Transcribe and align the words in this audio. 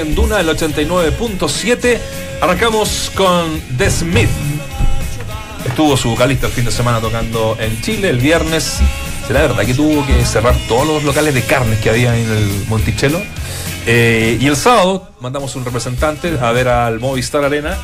en 0.00 0.14
Duna, 0.14 0.40
el 0.40 0.48
89.7. 0.48 1.98
Arrancamos 2.40 3.12
con 3.14 3.60
The 3.76 3.90
Smith. 3.90 4.28
Estuvo 5.66 5.96
su 5.96 6.10
vocalista 6.10 6.46
el 6.46 6.52
fin 6.52 6.64
de 6.64 6.70
semana 6.70 7.00
tocando 7.00 7.56
en 7.60 7.80
Chile 7.82 8.10
el 8.10 8.18
viernes. 8.18 8.78
¿Será 9.26 9.42
verdad 9.42 9.64
que 9.64 9.74
tuvo 9.74 10.04
que 10.06 10.24
cerrar 10.24 10.54
todos 10.68 10.86
los 10.86 11.04
locales 11.04 11.34
de 11.34 11.42
carnes 11.42 11.78
que 11.80 11.90
había 11.90 12.16
en 12.16 12.30
el 12.30 12.64
Monticello? 12.66 13.20
Eh, 13.86 14.38
y 14.40 14.46
el 14.46 14.56
sábado 14.56 15.10
mandamos 15.20 15.54
un 15.56 15.64
representante 15.64 16.38
a 16.40 16.52
ver 16.52 16.68
al 16.68 17.00
Movistar 17.00 17.44
Arena 17.44 17.76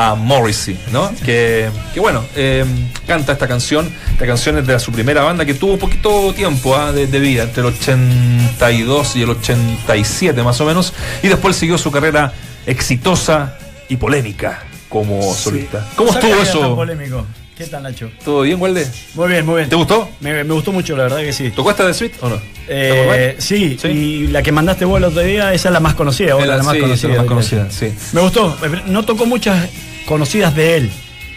a 0.00 0.14
Morrissey, 0.14 0.78
¿no? 0.92 1.10
Que, 1.24 1.68
que 1.92 1.98
bueno, 1.98 2.24
eh, 2.36 2.64
canta 3.04 3.32
esta 3.32 3.48
canción. 3.48 3.92
Esta 4.12 4.26
canción 4.28 4.56
es 4.56 4.64
de 4.64 4.78
su 4.78 4.92
primera 4.92 5.22
banda 5.22 5.44
que 5.44 5.54
tuvo 5.54 5.76
poquito 5.76 6.32
tiempo 6.34 6.76
¿ah? 6.76 6.92
de, 6.92 7.08
de, 7.08 7.18
vida, 7.18 7.42
entre 7.42 7.62
el 7.62 7.66
82 7.66 9.16
y 9.16 9.22
el 9.22 9.30
87 9.30 10.40
más 10.44 10.60
o 10.60 10.66
menos. 10.66 10.94
Y 11.20 11.26
después 11.26 11.56
siguió 11.56 11.76
su 11.78 11.90
carrera 11.90 12.32
exitosa 12.64 13.58
y 13.88 13.96
polémica 13.96 14.62
como 14.88 15.34
solista. 15.34 15.84
¿Cómo 15.96 16.12
estuvo 16.12 16.30
tan 16.30 16.42
eso? 16.42 16.76
polémico. 16.76 17.26
¿Qué 17.58 17.66
tal, 17.66 17.82
Nacho? 17.82 18.08
¿Todo 18.24 18.42
bien, 18.42 18.60
Walde? 18.60 18.86
Muy 19.14 19.28
bien, 19.28 19.44
muy 19.44 19.56
bien. 19.56 19.68
¿Te 19.68 19.74
gustó? 19.74 20.08
Me, 20.20 20.44
me 20.44 20.54
gustó 20.54 20.70
mucho, 20.70 20.96
la 20.96 21.02
verdad 21.04 21.18
que 21.18 21.32
sí. 21.32 21.50
¿Tocó 21.50 21.72
esta 21.72 21.84
de 21.84 21.92
Sweet 21.92 22.12
o 22.22 22.28
no? 22.28 22.40
Eh, 22.68 23.34
sí, 23.38 23.76
Sí. 23.82 23.88
y 23.88 24.26
la 24.28 24.42
que 24.44 24.52
mandaste 24.52 24.84
vos 24.84 24.98
el 24.98 25.04
otro 25.04 25.22
día, 25.22 25.52
esa 25.52 25.68
es 25.68 25.72
la 25.72 25.80
más 25.80 25.94
conocida. 25.94 26.34
vos, 26.34 26.46
la, 26.46 26.62
más 26.62 26.74
sí, 26.76 26.80
conocida. 26.80 27.08
la 27.10 27.16
más 27.18 27.26
conocida, 27.26 27.66
sí. 27.70 27.92
Me 28.12 28.20
gustó. 28.20 28.56
No 28.86 29.04
tocó 29.04 29.26
muchas 29.26 29.68
conocidas 30.06 30.54
de 30.54 30.76
él. 30.76 30.90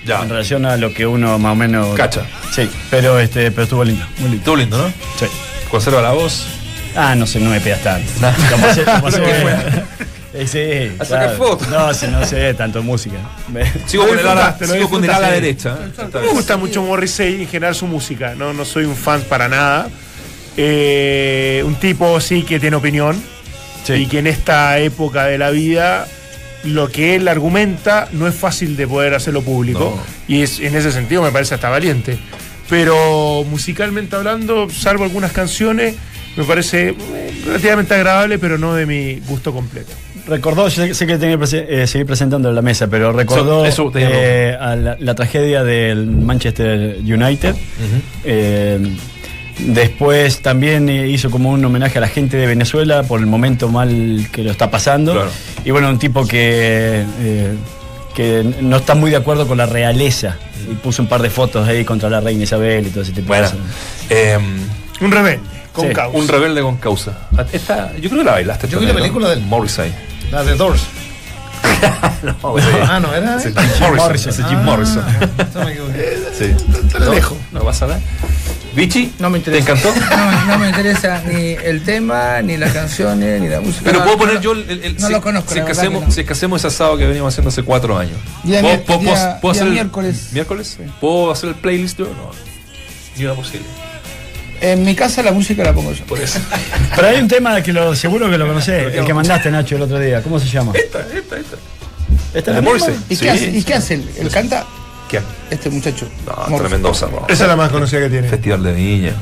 Ya. 0.06 0.22
En 0.22 0.30
relación 0.30 0.66
a 0.68 0.78
lo 0.78 0.94
que 0.94 1.08
uno 1.08 1.40
más 1.40 1.54
o 1.54 1.56
menos. 1.56 1.96
Cacha. 1.96 2.22
Sí, 2.54 2.70
pero, 2.92 3.20
este, 3.20 3.50
pero 3.50 3.64
estuvo 3.64 3.84
lindo. 3.84 4.06
Muy 4.20 4.26
lindo. 4.30 4.38
Estuvo 4.38 4.56
lindo, 4.58 4.78
¿no? 4.78 4.88
Sí. 5.20 5.26
Conserva 5.72 6.02
la 6.04 6.12
voz. 6.12 6.46
Ah, 6.96 7.16
no 7.16 7.26
sé, 7.26 7.40
no 7.40 7.50
me 7.50 7.60
pegas 7.62 7.82
tanto. 7.82 8.12
Nah. 8.20 8.32
Capaz 8.50 8.78
es- 8.78 8.86
capaz 8.86 9.14
Eh, 10.34 10.48
sí, 10.48 10.96
A 11.00 11.04
sacar 11.06 11.36
claro. 11.36 11.38
fotos. 11.50 11.68
No, 11.68 11.94
si 11.94 12.08
no 12.08 12.26
sé 12.26 12.54
tanto 12.54 12.82
música. 12.82 13.18
Me- 13.52 13.66
Sigo 13.86 14.08
con 14.08 14.18
el 14.18 14.26
ala, 14.26 14.34
disfrutaste, 14.58 14.68
lo 14.68 14.74
sigo 14.74 14.90
con 14.90 15.04
el 15.04 15.10
ala 15.10 15.32
disfrutaste. 15.32 16.02
derecha. 16.02 16.20
¿eh? 16.20 16.22
Me 16.26 16.34
gusta 16.34 16.58
mucho 16.58 16.82
Morrissey 16.84 17.42
en 17.42 17.48
general 17.50 17.76
su 17.76 17.86
música, 17.88 18.34
no, 18.36 18.54
no 18.54 18.64
soy 18.64 18.86
un 18.86 18.96
fan 18.96 19.22
para 19.24 19.50
nada. 19.50 19.90
Eh, 20.58 21.64
un 21.66 21.76
tipo 21.76 22.20
sí 22.20 22.44
que 22.44 22.60
tiene 22.60 22.76
opinión 22.76 23.22
Sí. 23.84 23.94
y 23.94 24.06
que 24.06 24.20
en 24.20 24.28
esta 24.28 24.78
época 24.80 25.26
de 25.26 25.38
la 25.38 25.50
vida 25.50 26.08
lo 26.66 26.90
que 26.90 27.16
él 27.16 27.28
argumenta 27.28 28.08
no 28.12 28.28
es 28.28 28.36
fácil 28.36 28.78
de 28.78 28.86
poder 28.88 29.16
hacerlo 29.16 29.42
público 29.42 29.96
No. 29.98 30.04
y 30.36 30.44
es, 30.44 30.60
en 30.60 30.76
ese 30.76 30.92
sentido 30.92 31.24
me 31.24 31.32
parece 31.32 31.56
hasta 31.56 31.70
valiente. 31.70 32.20
Pero 32.70 33.44
musicalmente 33.50 34.16
hablando, 34.16 34.70
salvo 34.70 35.04
algunas 35.04 35.32
canciones, 35.32 35.96
me 36.38 36.44
parece 36.44 36.90
eh, 36.90 37.42
relativamente 37.46 37.96
agradable, 37.96 38.38
pero 38.40 38.58
no 38.58 38.76
de 38.76 38.86
mi 38.86 39.20
gusto 39.28 39.52
completo. 39.52 39.92
Recordó, 40.28 40.68
yo 40.68 40.86
sé, 40.86 40.94
sé 40.94 41.08
que 41.08 41.18
tenía 41.18 41.38
que 41.38 41.66
eh, 41.82 41.88
seguir 41.88 42.06
presentando 42.06 42.50
en 42.50 42.56
la 42.56 42.62
mesa, 42.62 42.88
pero 42.88 43.12
recordó 43.12 43.66
eh, 43.96 44.58
a 44.60 44.76
la, 44.76 44.96
la 45.00 45.16
tragedia 45.16 45.64
del 45.64 46.06
Manchester 46.08 46.98
United. 47.00 47.56
Eh, 48.24 48.80
después 49.60 50.42
también 50.42 50.90
hizo 50.90 51.30
como 51.30 51.50
un 51.52 51.64
homenaje 51.66 51.98
a 51.98 52.02
la 52.02 52.08
gente 52.08 52.38
de 52.38 52.48
Venezuela 52.48 53.04
por 53.04 53.20
el 53.20 53.26
momento 53.26 53.68
mal 53.70 54.28
que 54.32 54.44
lo 54.44 54.52
está 54.52 54.70
pasando. 54.72 55.14
Claro. 55.14 55.30
Y 55.66 55.72
bueno, 55.72 55.90
un 55.90 56.00
tipo 56.00 56.26
que, 56.26 57.04
eh, 57.22 57.54
que 58.16 58.44
no 58.62 58.78
está 58.78 58.96
muy 58.96 59.12
de 59.12 59.18
acuerdo 59.18 59.48
con 59.48 59.58
la 59.58 59.66
realeza. 59.66 60.38
Y 60.72 60.76
puso 60.76 61.02
un 61.02 61.08
par 61.10 61.22
de 61.22 61.30
fotos 61.30 61.68
ahí 61.68 61.84
contra 61.84 62.10
la 62.10 62.22
reina 62.22 62.44
Isabel 62.44 62.86
y 62.88 62.90
todo 62.92 63.04
ese 63.04 63.12
tipo 63.12 63.28
Bueno, 63.30 63.48
de 63.50 63.52
cosas. 63.58 63.68
eh, 64.12 64.38
Un 65.02 65.12
rebelde, 65.12 65.40
con 65.74 65.88
Sí, 65.88 65.94
causa. 65.94 66.18
un 66.18 66.28
rebelde 66.28 66.62
con 66.62 66.78
causa. 66.78 67.28
Esta, 67.52 67.92
yo 68.00 68.10
creo 68.10 68.20
que 68.22 68.26
la 68.26 68.32
bailaste. 68.34 68.68
Yo 68.68 68.80
vi 68.80 68.86
la 68.86 68.94
película 68.94 69.30
del- 69.30 69.42
Morrissey. 69.42 69.92
La 70.32 70.44
de 70.44 70.56
Doors. 70.56 70.82
No, 72.24 72.36
Ah, 72.88 73.00
no, 73.00 73.14
era. 73.14 73.42
él? 73.42 73.54
Jim 73.54 73.96
Morrison. 73.96 74.30
Ese 74.32 74.44
Jim 74.44 74.60
Morrison. 74.64 75.04
No 75.56 75.66
me 75.66 75.72
equivoqué. 75.72 76.18
Sí. 76.38 76.56
No, 77.00 77.12
lejos. 77.14 77.38
No 77.52 77.62
pasa 77.62 77.88
nada. 77.88 78.00
Vichy, 78.76 79.12
No 79.20 79.30
me 79.32 79.40
interesa. 79.40 79.66
¿te 79.66 79.72
encantó? 79.72 79.94
No, 80.16 80.46
no 80.46 80.60
me 80.60 80.70
interesa 80.70 81.22
ni 81.26 81.54
el 81.54 81.84
tema, 81.84 82.42
ni 82.44 82.58
las 82.58 82.72
canciones, 82.74 83.42
ni 83.42 83.48
la 83.50 83.60
música. 83.62 83.82
Pero 83.86 84.00
No, 84.00 84.06
puedo 84.06 84.18
poner 84.20 84.36
no. 84.36 84.42
yo 84.42 84.52
el, 84.54 84.70
el- 84.70 84.84
el- 84.84 84.98
no 84.98 85.08
si, 85.08 85.14
lo 85.14 85.22
conozco, 85.22 85.54
si 85.54 85.60
es 85.60 85.66
que 85.66 85.72
hacemos, 85.72 86.02
que 86.02 86.08
no. 86.08 86.12
si 86.14 86.22
es 86.22 86.28
que 86.28 86.34
hacemos 86.34 86.62
ese 86.62 86.68
asado 86.68 86.98
que 86.98 87.06
venimos 87.08 87.34
haciendo 87.34 87.50
hace 87.50 87.64
cuatro 87.64 87.98
años. 87.98 88.18
Día 88.44 88.62
¿Puedo, 88.62 88.76
día- 88.78 89.40
puedo- 89.42 89.54
día 89.54 89.62
hacer 89.62 89.68
el- 89.68 89.74
miércoles. 89.74 90.30
¿Miércoles? 90.34 90.78
¿Puedo 91.00 91.32
hacer 91.32 91.50
el 91.50 91.56
playlist 91.56 91.98
yo? 92.00 92.06
No. 92.06 92.32
Ni 93.18 93.26
una 93.26 93.34
posible. 93.34 93.66
En 94.62 94.84
mi 94.86 94.94
casa 94.96 95.24
la 95.24 95.32
música 95.32 95.64
la 95.64 95.74
pongo 95.74 95.92
yo. 95.92 96.06
Por 96.06 96.20
eso. 96.20 96.40
Pero 96.96 97.08
hay 97.08 97.20
un 97.20 97.28
tema 97.28 97.62
que 97.64 97.74
lo, 97.74 97.96
seguro 97.96 98.30
que 98.30 98.38
lo 98.38 98.48
conocés, 98.48 98.94
el 98.96 99.06
que 99.06 99.14
mandaste 99.14 99.50
Nacho 99.52 99.76
el 99.76 99.82
otro 99.82 100.00
día. 100.00 100.22
¿Cómo 100.22 100.40
se 100.40 100.48
llama? 100.48 100.72
Esta, 100.76 101.00
esta, 101.00 101.38
esta. 101.38 101.58
¿Esta 102.34 102.52
¿De 102.54 102.60
es 102.60 102.64
la 102.66 102.72
misma? 102.74 102.88
¿Y, 103.10 103.16
Sí. 103.16 103.22
qué 103.24 103.30
hace, 103.32 103.50
¿Y 103.50 103.64
qué 103.64 103.74
hace 103.74 103.94
él? 103.96 104.10
¿Él 104.20 104.30
canta? 104.30 104.66
¿Quién? 105.10 105.24
Este 105.50 105.70
muchacho. 105.70 106.08
No, 106.26 106.34
Morrison. 106.36 106.60
tremendo 106.60 106.94
cerro. 106.94 107.26
Esa 107.28 107.44
es 107.44 107.50
la 107.50 107.56
más 107.56 107.72
conocida 107.72 108.02
que 108.02 108.10
tiene. 108.10 108.28
Festival 108.30 108.64
de 108.64 108.74
Viña. 108.74 109.14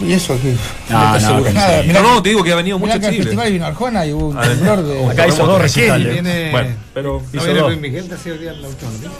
¿Y 0.00 0.12
eso 0.12 0.34
aquí? 0.34 0.54
No, 0.90 1.18
no, 1.18 1.40
Nada, 1.52 1.82
mirá 1.82 2.02
No, 2.02 2.14
no, 2.16 2.22
te 2.22 2.28
digo 2.28 2.44
que 2.44 2.52
ha 2.52 2.56
venido 2.56 2.78
mucho 2.78 2.98
Chile. 2.98 3.12
festival 3.22 3.50
vino 3.52 3.64
Arjona 3.64 4.04
y 4.04 4.12
hubo 4.12 4.28
un 4.28 4.38
temblor 4.38 4.82
de... 4.82 5.06
Acá 5.06 5.26
hizo 5.28 5.46
dos 5.46 5.58
recitales. 5.62 6.12
Viene. 6.12 6.50
Bueno, 6.50 6.70
pero 6.92 7.22
¿No 7.32 7.40
hizo 7.42 7.54
dos. 7.54 7.68
Luis 7.68 7.80
Miguel 7.80 8.08
día 8.08 8.50
en 8.52 8.62
la 8.62 8.68
última 8.68 8.90
noticia? 8.90 9.10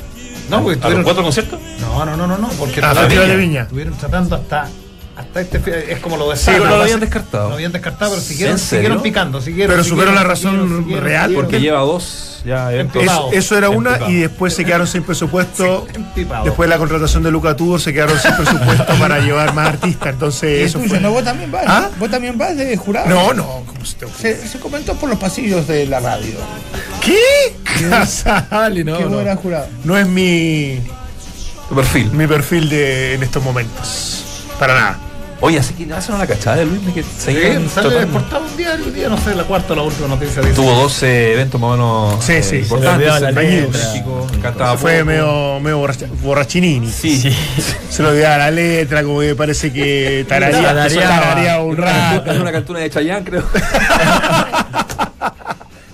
No, 0.51 0.57
porque 0.59 0.59
¿A 0.59 0.61
los 0.61 0.73
estuvieron. 0.77 1.05
cuatro 1.05 1.23
conciertos? 1.23 1.61
No, 1.81 2.05
no, 2.05 2.17
no, 2.17 2.27
no, 2.27 2.37
no, 2.37 2.49
porque 2.59 2.81
Ah, 2.83 2.95
Festival 2.95 3.29
de 3.29 3.37
Viña. 3.37 3.63
Estuvieron 3.63 3.95
tratando 3.97 4.37
hasta. 4.37 4.69
Hasta 5.17 5.41
este. 5.41 5.93
Es 5.93 6.01
como 6.01 6.19
lo 6.19 6.29
de 6.31 6.37
Sí, 6.37 6.45
Sana, 6.45 6.59
pero 6.59 6.77
lo 6.77 6.83
habían 6.83 7.01
descartado. 7.01 7.49
Lo 7.49 7.55
habían 7.55 7.73
descartado, 7.73 8.11
pero 8.11 8.23
siguieron, 8.23 8.59
siguieron 8.59 9.01
picando. 9.03 9.41
Siguieron, 9.41 9.73
Pero 9.73 9.83
siguieron, 9.83 10.05
superó 10.09 10.15
la 10.15 10.29
razón 10.29 10.53
siguieron, 10.57 10.79
siguieron, 10.85 11.05
real, 11.05 11.23
siguieron. 11.25 11.45
Porque 11.47 11.61
lleva 11.61 11.81
dos 11.81 12.43
ya 12.45 12.71
eventos. 12.73 12.97
Es- 13.03 13.09
Empipado. 13.09 13.33
eso 13.33 13.57
era 13.59 13.71
una 13.71 13.91
Empipado. 13.93 14.13
y 14.13 14.17
después 14.17 14.55
se 14.55 14.65
quedaron 14.67 14.87
sin 14.87 15.03
presupuesto. 15.05 15.87
empipado. 15.95 16.45
Después 16.45 16.69
de 16.69 16.75
la 16.75 16.79
contratación 16.79 17.23
de 17.23 17.31
Luca 17.31 17.57
Tudor 17.57 17.81
se 17.81 17.95
quedaron 17.95 18.19
sin 18.21 18.37
presupuesto 18.37 18.85
para 19.01 19.19
llevar 19.21 19.55
más 19.55 19.69
artistas. 19.69 20.07
¿Y 20.07 20.11
Entonces 20.11 20.63
eso 20.67 20.79
tuyo? 20.81 20.91
fue. 20.91 21.01
¿No? 21.01 21.11
¿Vos 21.13 21.25
también 21.25 21.51
vas? 21.51 21.65
¿Ah? 21.67 21.89
¿Vos 21.99 22.11
también 22.11 22.37
vas 22.37 22.55
de 22.55 22.77
jurado? 22.77 23.09
No, 23.09 23.33
no, 23.33 23.63
¿cómo 23.67 23.85
se 23.87 23.95
te 23.97 24.05
ocurre? 24.05 24.21
Se, 24.37 24.49
se 24.49 24.59
comentó 24.61 24.95
por 24.97 25.09
los 25.09 25.19
pasillos 25.19 25.67
de 25.67 25.87
la 25.87 26.01
radio. 26.01 26.35
¿Qué? 27.03 27.17
Casale, 27.91 28.85
no. 28.85 28.99
que 28.99 29.05
no. 29.07 29.19
eras 29.21 29.39
jurado. 29.39 29.67
No 29.83 29.97
es 29.97 30.07
mi, 30.07 30.79
Tu 31.71 31.75
perfil. 31.75 32.11
mi 32.13 32.27
perfil 32.27 32.69
de, 32.69 33.15
en 33.15 33.23
estos 33.23 33.43
momentos. 33.43 34.13
Para 34.59 34.75
nada. 34.75 34.99
Oye, 35.41 35.59
así 35.59 35.75
que 35.75 35.93
hace 35.93 36.13
una 36.13 36.27
cachada 36.27 36.57
de 36.57 36.65
Luis 36.65 36.81
que 36.95 37.03
Sí, 37.03 37.09
seguían 37.19 37.69
sale 37.69 37.91
tratando- 37.91 38.01
exportado 38.19 38.45
un 38.51 38.57
diario, 38.57 38.87
un 38.87 38.95
día, 38.95 39.09
no 39.09 39.19
sé, 39.19 39.35
la 39.35 39.45
cuarta 39.45 39.75
o 39.75 39.77
la 39.77 39.83
última 39.83 40.09
noticia 40.09 40.41
dice. 40.41 40.55
Tuvo 40.55 40.73
dos 40.75 41.03
eh, 41.03 41.35
eventos 41.35 41.61
más 41.61 41.69
o 41.69 41.73
menos 41.73 42.25
Sí, 42.25 42.33
eh, 42.33 42.43
sí, 42.43 42.49
se 42.51 42.57
importantes. 42.59 43.21
la 43.21 44.41
cantaba 44.43 44.77
Fue 44.79 45.05
medio, 45.05 45.61
medio 45.61 45.79
borracha- 45.79 46.09
borrachinini. 46.23 46.91
Sí, 46.91 47.21
Sí. 47.21 47.37
Se 47.91 48.03
lo 48.03 48.11
olvidaba 48.11 48.39
la 48.39 48.51
letra, 48.51 49.03
como 49.03 49.21
que 49.21 49.35
parece 49.35 49.73
que 49.73 50.25
tararía, 50.29 50.63
Tarareaba. 50.63 51.21
tarareaba 51.21 51.63
un 51.65 51.77
rato. 51.77 52.31
Es 52.37 52.41
una 52.41 52.53
cantura 52.53 52.81
de 52.81 52.91
Chayanne, 52.91 53.25
creo. 53.25 53.43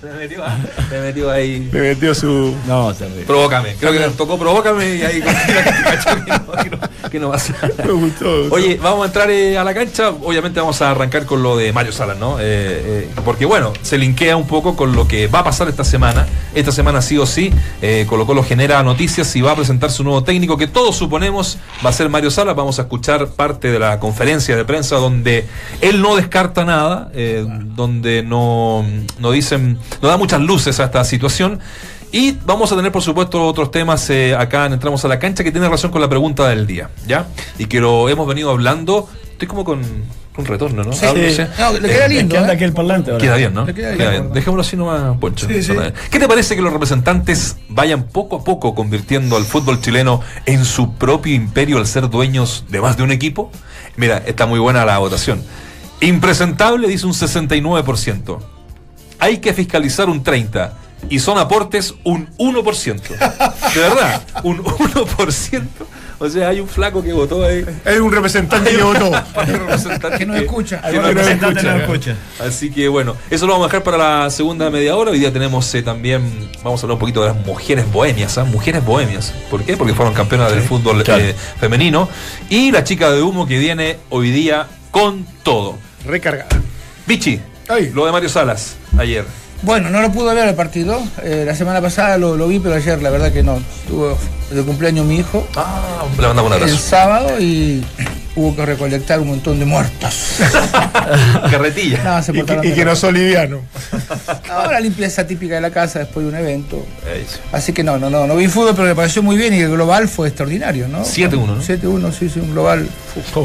me, 0.03 0.13
metió, 0.15 0.43
me 0.91 1.01
metió 1.01 1.31
ahí. 1.31 1.69
Le 1.73 1.81
metió 1.81 2.15
su. 2.15 2.55
No, 2.67 2.93
terrible. 2.93 3.25
Provócame. 3.25 3.77
Creo 3.79 3.93
que 3.93 4.01
le 4.01 4.09
tocó 4.11 4.39
Provócame 4.39 4.97
y 4.97 5.03
ahí 5.03 5.23
que 5.23 5.31
no, 5.31 6.63
que 6.63 6.71
no, 6.71 7.11
que 7.11 7.21
no 7.21 7.29
va 7.29 7.37
a 7.37 7.39
ser. 7.39 7.75
Me 7.85 7.93
gustó. 7.93 8.49
Oye, 8.51 8.79
vamos 8.83 9.05
a 9.05 9.07
entrar 9.07 9.31
eh, 9.31 9.57
a 9.57 9.65
la 9.65 9.75
cancha. 9.75 10.11
Obviamente 10.11 10.59
vamos 10.59 10.83
a 10.83 10.91
arrancar 10.91 11.25
con 11.25 11.43
lo 11.43 11.57
de 11.57 11.73
Mario 11.73 11.93
Salas, 11.93 12.19
¿no? 12.19 12.39
Eh, 12.41 12.43
eh, 12.43 13.11
porque 13.25 13.45
bueno, 13.45 13.73
se 13.83 13.97
linkea 13.99 14.37
un 14.37 14.47
poco 14.47 14.75
con 14.75 14.95
lo 14.97 15.07
que 15.07 15.29
va 15.29 15.41
a 15.41 15.45
pasar 15.45 15.69
esta 15.69 15.85
semana. 15.85 16.27
Esta 16.55 16.73
semana 16.73 17.01
sí 17.01 17.17
o 17.17 17.25
sí, 17.25 17.53
Colo 18.09 18.27
Colo 18.27 18.43
genera 18.43 18.83
noticias 18.83 19.35
y 19.37 19.41
va 19.41 19.53
a 19.53 19.57
presentar 19.57 19.91
su 19.91 20.05
nuevo 20.05 20.23
técnico 20.23 20.59
que 20.59 20.67
todos 20.67 20.97
suponemos 20.97 21.59
va 21.85 21.91
a 21.91 21.93
ser 21.93 22.09
Mario 22.09 22.31
Salas. 22.31 22.55
Vamos 22.55 22.79
a 22.79 22.83
escuchar 22.83 23.29
parte 23.29 23.71
de 23.71 23.79
la 23.79 23.99
conferencia 23.99 24.57
de 24.57 24.65
prensa 24.65 24.97
donde 24.97 25.47
él 25.81 26.03
no 26.03 26.17
descarta 26.17 26.65
nada, 26.65 27.11
donde 27.75 28.23
no, 28.23 28.85
no 29.19 29.31
dicen, 29.31 29.79
no 30.01 30.09
da 30.09 30.17
muchas 30.17 30.41
luces 30.41 30.81
a 30.81 30.85
esta 30.85 31.05
situación. 31.05 31.61
Y 32.15 32.33
vamos 32.45 32.71
a 32.73 32.77
tener, 32.77 32.93
por 32.93 33.03
supuesto, 33.03 33.47
otros 33.47 33.71
temas 33.71 34.09
eh, 34.11 34.35
acá 34.37 34.67
en 34.67 34.75
Entramos 34.75 35.05
a 35.05 35.09
la 35.09 35.19
Cancha 35.19 35.43
que 35.45 35.51
tiene 35.51 35.67
relación 35.67 35.91
con 35.91 36.01
la 36.01 36.09
pregunta 36.09 36.47
del 36.49 36.67
día, 36.67 36.91
¿ya? 37.07 37.27
Y 37.59 37.67
que 37.67 37.81
lo 37.81 38.09
hemos 38.09 38.27
venido 38.29 38.51
hablando. 38.51 39.09
Estoy 39.33 39.49
como 39.49 39.65
con 39.65 39.81
un 40.37 40.45
retorno, 40.47 40.85
¿no? 40.85 40.93
Sí. 40.93 41.07
Hablo, 41.07 41.23
sí. 41.31 41.43
No, 41.59 41.73
le 41.73 41.89
queda 41.89 42.05
Eh, 42.05 42.09
lindo. 42.11 42.33
¿Qué 42.33 42.39
anda 42.39 42.53
¿eh? 42.53 42.57
aquí 42.57 42.65
el 42.65 42.73
parlante 42.75 43.11
ahora? 43.13 43.23
Queda 43.23 43.37
bien, 43.37 43.55
¿no? 43.55 43.65
Le 43.65 43.73
queda 43.75 43.97
Queda 43.97 44.11
bien. 44.11 44.23
bien. 44.25 44.35
Dejémoslo 44.35 44.61
así 44.61 44.77
nomás, 44.77 45.17
Poncho. 45.19 45.47
Sí, 45.49 45.63
sí. 45.63 45.73
¿Qué 46.11 46.19
te 46.19 46.29
parece 46.29 46.55
que 46.55 46.61
los 46.61 46.73
representantes 46.73 47.57
vayan 47.71 48.03
poco 48.05 48.37
a 48.37 48.45
poco 48.45 48.75
convirtiendo 48.75 49.37
al 49.39 49.45
fútbol 49.45 49.81
chileno 49.81 50.21
en 50.45 50.67
su 50.67 50.93
propio 50.95 51.35
imperio 51.35 51.79
al 51.79 51.87
ser 51.87 52.11
dueños 52.11 52.67
de 52.69 52.81
más 52.83 52.99
de 52.99 53.05
un 53.05 53.11
equipo? 53.13 53.51
Mira, 53.97 54.23
está 54.27 54.45
muy 54.47 54.59
buena 54.59 54.85
la 54.85 54.99
votación. 54.99 55.43
Impresentable 56.03 56.89
dice 56.89 57.07
un 57.07 57.15
69%. 57.15 58.39
Hay 59.23 59.39
que 59.39 59.55
fiscalizar 59.55 60.09
un 60.09 60.25
30%. 60.25 60.73
Y 61.09 61.21
son 61.21 61.39
aportes 61.39 61.95
un 62.03 62.29
1%. 62.39 63.01
De 63.75 63.81
verdad, 63.81 64.23
un 64.43 64.59
1%. 64.59 65.63
O 66.19 66.29
sea, 66.29 66.49
hay 66.49 66.59
un 66.59 66.67
flaco 66.67 67.05
que 67.05 67.13
votó 67.13 67.45
ahí. 67.45 67.65
Hay 67.85 67.99
un 67.99 68.11
representante 68.11 68.71
que 68.71 68.83
votó. 68.83 69.13
Hay 69.37 69.51
un 69.55 69.61
representante 69.61 70.19
Que 70.19 70.27
no 70.27 70.35
escucha. 70.35 70.81
que 70.81 70.97
no 70.97 71.03
representante 71.03 71.63
no 71.63 71.77
escucha. 71.77 72.17
Así 72.41 72.73
que 72.73 72.89
bueno, 72.89 73.17
eso 73.31 73.47
lo 73.47 73.53
vamos 73.53 73.67
a 73.67 73.69
dejar 73.69 73.85
para 73.85 73.99
la 74.25 74.31
segunda 74.31 74.71
media 74.71 74.97
hora. 74.97 75.13
Hoy 75.13 75.21
día 75.21 75.33
tenemos 75.33 75.73
eh, 75.75 75.83
también, 75.85 76.51
vamos 76.65 76.81
a 76.81 76.85
hablar 76.85 76.95
un 76.95 77.01
poquito 77.01 77.23
de 77.23 77.29
las 77.29 77.47
mujeres 77.47 77.93
bohemias, 77.93 78.39
¿ah? 78.39 78.45
mujeres 78.45 78.85
bohemias. 78.85 79.33
¿Por 79.51 79.63
qué? 79.63 79.77
Porque 79.77 79.95
fueron 79.95 80.15
campeonas 80.15 80.51
del 80.51 80.63
fútbol 80.63 81.05
claro. 81.05 81.23
eh, 81.23 81.37
femenino. 81.61 82.09
Y 82.49 82.73
la 82.73 82.83
chica 82.83 83.13
de 83.13 83.23
humo 83.23 83.47
que 83.47 83.59
viene 83.59 83.99
hoy 84.11 84.33
día 84.33 84.67
con 84.91 85.25
todo. 85.45 85.79
Recargada. 86.05 86.49
Vichy, 87.07 87.41
Ay. 87.69 87.91
lo 87.95 88.07
de 88.07 88.13
Mario 88.13 88.29
Salas 88.29 88.75
ayer. 88.99 89.25
Bueno, 89.63 89.91
no 89.91 90.01
lo 90.03 90.11
pude 90.11 90.35
ver 90.35 90.49
el 90.49 90.55
partido. 90.57 91.01
Eh, 91.23 91.45
la 91.47 91.55
semana 91.55 91.81
pasada 91.81 92.19
lo, 92.19 92.37
lo 92.37 92.49
vi, 92.49 92.59
pero 92.59 92.75
ayer 92.75 93.01
la 93.01 93.11
verdad 93.11 93.33
que 93.33 93.43
no. 93.45 93.63
Tuvo 93.87 94.19
de 94.51 94.63
cumpleaños 94.65 95.07
mi 95.07 95.17
hijo 95.17 95.47
Ah, 95.57 96.03
le 96.19 96.27
mandamos 96.27 96.51
un 96.51 96.57
el 96.57 96.63
abrazo. 96.65 96.79
sábado 96.89 97.41
y 97.41 97.85
hubo 98.37 98.57
que 98.57 98.65
recolectar 98.67 99.21
un 99.21 99.29
montón 99.29 99.59
de 99.59 99.65
muertos. 99.67 100.37
Carretilla. 101.51 102.03
No, 102.03 102.23
se 102.23 102.33
Y 102.37 102.43
que, 102.43 102.69
y 102.81 102.85
no 102.85 102.97
son 102.97 103.15
livianos. 103.15 103.61
No, 104.49 104.71
la 104.71 104.81
limpieza 104.81 105.27
típica 105.27 105.57
de 105.57 105.61
la 105.61 105.71
casa 105.71 106.01
después 106.01 106.25
de 106.25 106.33
un 106.33 106.39
evento. 106.39 106.85
Eso. 107.15 107.39
Así 107.53 107.73
que 107.73 107.83
no, 107.83 107.99
no, 107.99 108.11
no, 108.11 108.27
no 108.27 108.37
vi 108.37 108.49
fútbol, 108.49 108.73
pero 108.75 108.89
me 108.89 108.95
pareció 108.95 109.23
muy 109.23 109.37
bien 109.37 109.55
y 109.55 109.59
el 109.61 109.71
global 109.71 110.09
fue 110.09 110.29
extraordinario, 110.29 110.89
¿no? 110.89 111.03
7-1, 111.05 111.31
¿no? 111.47 111.63
7-1, 111.63 112.13
sí, 112.13 112.29
sí, 112.29 112.41
un 112.41 112.53
global. 112.53 112.89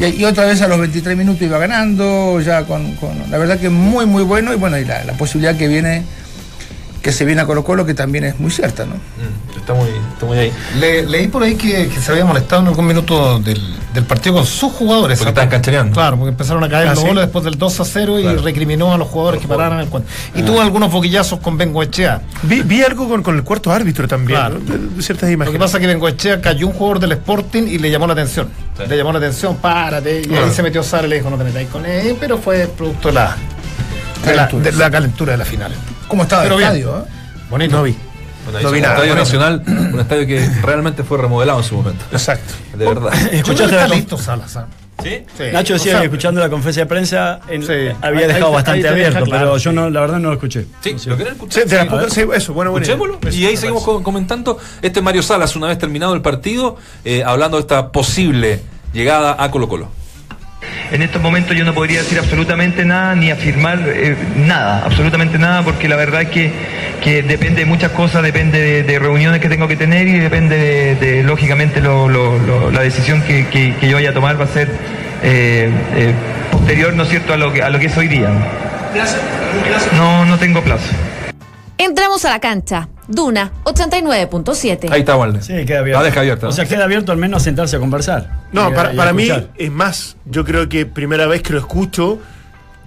Y, 0.01 0.21
y 0.21 0.25
otra 0.25 0.45
vez 0.45 0.61
a 0.61 0.67
los 0.67 0.79
23 0.79 1.17
minutos 1.17 1.41
iba 1.41 1.57
ganando, 1.57 2.39
ya 2.41 2.63
con, 2.63 2.95
con- 2.95 3.29
la 3.29 3.37
verdad 3.37 3.59
que 3.59 3.69
muy, 3.69 4.05
muy 4.05 4.23
bueno 4.23 4.53
y 4.53 4.55
bueno, 4.55 4.77
y 4.77 4.85
la, 4.85 5.03
la 5.03 5.13
posibilidad 5.13 5.55
que 5.55 5.67
viene, 5.67 6.03
que 7.07 7.13
se 7.13 7.23
viene 7.23 7.39
a 7.39 7.45
Colo 7.45 7.63
Colo, 7.63 7.85
que 7.85 7.93
también 7.93 8.25
es 8.25 8.37
muy 8.37 8.51
cierta, 8.51 8.85
¿no? 8.85 8.95
Mm, 8.95 9.57
Está 9.57 9.73
muy, 9.73 9.87
está 10.13 10.25
muy 10.25 10.37
ahí. 10.39 10.51
Le- 10.77 11.05
leí 11.05 11.29
por 11.29 11.41
ahí 11.41 11.55
que, 11.55 11.87
que 11.87 12.01
se 12.01 12.11
había 12.11 12.25
molestado 12.25 12.63
en 12.63 12.67
algún 12.67 12.85
minuto 12.85 13.39
del, 13.39 13.61
del 13.93 14.03
partido 14.03 14.35
con 14.35 14.45
sus 14.45 14.73
jugadores. 14.73 15.17
Porque 15.17 15.29
estaban 15.29 15.49
canchereando. 15.49 15.93
Claro, 15.93 16.17
porque 16.17 16.31
empezaron 16.31 16.61
a 16.65 16.69
caer 16.69 16.89
Ah, 16.89 16.91
los 16.91 16.99
¿sí? 16.99 17.07
goles 17.07 17.23
después 17.23 17.45
del 17.45 17.57
2 17.57 17.79
a 17.79 17.85
0 17.85 18.17
Claro. 18.19 18.39
y 18.39 18.43
recriminó 18.43 18.93
a 18.93 18.97
los 18.97 19.07
jugadores 19.07 19.39
que 19.41 19.47
pararan 19.47 19.79
el 19.79 19.87
cuento. 19.87 20.09
Y 20.35 20.41
tuvo 20.41 20.59
algunos 20.59 20.91
boquillazos 20.91 21.39
con 21.39 21.57
Bengoechea. 21.57 22.23
Vi, 22.43 22.61
vi 22.61 22.81
algo 22.83 23.07
con, 23.07 23.23
con 23.23 23.35
el 23.37 23.43
cuarto 23.43 23.71
árbitro 23.71 24.05
también. 24.05 24.37
Claro. 24.39 24.59
¿no? 24.59 24.65
De, 24.73 24.77
de 24.97 25.01
ciertas 25.01 25.29
Lo 25.29 25.33
imágenes. 25.33 25.53
que 25.57 25.63
pasa 25.63 25.77
es 25.77 25.81
que 25.81 25.87
Bengoechea 25.87 26.41
cayó 26.41 26.67
un 26.67 26.73
jugador 26.73 26.99
del 26.99 27.13
Sporting 27.13 27.63
y 27.67 27.77
le 27.77 27.89
llamó 27.89 28.05
la 28.05 28.13
atención. 28.13 28.49
Sí. 28.77 28.83
Le 28.85 28.97
llamó 28.97 29.13
la 29.13 29.19
atención, 29.19 29.55
párate. 29.55 30.23
Y 30.23 30.25
Claro. 30.25 30.45
ahí 30.47 30.51
se 30.51 30.61
metió 30.61 30.83
Sara 30.83 31.07
y 31.07 31.09
le 31.09 31.15
dijo, 31.17 31.29
no 31.29 31.37
te 31.37 31.45
metáis 31.45 31.69
con 31.69 31.85
él, 31.85 32.17
pero 32.19 32.37
fue 32.37 32.67
producto 32.67 33.07
de 33.07 33.13
la, 33.13 33.37
de 34.25 34.35
la, 34.35 34.47
de 34.47 34.71
la 34.73 34.91
calentura 34.91 35.31
de 35.31 35.37
la 35.37 35.45
final. 35.45 35.71
¿Cómo 36.07 36.23
estaba 36.23 36.43
Pero 36.43 36.55
el 36.55 36.59
bien. 36.59 36.71
estadio? 36.75 36.97
eh? 37.05 37.09
Bonito. 37.49 37.75
No 37.77 37.83
vi. 37.83 37.95
Bueno, 38.45 38.59
No 38.61 38.71
vi 38.71 38.77
un 38.77 38.81
nada. 38.83 38.93
estadio 38.95 39.11
Bueno. 39.13 39.23
nacional, 39.25 39.63
un 39.93 39.99
estadio 39.99 40.25
que 40.27 40.49
realmente 40.61 41.03
fue 41.03 41.17
remodelado 41.17 41.59
en 41.59 41.65
su 41.65 41.75
momento. 41.75 42.05
Exacto. 42.11 42.53
De 42.77 42.85
verdad. 42.85 43.11
¿Escuchaste 43.31 43.75
está 43.75 43.87
la 43.87 43.95
listo 43.95 44.17
Salas. 44.17 44.55
¿ah? 44.55 44.67
¿Sí? 45.03 45.23
Sí. 45.37 45.43
Nacho 45.53 45.73
decía 45.73 45.91
O 45.91 45.93
sea, 45.93 45.99
que 45.99 46.05
escuchando 46.05 46.39
la 46.41 46.49
conferencia 46.49 46.83
de 46.83 46.87
prensa 46.87 47.39
en- 47.49 47.61
Sí. 47.61 47.71
había 48.01 48.21
Ahí- 48.21 48.27
dejado 48.27 48.47
ahí- 48.47 48.53
bastante 48.53 48.87
ahí 48.87 48.93
abierto, 48.93 49.13
deja 49.19 49.25
claro, 49.25 49.45
pero 49.51 49.57
yo 49.57 49.71
no, 49.73 49.89
la 49.89 49.99
verdad 50.01 50.17
no 50.19 50.29
lo 50.29 50.33
escuché. 50.35 50.65
Sí, 50.81 50.95
¿lo 51.07 51.15
quieren 51.15 51.33
escuchar? 51.35 51.63
Sí, 51.63 51.69
de 51.69 52.09
sí, 52.09 52.21
eso, 52.33 52.53
bueno, 52.53 52.71
bueno. 52.71 52.83
Escuchémoslo 52.85 53.19
y 53.31 53.45
ahí 53.45 53.57
seguimos 53.57 53.83
co- 53.83 54.01
comentando. 54.01 54.57
Este 54.81 54.99
es 54.99 55.03
Mario 55.03 55.21
Salas, 55.21 55.55
una 55.55 55.67
vez 55.67 55.77
terminado 55.77 56.13
el 56.15 56.21
partido, 56.21 56.77
eh, 57.05 57.23
hablando 57.25 57.57
de 57.57 57.61
esta 57.61 57.91
posible 57.91 58.61
llegada 58.93 59.35
a 59.37 59.51
Colo 59.51 59.67
Colo. 59.69 59.89
En 60.91 61.01
estos 61.01 61.21
momentos 61.21 61.55
yo 61.55 61.65
no 61.65 61.73
podría 61.73 61.99
decir 61.99 62.17
absolutamente 62.17 62.85
nada 62.85 63.13
ni 63.13 63.29
afirmar 63.29 63.79
eh, 63.87 64.15
nada, 64.37 64.83
absolutamente 64.85 65.37
nada, 65.37 65.61
porque 65.63 65.89
la 65.89 65.97
verdad 65.97 66.21
es 66.21 66.29
que, 66.29 66.51
que 67.03 67.23
depende 67.23 67.61
de 67.61 67.65
muchas 67.65 67.91
cosas, 67.91 68.23
depende 68.23 68.61
de, 68.61 68.83
de 68.83 68.99
reuniones 68.99 69.41
que 69.41 69.49
tengo 69.49 69.67
que 69.67 69.75
tener 69.75 70.07
y 70.07 70.17
depende 70.19 70.57
de, 70.57 70.95
de, 70.95 71.23
lógicamente, 71.23 71.81
lo- 71.81 72.07
lo- 72.07 72.39
lo- 72.39 72.71
la 72.71 72.81
decisión 72.81 73.21
que, 73.21 73.47
que- 73.47 73.75
que 73.75 73.89
yo 73.89 73.97
vaya 73.97 74.11
a 74.11 74.13
tomar 74.13 74.39
va 74.39 74.45
a 74.45 74.47
ser 74.47 74.69
eh, 75.23 75.69
eh, 75.95 76.13
posterior, 76.51 76.93
¿no 76.93 77.03
es 77.03 77.09
cierto?, 77.09 77.33
a 77.33 77.37
lo 77.37 77.51
que, 77.51 77.61
a 77.63 77.69
lo 77.69 77.79
que 77.79 77.87
es 77.87 77.97
hoy 77.97 78.07
día. 78.07 78.29
No, 79.97 80.25
no 80.25 80.37
tengo 80.37 80.61
plazo. 80.63 80.87
Entramos 81.77 82.23
a 82.25 82.29
la 82.29 82.39
cancha. 82.39 82.87
Duna 83.07 83.51
89.7. 83.63 84.91
Ahí 84.91 84.99
está 85.01 85.15
Walden. 85.15 85.41
Sí, 85.41 85.65
queda 85.65 85.79
abierto. 85.79 85.99
La 86.01 86.05
deja 86.05 86.19
abierta. 86.19 86.47
O 86.47 86.49
¿no? 86.49 86.55
sea, 86.55 86.65
queda 86.65 86.83
abierto 86.83 87.11
al 87.11 87.17
menos 87.17 87.41
a 87.41 87.43
sentarse 87.43 87.75
a 87.77 87.79
conversar. 87.79 88.29
No, 88.51 88.69
Y 88.69 88.73
para, 88.73 88.91
y 88.91 88.95
a 88.95 88.97
para 88.97 89.13
mí 89.13 89.29
es 89.55 89.71
más. 89.71 90.17
Yo 90.25 90.43
creo 90.43 90.67
que 90.67 90.85
primera 90.85 91.25
vez 91.27 91.41
que 91.41 91.53
lo 91.53 91.59
escucho 91.59 92.19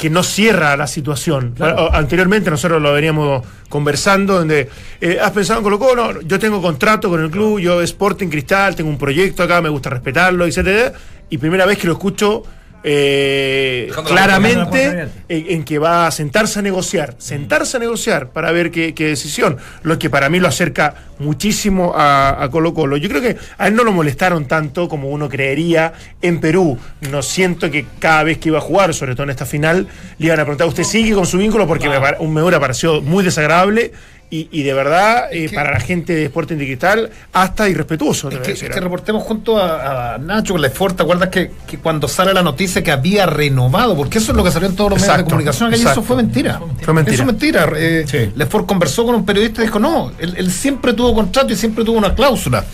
que 0.00 0.08
no 0.08 0.22
cierra 0.22 0.74
la 0.78 0.86
situación. 0.86 1.52
Claro. 1.54 1.92
Anteriormente 1.92 2.50
nosotros 2.50 2.80
lo 2.80 2.90
veníamos 2.94 3.46
conversando, 3.68 4.34
donde 4.34 4.70
eh, 4.98 5.18
has 5.20 5.30
pensado 5.32 5.58
en 5.60 5.64
Colo 5.64 5.78
Colo, 5.78 6.22
yo 6.22 6.38
tengo 6.38 6.62
contrato 6.62 7.10
con 7.10 7.22
el 7.22 7.30
club, 7.30 7.60
yo 7.60 7.82
Sporting 7.82 8.28
Cristal, 8.28 8.74
tengo 8.74 8.88
un 8.88 8.96
proyecto 8.96 9.42
acá, 9.42 9.60
me 9.60 9.68
gusta 9.68 9.90
respetarlo, 9.90 10.46
etcétera. 10.46 10.94
Y 11.28 11.36
primera 11.36 11.66
vez 11.66 11.76
que 11.76 11.86
lo 11.86 11.92
escucho 11.92 12.42
eh, 12.82 13.90
claramente 14.06 15.08
en, 15.28 15.46
en 15.50 15.64
que 15.64 15.78
va 15.78 16.06
a 16.06 16.10
sentarse 16.10 16.58
a 16.58 16.62
negociar, 16.62 17.14
sentarse 17.18 17.76
a 17.76 17.80
negociar 17.80 18.30
para 18.30 18.52
ver 18.52 18.70
qué, 18.70 18.94
qué 18.94 19.06
decisión, 19.08 19.58
lo 19.82 19.98
que 19.98 20.08
para 20.10 20.28
mí 20.28 20.40
lo 20.40 20.48
acerca 20.48 20.94
muchísimo 21.18 21.92
a, 21.94 22.42
a 22.42 22.50
Colo 22.50 22.72
Colo. 22.72 22.96
Yo 22.96 23.08
creo 23.08 23.20
que 23.20 23.36
a 23.58 23.68
él 23.68 23.74
no 23.74 23.84
lo 23.84 23.92
molestaron 23.92 24.46
tanto 24.46 24.88
como 24.88 25.08
uno 25.10 25.28
creería 25.28 25.92
en 26.22 26.40
Perú. 26.40 26.78
No 27.10 27.22
siento 27.22 27.70
que 27.70 27.84
cada 27.98 28.22
vez 28.22 28.38
que 28.38 28.48
iba 28.48 28.58
a 28.58 28.62
jugar, 28.62 28.94
sobre 28.94 29.12
todo 29.14 29.24
en 29.24 29.30
esta 29.30 29.44
final, 29.44 29.86
le 30.18 30.26
iban 30.26 30.40
a 30.40 30.44
preguntar, 30.44 30.66
¿usted 30.66 30.84
sigue 30.84 31.14
con 31.14 31.26
su 31.26 31.36
vínculo? 31.38 31.66
Porque 31.66 31.88
me, 31.88 32.00
pare- 32.00 32.16
me 32.26 32.40
hubiera 32.42 32.58
parecido 32.60 33.02
muy 33.02 33.22
desagradable. 33.22 33.92
Y, 34.32 34.48
y 34.52 34.62
de 34.62 34.72
verdad, 34.74 35.24
eh, 35.32 35.48
que- 35.48 35.56
para 35.56 35.72
la 35.72 35.80
gente 35.80 36.14
de 36.14 36.26
Sporting 36.26 36.54
de 36.56 36.64
Cristal, 36.66 37.10
hasta 37.32 37.68
irrespetuoso. 37.68 38.28
Es 38.30 38.36
a 38.36 38.42
que, 38.42 38.50
decir, 38.52 38.68
es 38.68 38.74
que 38.74 38.78
¿eh? 38.78 38.82
reportemos 38.82 39.24
junto 39.24 39.58
a, 39.58 40.14
a 40.14 40.18
Nacho 40.18 40.52
con 40.54 40.62
la 40.62 40.70
Ford, 40.70 40.94
¿te 40.94 41.02
acuerdas 41.02 41.30
que, 41.30 41.50
que 41.66 41.78
cuando 41.78 42.06
sale 42.06 42.32
la 42.32 42.42
noticia 42.44 42.80
que 42.84 42.92
había 42.92 43.26
renovado? 43.26 43.96
Porque 43.96 44.18
eso 44.18 44.30
es 44.30 44.36
lo 44.36 44.44
que 44.44 44.52
salió 44.52 44.68
en 44.68 44.76
todos 44.76 44.90
los 44.92 45.00
medios 45.00 45.16
de 45.16 45.24
comunicación, 45.24 45.70
que 45.70 45.76
eso 45.76 46.02
fue 46.04 46.14
mentira. 46.16 46.60
Fue 46.80 46.94
mentira. 46.94 47.14
Eso 47.14 47.22
es 47.24 47.26
mentira. 47.26 47.68
Eh, 47.76 48.04
Sí. 48.06 48.30
Lefort 48.36 48.66
conversó 48.66 49.04
con 49.04 49.16
un 49.16 49.26
periodista 49.26 49.62
y 49.62 49.66
dijo, 49.66 49.80
no, 49.80 50.12
él, 50.20 50.34
él 50.36 50.52
siempre 50.52 50.92
tuvo 50.92 51.12
contrato 51.12 51.52
y 51.52 51.56
siempre 51.56 51.84
tuvo 51.84 51.98
una 51.98 52.14
cláusula. 52.14 52.64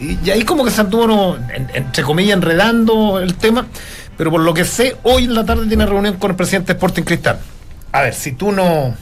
Y, 0.00 0.16
y 0.26 0.30
ahí 0.30 0.44
como 0.44 0.64
que 0.64 0.70
se 0.70 0.80
anduvo, 0.80 1.06
no, 1.06 1.36
en- 1.36 1.68
entre 1.74 2.04
comillas, 2.04 2.36
enredando 2.38 3.20
el 3.20 3.34
tema. 3.34 3.66
Pero 4.16 4.30
por 4.30 4.40
lo 4.40 4.54
que 4.54 4.64
sé, 4.64 4.96
hoy 5.02 5.24
en 5.24 5.34
la 5.34 5.44
tarde 5.44 5.66
tiene 5.66 5.84
reunión 5.84 6.14
con 6.16 6.30
el 6.30 6.36
presidente 6.38 6.68
de 6.72 6.78
Sporting 6.78 7.02
Cristal. 7.02 7.38
A 7.92 8.00
ver, 8.00 8.14
si 8.14 8.32
tú 8.32 8.50
no... 8.50 8.94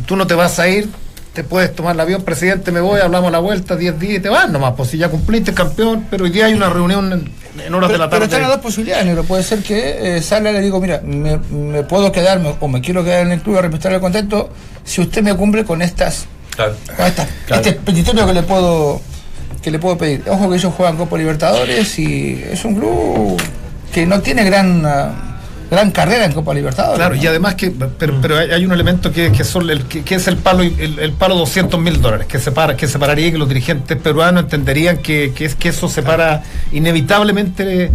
Si 0.00 0.06
tú 0.06 0.16
no 0.16 0.26
te 0.26 0.34
vas 0.34 0.58
a 0.58 0.66
ir, 0.66 0.88
te 1.34 1.44
puedes 1.44 1.74
tomar 1.74 1.94
el 1.94 2.00
avión, 2.00 2.22
presidente, 2.22 2.72
me 2.72 2.80
voy, 2.80 3.00
hablamos 3.00 3.30
la 3.30 3.38
vuelta, 3.38 3.76
10 3.76 3.98
días 4.00 4.14
y 4.16 4.20
te 4.20 4.30
vas 4.30 4.48
nomás, 4.50 4.72
pues 4.76 4.88
si 4.88 4.96
ya 4.98 5.10
cumpliste 5.10 5.52
campeón, 5.52 6.06
pero 6.10 6.24
hoy 6.24 6.30
día 6.30 6.46
hay 6.46 6.54
una 6.54 6.70
reunión 6.70 7.12
en, 7.12 7.30
en 7.66 7.74
horas 7.74 7.90
de 7.90 7.94
Pero, 7.94 8.04
la 8.04 8.10
pero 8.10 8.22
tarde. 8.22 8.24
están 8.24 8.40
las 8.42 8.50
dos 8.50 8.60
posibilidades, 8.60 9.04
negro. 9.04 9.24
Puede 9.24 9.42
ser 9.42 9.58
que 9.62 10.16
eh, 10.16 10.22
salga 10.22 10.50
y 10.50 10.54
le 10.54 10.60
digo, 10.62 10.80
mira, 10.80 11.02
me, 11.04 11.36
me 11.36 11.82
puedo 11.82 12.10
quedar 12.12 12.40
me- 12.40 12.54
o 12.58 12.68
me 12.68 12.80
quiero 12.80 13.04
quedar 13.04 13.26
en 13.26 13.32
el 13.32 13.40
club 13.42 13.58
a 13.58 13.62
respetar 13.62 13.92
el 13.92 14.00
contacto 14.00 14.48
si 14.84 15.02
usted 15.02 15.22
me 15.22 15.34
cumple 15.34 15.64
con 15.66 15.82
estas, 15.82 16.24
Claro. 16.56 16.74
con 16.96 17.04
estas 17.06 17.28
Claro. 17.46 17.62
este 17.62 17.74
petitorio 17.78 18.26
que 18.26 18.32
le 18.32 18.42
puedo 18.42 19.00
que 19.62 19.70
le 19.70 19.78
puedo 19.78 19.98
pedir. 19.98 20.24
Ojo 20.28 20.48
que 20.48 20.56
ellos 20.56 20.72
juegan 20.74 20.96
Copa 20.96 21.18
Libertadores 21.18 21.98
y 21.98 22.42
es 22.50 22.64
un 22.64 22.76
club 22.76 23.36
que 23.92 24.06
no 24.06 24.20
tiene 24.22 24.44
gran 24.44 24.82
gran 25.70 25.90
carrera 25.92 26.24
en 26.24 26.32
Copa 26.32 26.52
Libertadores. 26.52 26.96
Claro, 26.98 27.14
¿no? 27.14 27.22
y 27.22 27.26
además 27.26 27.54
que, 27.54 27.70
pero, 27.70 28.18
pero 28.20 28.38
hay, 28.38 28.64
un 28.64 28.72
elemento 28.72 29.12
que, 29.12 29.30
que 29.32 29.44
son 29.44 29.70
el, 29.70 29.84
que, 29.84 30.02
que 30.02 30.16
es 30.16 30.26
el 30.26 30.36
palo 30.36 30.62
el, 30.62 30.98
el 30.98 31.12
palo 31.12 31.36
200 31.36 31.78
mil 31.80 32.00
dólares, 32.02 32.26
que 32.26 32.38
separa, 32.38 32.76
que 32.76 32.88
separaría 32.88 33.28
y 33.28 33.32
que 33.32 33.38
los 33.38 33.48
dirigentes 33.48 33.96
peruanos 33.98 34.44
entenderían 34.44 34.98
que, 34.98 35.32
que 35.34 35.44
es 35.44 35.54
que 35.54 35.68
eso 35.70 35.88
separa 35.88 36.42
inevitablemente 36.72 37.90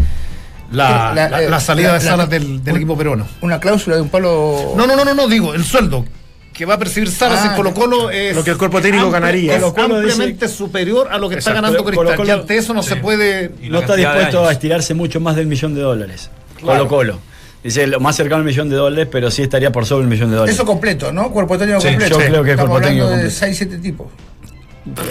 la, 0.72 1.14
La- 1.14 1.30
la- 1.30 1.44
eh, 1.44 1.50
la 1.50 1.60
salida 1.60 1.90
la- 1.90 2.00
de 2.00 2.06
la- 2.06 2.12
salas 2.12 2.30
del, 2.30 2.64
del 2.64 2.74
un- 2.74 2.80
equipo 2.80 2.98
peruano. 2.98 3.28
Una 3.42 3.60
cláusula 3.60 3.96
de 3.98 4.02
un 4.02 4.10
palo. 4.10 4.74
No, 4.76 4.88
no, 4.88 4.96
no, 4.96 5.06
no, 5.06 5.14
no, 5.14 5.28
digo, 5.28 5.54
el 5.54 5.64
sueldo 5.64 6.06
que 6.54 6.64
va 6.66 6.76
a 6.76 6.80
percibir 6.80 7.12
Salas 7.12 7.42
Ah, 7.44 7.48
en 7.50 7.56
Colo 7.58 7.74
Colo 7.74 8.10
es 8.10 8.34
Lo 8.34 8.42
que 8.42 8.52
el 8.52 8.58
cuerpo 8.58 8.82
técnico 8.82 9.12
ganaría. 9.12 9.58
es 9.58 9.62
dice- 9.62 9.82
ampliamente 9.82 10.48
superior 10.48 11.10
a 11.12 11.18
lo 11.18 11.28
que 11.28 11.36
está 11.40 11.52
ganando 11.52 11.84
Cristal. 11.84 12.16
Colo- 12.16 12.28
y 12.28 12.32
ante 12.32 12.58
eso 12.58 12.74
no 12.74 12.82
se 12.82 12.96
puede 12.96 13.52
Y 13.62 13.70
No 13.70 13.80
está 13.80 13.96
dispuesto 13.98 14.48
a 14.48 14.52
estirarse 14.54 14.94
mucho 14.94 15.20
más 15.20 15.36
del 15.36 15.48
millón 15.48 15.76
de 15.76 15.82
dólares. 15.82 16.30
Claro. 16.58 16.88
Colo 16.88 16.88
Colo. 16.88 17.20
Dice 17.66 17.88
lo 17.88 18.00
más 18.00 18.16
cercano 18.16 18.42
al 18.42 18.44
millón 18.46 18.70
de 18.70 18.76
dólares, 18.76 19.08
pero 19.12 19.32
sí 19.32 19.42
estaría 19.42 19.72
por 19.72 19.88
sobre 19.88 20.04
el 20.04 20.08
millón 20.10 20.30
de 20.30 20.36
dólares. 20.36 20.54
Eso 20.54 20.66
completo, 20.68 21.12
¿no? 21.12 21.32
Cuerpo 21.32 21.58
técnico 21.58 21.82
Sí, 21.82 21.88
completo. 21.88 22.20
yo 22.20 22.26
creo 22.28 22.44
que 22.44 22.52
Estamos 22.52 22.70
cuerpo 22.70 22.88
técnico 22.88 23.08
de 23.08 23.12
completo. 23.14 23.36
6, 23.40 23.58
7 23.58 23.78
tipos. 23.80 24.08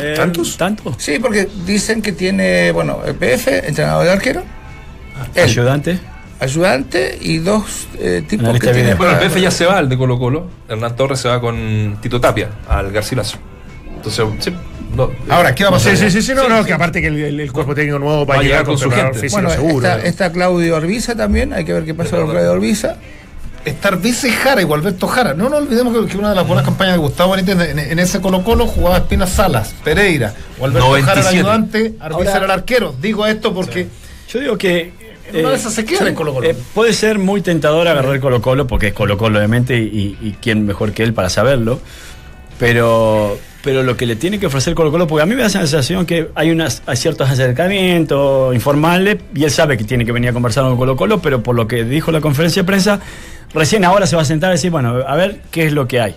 Eh, 0.00 0.14
¿Tantos? 0.16 0.56
¿Tanto? 0.56 0.94
Sí, 0.96 1.18
porque 1.18 1.48
dicen 1.66 2.00
que 2.00 2.12
tiene, 2.12 2.70
bueno, 2.70 3.00
el 3.04 3.16
PF, 3.16 3.66
entrenador 3.66 4.04
de 4.04 4.12
arquero, 4.12 4.42
él, 5.34 5.42
Ayudante. 5.42 5.98
ayudante 6.38 7.18
y 7.20 7.38
dos 7.38 7.88
eh, 7.98 8.22
tipos 8.28 8.44
Analista 8.44 8.68
que 8.70 8.72
de 8.72 8.74
tiene 8.84 8.94
video. 8.94 8.96
Bueno, 8.98 9.20
el 9.20 9.28
PF 9.28 9.40
ya 9.40 9.50
se 9.50 9.66
va, 9.66 9.80
el 9.80 9.88
de 9.88 9.98
Colo 9.98 10.16
Colo. 10.20 10.46
Hernán 10.68 10.94
Torres 10.94 11.18
se 11.18 11.28
va 11.28 11.40
con 11.40 11.98
Tito 12.00 12.20
Tapia 12.20 12.50
al 12.68 12.92
Garcilaso. 12.92 13.36
Entonces, 13.96 14.24
sí, 14.38 14.54
no, 14.96 15.10
Ahora, 15.28 15.54
¿qué 15.54 15.64
va 15.64 15.70
a 15.70 15.72
pasar? 15.72 15.96
Sí, 15.96 16.04
sí, 16.04 16.10
sí, 16.10 16.22
sí, 16.22 16.32
no, 16.34 16.48
no, 16.48 16.64
que 16.64 16.72
aparte 16.72 17.00
que 17.00 17.08
el, 17.08 17.18
el- 17.22 17.40
el 17.40 17.52
cuerpo 17.52 17.74
técnico 17.74 17.98
nuevo 17.98 18.26
va, 18.26 18.34
Va 18.36 18.40
a 18.40 18.44
llegar 18.44 18.64
con 18.64 18.78
su 18.78 18.90
gente. 18.90 19.28
Bueno, 19.30 19.50
seguro. 19.50 19.86
está, 19.86 20.06
está 20.06 20.32
Claudio 20.32 20.76
Orbiza 20.76 21.14
también, 21.14 21.52
hay 21.52 21.64
que 21.64 21.72
ver 21.72 21.84
qué 21.84 21.94
pasa 21.94 22.16
con 22.16 22.30
Claudio 22.30 22.52
Orbiza. 22.52 22.96
estar 23.64 23.98
vice 23.98 24.30
Jara 24.30 24.60
y 24.62 24.70
Alberto 24.70 25.06
Jara. 25.06 25.32
No 25.34 25.48
nos 25.48 25.62
olvidemos 25.62 25.96
que, 26.06 26.12
que 26.12 26.18
una 26.18 26.30
de 26.30 26.34
las 26.34 26.46
buenas 26.46 26.64
campañas 26.64 26.94
de 26.94 26.98
Gustavo 26.98 27.32
Benítez 27.32 27.58
en, 27.70 27.78
en 27.78 27.98
ese 27.98 28.20
Colo 28.20 28.44
Colo 28.44 28.66
jugaba 28.66 28.98
Espina 28.98 29.26
Salas, 29.26 29.74
Pereira, 29.82 30.34
o 30.60 30.66
Alberto 30.66 30.90
Jara 30.90 30.98
el 30.98 31.04
97. 31.06 31.36
ayudante, 31.38 31.78
Arbiza 32.00 32.18
Ahora- 32.18 32.36
era 32.36 32.44
el 32.44 32.50
arquero. 32.50 32.94
Digo 33.00 33.26
esto 33.26 33.54
porque 33.54 33.86
Yo 34.28 34.40
digo 34.40 34.58
que. 34.58 35.04
De 35.32 35.54
esas 35.54 35.72
se 35.72 35.86
queda 35.86 36.06
en 36.06 36.14
Colo-Colo. 36.14 36.46
eh, 36.48 36.54
puede 36.74 36.92
ser 36.92 37.18
muy 37.18 37.40
tentador 37.40 37.88
agarrar 37.88 38.20
Colo 38.20 38.42
Colo, 38.42 38.66
porque 38.66 38.88
es 38.88 38.92
Colo 38.92 39.16
Colo 39.16 39.38
obviamente, 39.38 39.78
y, 39.78 40.16
y 40.20 40.36
quién 40.40 40.66
mejor 40.66 40.92
que 40.92 41.02
él 41.02 41.14
para 41.14 41.30
saberlo. 41.30 41.80
Pero, 42.58 43.38
pero 43.64 43.82
lo 43.82 43.96
que 43.96 44.06
le 44.06 44.14
tiene 44.14 44.38
que 44.38 44.46
ofrecer 44.46 44.74
Colo 44.74 44.92
Colo, 44.92 45.06
porque 45.06 45.22
a 45.22 45.26
mí 45.26 45.34
me 45.34 45.38
da 45.38 45.44
la 45.44 45.50
sensación 45.50 46.06
que 46.06 46.28
hay, 46.34 46.50
unas, 46.50 46.82
hay 46.86 46.96
ciertos 46.96 47.28
acercamientos 47.28 48.54
informales, 48.54 49.16
y 49.34 49.42
él 49.42 49.50
sabe 49.50 49.76
que 49.76 49.84
tiene 49.84 50.04
que 50.04 50.12
venir 50.12 50.30
a 50.30 50.32
conversar 50.32 50.64
con 50.64 50.76
Colo 50.76 50.94
Colo, 50.94 51.20
pero 51.20 51.42
por 51.42 51.56
lo 51.56 51.66
que 51.66 51.84
dijo 51.84 52.12
la 52.12 52.20
conferencia 52.20 52.62
de 52.62 52.66
prensa, 52.66 53.00
recién 53.52 53.84
ahora 53.84 54.06
se 54.06 54.14
va 54.14 54.22
a 54.22 54.26
sentar 54.26 54.50
a 54.50 54.52
decir, 54.52 54.70
bueno, 54.70 55.02
a 55.06 55.16
ver 55.16 55.40
qué 55.50 55.66
es 55.66 55.72
lo 55.72 55.88
que 55.88 56.00
hay 56.00 56.16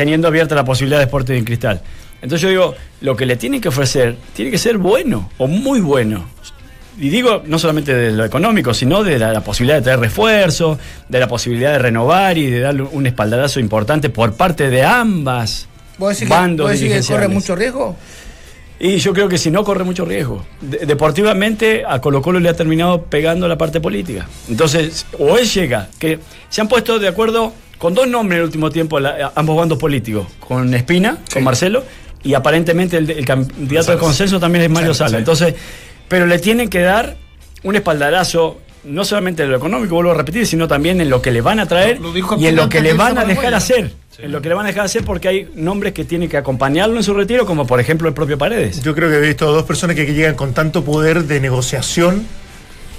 teniendo 0.00 0.28
abierta 0.28 0.54
la 0.54 0.64
posibilidad 0.64 0.98
de 0.98 1.04
Sporting 1.04 1.34
en 1.34 1.44
Cristal. 1.44 1.82
Entonces 2.22 2.40
yo 2.40 2.48
digo, 2.48 2.74
lo 3.02 3.16
que 3.16 3.26
le 3.26 3.36
tienen 3.36 3.60
que 3.60 3.68
ofrecer 3.68 4.16
tiene 4.34 4.50
que 4.50 4.56
ser 4.56 4.78
bueno 4.78 5.30
o 5.36 5.46
muy 5.46 5.80
bueno. 5.80 6.24
Y 6.98 7.10
digo, 7.10 7.42
no 7.44 7.58
solamente 7.58 7.94
de 7.94 8.10
lo 8.10 8.24
económico, 8.24 8.72
sino 8.72 9.04
de 9.04 9.18
la, 9.18 9.32
la 9.32 9.42
posibilidad 9.42 9.76
de 9.76 9.82
traer 9.82 10.00
refuerzos, 10.00 10.78
de 11.06 11.20
la 11.20 11.28
posibilidad 11.28 11.72
de 11.72 11.80
renovar 11.80 12.38
y 12.38 12.46
de 12.46 12.60
darle 12.60 12.82
un 12.82 13.06
espaldarazo 13.06 13.60
importante 13.60 14.08
por 14.08 14.34
parte 14.34 14.70
de 14.70 14.82
ambas 14.82 15.68
¿Vos 16.00 16.08
decís 16.14 16.28
que, 16.28 16.34
bandos 16.34 16.64
vos 16.70 16.80
decís 16.80 16.92
que 17.06 17.12
corre 17.12 17.28
mucho 17.28 17.54
riesgo? 17.54 17.96
Y 18.82 18.96
yo 18.96 19.12
creo 19.12 19.28
que 19.28 19.36
si 19.36 19.50
no 19.50 19.62
corre 19.62 19.84
mucho 19.84 20.06
riesgo. 20.06 20.42
De- 20.62 20.86
deportivamente 20.86 21.84
a 21.86 22.00
Colo 22.00 22.22
Colo 22.22 22.40
le 22.40 22.48
ha 22.48 22.54
terminado 22.54 23.02
pegando 23.02 23.46
la 23.46 23.58
parte 23.58 23.80
política. 23.80 24.26
Entonces, 24.48 25.04
o 25.18 25.36
él 25.36 25.46
llega, 25.46 25.88
que 25.98 26.18
se 26.48 26.60
han 26.62 26.68
puesto 26.68 26.98
de 26.98 27.06
acuerdo 27.06 27.52
con 27.76 27.92
dos 27.94 28.08
nombres 28.08 28.36
en 28.36 28.40
el 28.40 28.44
último 28.46 28.70
tiempo 28.70 28.98
la- 28.98 29.32
ambos 29.34 29.56
bandos 29.58 29.76
políticos, 29.78 30.26
con 30.40 30.72
Espina, 30.72 31.18
con 31.32 31.44
Marcelo, 31.44 31.84
y 32.22 32.32
aparentemente 32.32 32.96
el, 32.96 33.10
el 33.10 33.24
candidato 33.26 33.92
de 33.92 33.98
consenso 33.98 34.40
también 34.40 34.64
es 34.64 34.70
Mario 34.70 34.94
Sala. 34.94 35.18
Entonces, 35.18 35.54
pero 36.08 36.26
le 36.26 36.38
tienen 36.38 36.68
que 36.70 36.80
dar 36.80 37.16
un 37.62 37.76
espaldarazo. 37.76 38.58
No 38.84 39.04
solamente 39.04 39.42
en 39.42 39.50
lo 39.50 39.56
económico, 39.58 39.94
vuelvo 39.94 40.12
a 40.12 40.14
repetir, 40.14 40.46
sino 40.46 40.66
también 40.66 41.00
en 41.00 41.10
lo 41.10 41.20
que 41.20 41.30
le 41.30 41.40
van 41.42 41.60
a 41.60 41.66
traer 41.66 41.98
Lo- 41.98 42.08
lo 42.08 42.12
dijo 42.14 42.36
y 42.38 42.46
en 42.46 42.56
lo 42.56 42.68
que 42.68 42.80
le 42.80 42.94
van 42.94 43.18
a 43.18 43.24
dejar 43.24 43.52
hacer. 43.54 43.92
En 44.18 44.32
lo 44.32 44.40
que 44.42 44.48
le 44.48 44.54
van 44.54 44.66
a 44.66 44.68
dejar 44.68 44.84
hacer 44.84 45.02
porque 45.04 45.28
hay 45.28 45.48
nombres 45.54 45.92
que 45.94 46.04
tienen 46.04 46.28
que 46.28 46.36
acompañarlo 46.36 46.96
en 46.96 47.02
su 47.02 47.14
retiro, 47.14 47.44
como 47.46 47.66
por 47.66 47.80
ejemplo 47.80 48.08
el 48.08 48.14
propio 48.14 48.36
Paredes. 48.38 48.82
Yo 48.82 48.94
creo 48.94 49.08
que 49.10 49.16
he 49.16 49.20
visto 49.20 49.50
dos 49.52 49.64
personas 49.64 49.96
que, 49.96 50.04
llegan 50.12 50.34
con 50.34 50.52
tanto 50.54 50.84
poder 50.84 51.24
de 51.24 51.40
negociación 51.40 52.26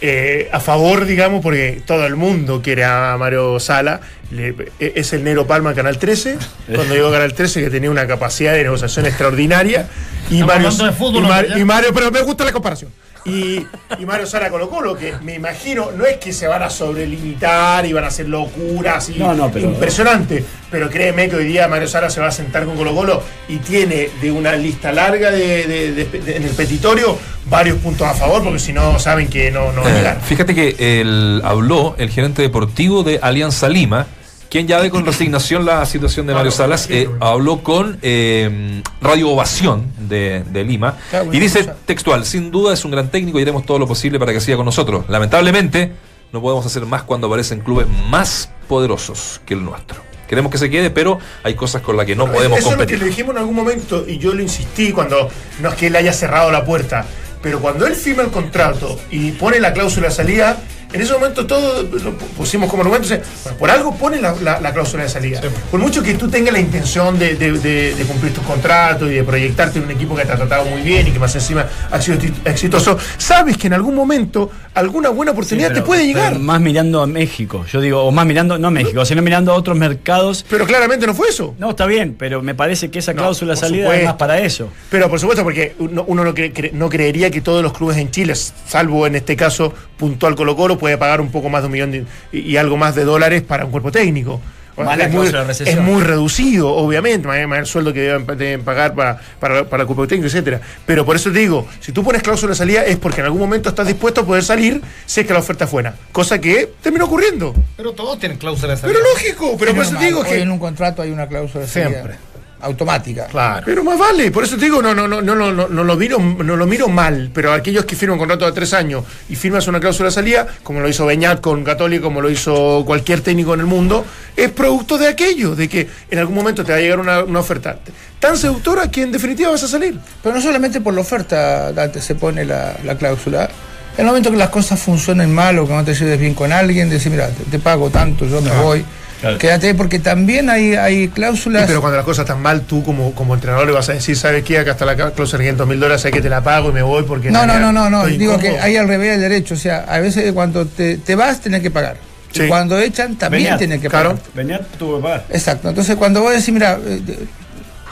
eh, 0.03 0.49
a 0.51 0.59
favor, 0.59 1.05
digamos, 1.05 1.41
porque 1.43 1.83
todo 1.85 2.07
el 2.07 2.15
mundo 2.15 2.61
quiere 2.63 2.83
a 2.85 3.15
Mario 3.19 3.59
Sala. 3.59 4.01
Le- 4.31 4.55
e- 4.79 4.93
es 4.95 5.13
el 5.13 5.23
Nero 5.23 5.45
Palma 5.45 5.71
en 5.71 5.75
Canal 5.75 5.99
13. 5.99 6.37
Cuando 6.73 6.95
llegó 6.95 7.09
a 7.09 7.11
Canal 7.11 7.33
13, 7.35 7.61
que 7.63 7.69
tenía 7.69 7.91
una 7.91 8.07
capacidad 8.07 8.53
de 8.53 8.63
negociación 8.63 9.05
extraordinaria. 9.05 9.87
Y 10.31 10.39
Estamos 10.41 10.47
Mario, 10.47 10.67
hablando 10.69 10.85
de 10.85 10.91
fútbol, 10.93 11.23
y, 11.23 11.27
Mar- 11.27 11.47
¿no? 11.49 11.57
y 11.59 11.65
Mario, 11.65 11.89
pero 11.93 12.09
me 12.11 12.21
gusta 12.21 12.43
la 12.45 12.51
comparación. 12.51 12.89
Y, 13.23 13.65
y 13.99 14.05
Mario 14.07 14.25
Sala 14.25 14.49
Colo 14.49 14.67
Colo, 14.69 14.95
que 14.97 15.13
me 15.21 15.35
imagino, 15.35 15.91
no 15.91 16.05
es 16.07 16.17
que 16.17 16.33
se 16.33 16.47
van 16.47 16.63
a 16.63 16.69
sobrelimitar 16.71 17.85
y 17.85 17.93
van 17.93 18.03
a 18.03 18.07
hacer 18.07 18.27
locuras 18.27 19.09
y 19.09 19.19
No, 19.19 19.33
no, 19.35 19.51
pero- 19.51 19.67
impresionante, 19.69 20.43
pero 20.71 20.89
créeme 20.89 21.29
que 21.29 21.35
hoy 21.35 21.45
día 21.45 21.67
Mario 21.67 21.87
Sala 21.87 22.09
se 22.09 22.19
va 22.19 22.27
a 22.27 22.31
sentar 22.31 22.65
con 22.65 22.75
Colo 22.75 22.95
Colo 22.95 23.21
y 23.47 23.57
tiene 23.57 24.09
de 24.21 24.31
una 24.31 24.53
lista 24.55 24.91
larga 24.91 25.29
de, 25.31 25.67
de- 25.67 25.91
de- 25.93 26.05
de- 26.05 26.35
en 26.37 26.43
el 26.43 26.49
petitorio 26.51 27.17
varios 27.45 27.77
puntos 27.77 28.07
a 28.07 28.13
favor, 28.13 28.43
porque 28.43 28.59
si 28.59 28.73
no 28.73 28.97
saben 28.99 29.27
que 29.27 29.51
no, 29.51 29.71
no 29.71 29.81
va 29.81 29.87
a 29.87 29.91
Eh, 29.91 29.97
llegar. 29.97 30.21
fíjate 30.21 30.55
que 30.55 31.01
el, 31.01 31.41
habló 31.43 31.95
el 31.99 32.09
gerente 32.09 32.41
deportivo 32.41 33.03
de 33.03 33.19
Alianza 33.21 33.69
Lima, 33.69 34.07
quien 34.51 34.67
ya 34.67 34.79
ve 34.79 34.89
con 34.89 35.05
resignación 35.05 35.65
la 35.65 35.85
situación 35.85 36.27
de 36.27 36.33
Mario 36.33 36.51
Salas, 36.51 36.87
eh, 36.89 37.09
habló 37.21 37.63
con 37.63 37.97
eh, 38.01 38.83
Radio 39.01 39.29
Ovación 39.29 39.85
de, 39.97 40.43
de 40.51 40.65
Lima 40.65 40.97
Claro, 41.09 41.33
y 41.33 41.39
dice 41.39 41.67
textual, 41.85 42.25
sin 42.25 42.51
duda 42.51 42.73
es 42.73 42.83
un 42.83 42.91
gran 42.91 43.09
técnico 43.09 43.39
y 43.39 43.43
haremos 43.43 43.65
todo 43.65 43.79
lo 43.79 43.87
posible 43.87 44.19
para 44.19 44.33
que 44.33 44.41
siga 44.41 44.57
con 44.57 44.65
nosotros. 44.65 45.05
Lamentablemente, 45.07 45.93
no 46.33 46.41
podemos 46.41 46.65
hacer 46.65 46.85
más 46.85 47.03
cuando 47.03 47.27
aparecen 47.27 47.61
clubes 47.61 47.87
más 48.09 48.51
poderosos 48.67 49.39
que 49.45 49.53
el 49.53 49.63
nuestro. 49.63 50.01
Queremos 50.27 50.51
que 50.51 50.57
se 50.57 50.69
quede, 50.69 50.89
pero 50.89 51.17
hay 51.43 51.53
cosas 51.55 51.81
con 51.81 51.95
las 51.95 52.05
que 52.05 52.17
no 52.17 52.25
podemos 52.25 52.59
Eso 52.59 52.71
es 52.71 52.77
lo 52.77 52.85
que 52.85 52.93
competir. 52.93 52.99
le 52.99 53.05
dijimos 53.05 53.31
en 53.31 53.37
algún 53.39 53.55
momento 53.55 54.05
y 54.05 54.17
yo 54.17 54.33
lo 54.33 54.41
insistí 54.41 54.91
cuando 54.91 55.29
no 55.61 55.69
es 55.69 55.75
que 55.75 55.87
él 55.87 55.95
haya 55.95 56.11
cerrado 56.11 56.51
la 56.51 56.65
puerta, 56.65 57.05
pero 57.41 57.61
cuando 57.61 57.87
él 57.87 57.95
firma 57.95 58.23
el 58.23 58.31
contrato 58.31 58.99
y 59.09 59.31
pone 59.31 59.61
la 59.61 59.71
cláusula 59.71 60.09
de 60.09 60.13
salida, 60.13 60.57
en 60.93 61.01
ese 61.01 61.13
momento 61.13 61.45
todo 61.45 61.83
lo 61.83 62.17
pusimos 62.17 62.69
como 62.69 62.83
argumento. 62.83 63.07
sea, 63.07 63.21
bueno, 63.43 63.57
por 63.57 63.69
algo 63.71 63.95
pone 63.95 64.21
la, 64.21 64.35
la- 64.41 64.59
la 64.59 64.73
cláusula 64.73 65.03
de 65.03 65.09
salida. 65.09 65.41
Por 65.69 65.79
mucho 65.79 66.01
que 66.03 66.13
tú 66.15 66.29
tengas 66.29 66.53
la 66.53 66.59
intención 66.59 67.17
de, 67.17 67.35
de- 67.35 67.53
de- 67.53 67.95
de 67.95 68.03
cumplir 68.05 68.33
tus 68.33 68.43
contratos 68.43 69.09
y 69.09 69.15
de 69.15 69.23
proyectarte 69.23 69.79
en 69.79 69.85
un 69.85 69.91
equipo 69.91 70.15
que 70.15 70.25
te 70.25 70.31
ha 70.31 70.35
tratado 70.35 70.65
muy 70.65 70.81
bien 70.81 71.07
y 71.07 71.11
que 71.11 71.19
más 71.19 71.33
encima 71.35 71.65
ha 71.89 72.01
sido 72.01 72.17
exitoso, 72.45 72.97
sabes 73.17 73.57
que 73.57 73.67
en 73.67 73.73
algún 73.73 73.95
momento 73.95 74.49
alguna 74.73 75.09
buena 75.09 75.31
oportunidad 75.31 75.69
Sí, 75.69 75.75
te 75.75 75.81
puede 75.81 76.05
llegar. 76.05 76.39
más 76.39 76.59
mirando 76.61 77.01
a 77.01 77.07
México, 77.07 77.65
yo 77.71 77.81
digo, 77.81 78.03
o 78.03 78.11
más 78.11 78.25
mirando, 78.25 78.57
no 78.57 78.67
a 78.69 78.71
México, 78.71 79.03
sino 79.05 79.21
mirando 79.21 79.51
a 79.51 79.55
otros 79.55 79.77
mercados. 79.77 80.45
Pero 80.49 80.65
claramente 80.65 81.05
no 81.07 81.13
fue 81.13 81.29
eso. 81.29 81.55
No, 81.59 81.71
está 81.71 81.85
bien, 81.85 82.15
pero 82.17 82.41
me 82.41 82.55
parece 82.55 82.89
que 82.89 82.99
esa 82.99 83.13
No, 83.13 83.21
cláusula 83.23 83.53
de 83.53 83.59
por 83.59 83.67
salida 83.67 83.83
supuesto. 83.85 84.01
es 84.01 84.05
más 84.07 84.15
para 84.15 84.39
eso. 84.39 84.69
Pero 84.89 85.09
por 85.09 85.19
supuesto, 85.19 85.43
porque 85.43 85.75
uno, 85.79 86.03
uno 86.07 86.23
no, 86.23 86.33
cre- 86.33 86.53
cre- 86.53 86.71
no 86.73 86.89
creería 86.89 87.29
que 87.31 87.41
todos 87.41 87.61
los 87.63 87.73
clubes 87.73 87.97
en 87.97 88.11
Chile, 88.11 88.33
salvo 88.35 89.05
en 89.07 89.15
este 89.15 89.35
caso 89.35 89.73
puntual 89.97 90.35
Colo 90.35 90.55
Colo, 90.55 90.77
puede 90.81 90.97
pagar 90.97 91.21
un 91.21 91.29
poco 91.31 91.47
más 91.47 91.61
de 91.61 91.67
un 91.67 91.71
millón 91.73 91.91
de- 91.91 92.05
y, 92.33 92.39
y 92.39 92.57
algo 92.57 92.75
más 92.75 92.95
de 92.95 93.05
dólares 93.05 93.43
para 93.43 93.63
un 93.65 93.71
cuerpo 93.71 93.91
técnico. 93.91 94.41
Es, 94.77 95.11
muy, 95.11 95.29
cláusula 95.29 95.51
es 95.51 96.07
reducido, 96.07 96.69
obviamente, 96.69 97.27
el 97.29 97.65
sueldo 97.65 97.93
que 97.93 97.99
deben, 98.01 98.25
deben 98.25 98.63
pagar 98.63 98.95
para, 98.95 99.19
para, 99.39 99.65
para 99.65 99.83
el 99.83 99.87
cuerpo 99.87 100.07
técnico, 100.07 100.27
etcétera. 100.27 100.59
Pero 100.85 101.05
por 101.05 101.15
eso 101.15 101.31
te 101.31 101.37
digo, 101.39 101.67
si 101.81 101.91
tú 101.91 102.03
pones 102.03 102.23
cláusula 102.23 102.51
de 102.51 102.55
salida 102.55 102.83
es 102.85 102.97
porque 102.97 103.19
en 103.19 103.25
algún 103.25 103.41
momento 103.41 103.69
estás 103.69 103.85
dispuesto 103.85 104.21
a 104.21 104.25
poder 104.25 104.43
salir 104.43 104.81
si 105.05 105.21
es 105.21 105.27
que 105.27 105.33
la 105.33 105.39
oferta 105.39 105.65
es 105.65 105.71
buena. 105.71 105.93
Cosa 106.11 106.39
que 106.39 106.71
terminó 106.81 107.05
ocurriendo. 107.05 107.53
Pero 107.77 107.91
todos 107.91 108.17
tienen 108.17 108.37
cláusulas 108.39 108.81
de 108.81 108.87
salida. 108.87 108.99
Pero 108.99 109.13
lógico, 109.13 109.55
pero 109.59 109.75
por 109.75 109.83
eso 109.83 109.95
te 109.97 110.05
digo 110.05 110.21
Hoy 110.21 110.27
que... 110.29 110.41
en 110.41 110.51
un 110.51 110.59
contrato 110.59 111.01
hay 111.03 111.11
una 111.11 111.27
cláusula 111.27 111.65
de 111.65 111.69
salida 111.69 111.89
Siempre. 111.89 112.30
Automática. 112.61 113.25
Claro. 113.25 113.63
Pero 113.65 113.83
más 113.83 113.97
vale, 113.97 114.31
por 114.31 114.43
eso 114.43 114.57
te 114.57 114.65
digo, 114.65 114.81
no, 114.81 114.93
no, 114.93 115.07
no, 115.07 115.21
no, 115.21 115.35
no, 115.35 115.51
no, 115.51 115.67
no 115.67 115.83
lo 115.83 115.95
miro, 115.95 116.19
no 116.19 116.55
lo 116.55 116.65
miro 116.65 116.87
mal, 116.87 117.31
pero 117.33 117.53
aquellos 117.53 117.85
que 117.85 117.95
firman 117.95 118.13
un 118.13 118.19
contrato 118.19 118.45
de 118.45 118.51
tres 118.51 118.73
años 118.73 119.03
y 119.29 119.35
firmas 119.35 119.67
una 119.67 119.79
cláusula 119.79 120.09
de 120.09 120.15
salida, 120.15 120.47
como 120.63 120.79
lo 120.79 120.89
hizo 120.89 121.05
Beñat 121.05 121.41
con 121.41 121.63
Católico, 121.63 122.03
como 122.03 122.21
lo 122.21 122.29
hizo 122.29 122.83
cualquier 122.85 123.21
técnico 123.21 123.53
en 123.53 123.61
el 123.61 123.65
mundo, 123.65 124.05
es 124.35 124.51
producto 124.51 124.97
de 124.97 125.07
aquello, 125.07 125.55
de 125.55 125.67
que 125.67 125.89
en 126.09 126.19
algún 126.19 126.35
momento 126.35 126.63
te 126.63 126.71
va 126.71 126.77
a 126.77 126.81
llegar 126.81 126.99
una, 126.99 127.23
una 127.23 127.39
oferta 127.39 127.79
tan 128.19 128.37
seductora 128.37 128.89
que 128.89 129.01
en 129.01 129.11
definitiva 129.11 129.49
vas 129.49 129.63
a 129.63 129.67
salir. 129.67 129.97
Pero 130.21 130.35
no 130.35 130.41
solamente 130.41 130.79
por 130.79 130.93
la 130.93 131.01
oferta, 131.01 131.73
Dante, 131.73 132.01
se 132.01 132.15
pone 132.15 132.45
la, 132.45 132.77
la 132.83 132.95
cláusula. 132.95 133.49
En 133.97 134.01
el 134.01 134.05
momento 134.05 134.31
que 134.31 134.37
las 134.37 134.49
cosas 134.49 134.79
funcionen 134.79 135.33
mal 135.33 135.59
o 135.59 135.67
que 135.67 135.73
no 135.73 135.83
te 135.83 135.93
lleves 135.93 136.19
bien 136.19 136.33
con 136.33 136.51
alguien, 136.51 136.89
decir, 136.89 137.11
mira, 137.11 137.27
te, 137.29 137.43
te 137.43 137.59
pago 137.59 137.89
tanto, 137.89 138.25
yo 138.25 138.41
me 138.41 138.51
voy. 138.61 138.85
Claro. 139.21 139.37
Quédate 139.37 139.67
ahí, 139.67 139.73
porque 139.75 139.99
también 139.99 140.49
hay, 140.49 140.73
hay 140.73 141.07
cláusulas. 141.09 141.61
Sí, 141.61 141.67
pero 141.67 141.79
cuando 141.79 141.97
las 141.97 142.05
cosas 142.05 142.23
están 142.23 142.41
mal, 142.41 142.61
tú 142.61 142.83
como, 142.83 143.13
como 143.13 143.35
entrenador 143.35 143.67
le 143.67 143.71
vas 143.71 143.87
a 143.89 143.93
decir, 143.93 144.17
¿sabes 144.17 144.43
qué? 144.43 144.57
Acá 144.57 144.71
está 144.71 144.83
la 144.83 144.95
cláusula 144.95 145.37
de 145.37 145.43
500 145.45 145.67
mil 145.67 145.79
dólares, 145.79 146.01
sé 146.01 146.09
que 146.11 146.21
te 146.21 146.29
la 146.29 146.43
pago 146.43 146.69
y 146.69 146.73
me 146.73 146.81
voy 146.81 147.03
porque... 147.03 147.29
No, 147.29 147.45
no, 147.45 147.59
no, 147.59 147.71
no, 147.71 147.87
no. 147.87 148.05
Digo 148.07 148.33
incómodo". 148.33 148.39
que 148.39 148.59
hay 148.59 148.77
al 148.77 148.87
revés 148.87 149.11
del 149.11 149.21
derecho. 149.21 149.53
O 149.53 149.57
sea, 149.57 149.85
a 149.87 149.99
veces 149.99 150.33
cuando 150.33 150.65
te, 150.65 150.97
te 150.97 151.13
vas, 151.13 151.39
tenés 151.39 151.61
que 151.61 151.69
pagar. 151.69 151.97
Sí. 152.31 152.43
Y 152.43 152.47
cuando 152.47 152.79
echan, 152.79 153.15
también 153.15 153.43
Beñat, 153.43 153.59
tienes 153.59 153.79
que 153.79 153.89
claro. 153.89 154.15
pagar. 154.15 154.23
Beñat 154.33 154.61
tuvo 154.79 154.97
que 154.97 155.03
pagar. 155.03 155.25
Exacto. 155.29 155.69
Entonces, 155.69 155.95
cuando 155.97 156.21
vos 156.21 156.31
decís, 156.31 156.51
mira, 156.51 156.79
eh, 156.83 157.01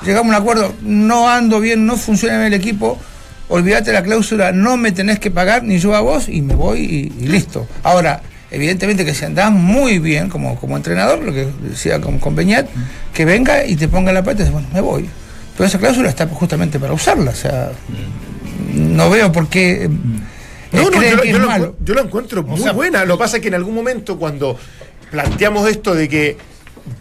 llegamos 0.03 0.33
a 0.33 0.38
un 0.38 0.41
acuerdo, 0.41 0.74
no 0.81 1.29
ando 1.29 1.59
bien, 1.59 1.86
no 1.86 1.95
funciona 1.95 2.39
bien 2.39 2.48
el 2.48 2.59
equipo, 2.59 2.98
olvídate 3.50 3.93
la 3.93 4.01
cláusula, 4.01 4.51
no 4.51 4.77
me 4.77 4.91
tenés 4.93 5.19
que 5.19 5.29
pagar 5.29 5.62
ni 5.63 5.77
yo 5.77 5.93
a 5.93 6.00
vos 6.01 6.27
y 6.27 6.41
me 6.41 6.55
voy 6.55 6.79
y, 6.79 7.24
y 7.24 7.27
listo. 7.27 7.67
Ahora, 7.83 8.21
evidentemente 8.51 9.06
que 9.06 9.13
si 9.13 9.25
andás 9.25 9.51
muy 9.51 10.00
bien 10.00 10.29
como, 10.29 10.56
como 10.60 10.75
entrenador, 10.77 11.20
lo 11.24 11.32
que 11.34 11.48
decía 11.62 12.00
con, 12.01 12.20
con 12.20 12.36
Beñat, 12.36 12.68
que 13.13 13.25
venga 13.25 13.65
y 13.65 13.75
te 13.75 13.88
ponga 13.88 14.12
la 14.12 14.22
pata 14.24 14.38
y 14.38 14.39
dice, 14.39 14.51
bueno, 14.51 14.68
me 14.74 14.82
voy. 14.82 15.10
Pero 15.56 15.68
esa 15.68 15.77
cláusula 15.79 16.10
está 16.10 16.25
justamente 16.27 16.79
para 16.79 16.94
usarla, 16.94 17.32
o 17.32 17.36
sea, 17.36 17.72
no 18.74 19.10
veo 19.10 19.32
por 19.32 19.48
qué. 19.50 19.84
eh, 19.86 19.89
No, 20.72 20.89
no, 20.89 21.01
yo, 21.01 21.22
que 21.22 21.29
yo 21.32 21.39
lo, 21.39 21.75
yo 21.84 21.94
lo 21.96 22.01
encuentro 22.01 22.44
muy 22.44 22.60
sea- 22.62 22.72
buena. 22.72 23.03
Lo 23.06 23.18
que 23.18 23.20
pasa 23.24 23.38
es 23.38 23.41
que 23.41 23.48
en 23.50 23.56
algún 23.56 23.74
momento 23.75 24.18
cuando 24.18 24.58
planteamos 25.12 25.68
esto 25.70 25.96
de 25.96 26.08
que 26.08 26.38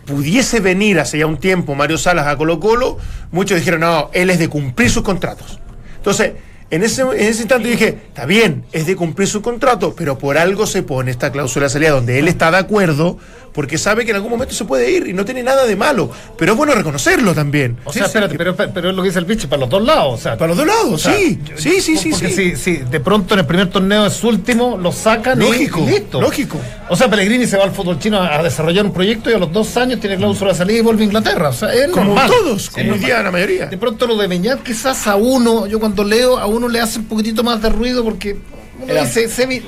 pudiese 0.06 0.60
venir 0.60 0.98
hace 0.98 1.18
ya 1.18 1.26
un 1.26 1.38
tiempo 1.38 1.74
Mario 1.74 1.98
Salas 1.98 2.26
a 2.26 2.36
Colo 2.36 2.58
Colo, 2.60 2.98
muchos 3.30 3.58
dijeron, 3.58 3.80
no, 3.80 4.10
él 4.12 4.30
es 4.30 4.38
de 4.38 4.48
cumplir 4.48 4.90
sus 4.90 5.02
contratos. 5.02 5.60
Entonces, 5.96 6.32
En 6.70 6.82
ese, 6.82 7.00
en 7.02 7.12
ese 7.14 7.40
instante 7.42 7.66
dije, 7.68 7.98
está 8.08 8.26
bien, 8.26 8.64
es 8.72 8.86
de 8.86 8.94
cumplir 8.94 9.26
su 9.26 9.40
contrato, 9.40 9.94
pero 9.96 10.18
por 10.18 10.36
algo 10.36 10.66
se 10.66 10.82
pone 10.82 11.10
esta 11.10 11.32
cláusula 11.32 11.64
de 11.66 11.70
salida 11.70 11.90
donde 11.92 12.18
él 12.18 12.28
está 12.28 12.50
de 12.50 12.58
acuerdo, 12.58 13.16
porque 13.54 13.78
sabe 13.78 14.04
que 14.04 14.10
en 14.10 14.16
algún 14.16 14.30
momento 14.32 14.52
se 14.54 14.66
puede 14.66 14.90
ir 14.90 15.06
y 15.08 15.14
no 15.14 15.24
tiene 15.24 15.42
nada 15.42 15.64
de 15.64 15.74
malo. 15.76 16.10
Pero 16.36 16.52
es 16.52 16.58
bueno 16.58 16.74
reconocerlo 16.74 17.34
también. 17.34 17.78
O 17.84 17.92
sea, 17.92 18.04
espérate, 18.04 18.36
pero, 18.36 18.54
pero 18.54 18.90
es 18.90 18.94
lo 18.94 19.02
que 19.02 19.08
dice 19.08 19.18
el 19.18 19.24
bicho, 19.24 19.48
para 19.48 19.60
los 19.60 19.70
dos 19.70 19.82
lados. 19.82 20.14
O 20.14 20.22
sea, 20.22 20.36
Para 20.36 20.48
los 20.48 20.58
dos 20.58 20.66
lados, 20.66 20.92
o 20.92 20.98
sea, 20.98 21.14
sí. 21.16 21.38
yo- 21.42 21.56
Sí, 21.56 21.80
sí, 21.80 21.96
sí, 21.96 22.10
porque 22.10 22.28
sí. 22.28 22.50
Si, 22.54 22.56
si 22.56 22.76
de 22.76 23.00
pronto 23.00 23.32
en 23.34 23.40
el 23.40 23.46
primer 23.46 23.70
torneo 23.70 24.04
es 24.06 24.22
último, 24.22 24.76
lo 24.76 24.92
sacan 24.92 25.40
y- 25.40 25.46
Lógico, 25.46 25.80
y 25.80 25.86
listo. 25.90 26.20
lógico. 26.20 26.58
O 26.90 26.96
sea, 26.96 27.08
Pellegrini 27.08 27.46
se 27.46 27.56
va 27.56 27.64
al 27.64 27.72
fútbol 27.72 27.98
chino 27.98 28.18
a, 28.18 28.36
a 28.38 28.42
desarrollar 28.42 28.84
un 28.84 28.92
proyecto 28.92 29.30
y 29.30 29.32
a 29.32 29.38
los 29.38 29.50
dos 29.52 29.74
años 29.78 30.00
tiene 30.00 30.16
cláusula 30.16 30.52
de 30.52 30.58
salida 30.58 30.78
y 30.78 30.82
vuelve 30.82 31.02
a 31.02 31.06
Inglaterra. 31.06 31.48
O 31.48 31.52
sea, 31.54 31.72
es 31.72 31.88
Como 31.90 32.04
normal. 32.14 32.30
todos, 32.30 32.68
como 32.70 32.92
hoy 32.92 32.98
día 32.98 33.22
la 33.22 33.30
mayoría. 33.30 33.66
De 33.66 33.78
pronto 33.78 34.06
lo 34.06 34.16
de 34.16 34.26
Beñat 34.28 34.62
quizás 34.62 35.06
a 35.06 35.16
uno, 35.16 35.66
yo 35.66 35.80
cuando 35.80 36.04
leo, 36.04 36.38
a 36.38 36.46
uno 36.46 36.57
le 36.66 36.80
hace 36.80 36.98
un 36.98 37.04
poquitito 37.04 37.44
más 37.44 37.60
de 37.62 37.68
ruido 37.68 38.02
porque 38.02 38.36
uno 38.80 38.92
Era- 38.92 39.04
dice, 39.04 39.28
se 39.28 39.44
vi- 39.44 39.60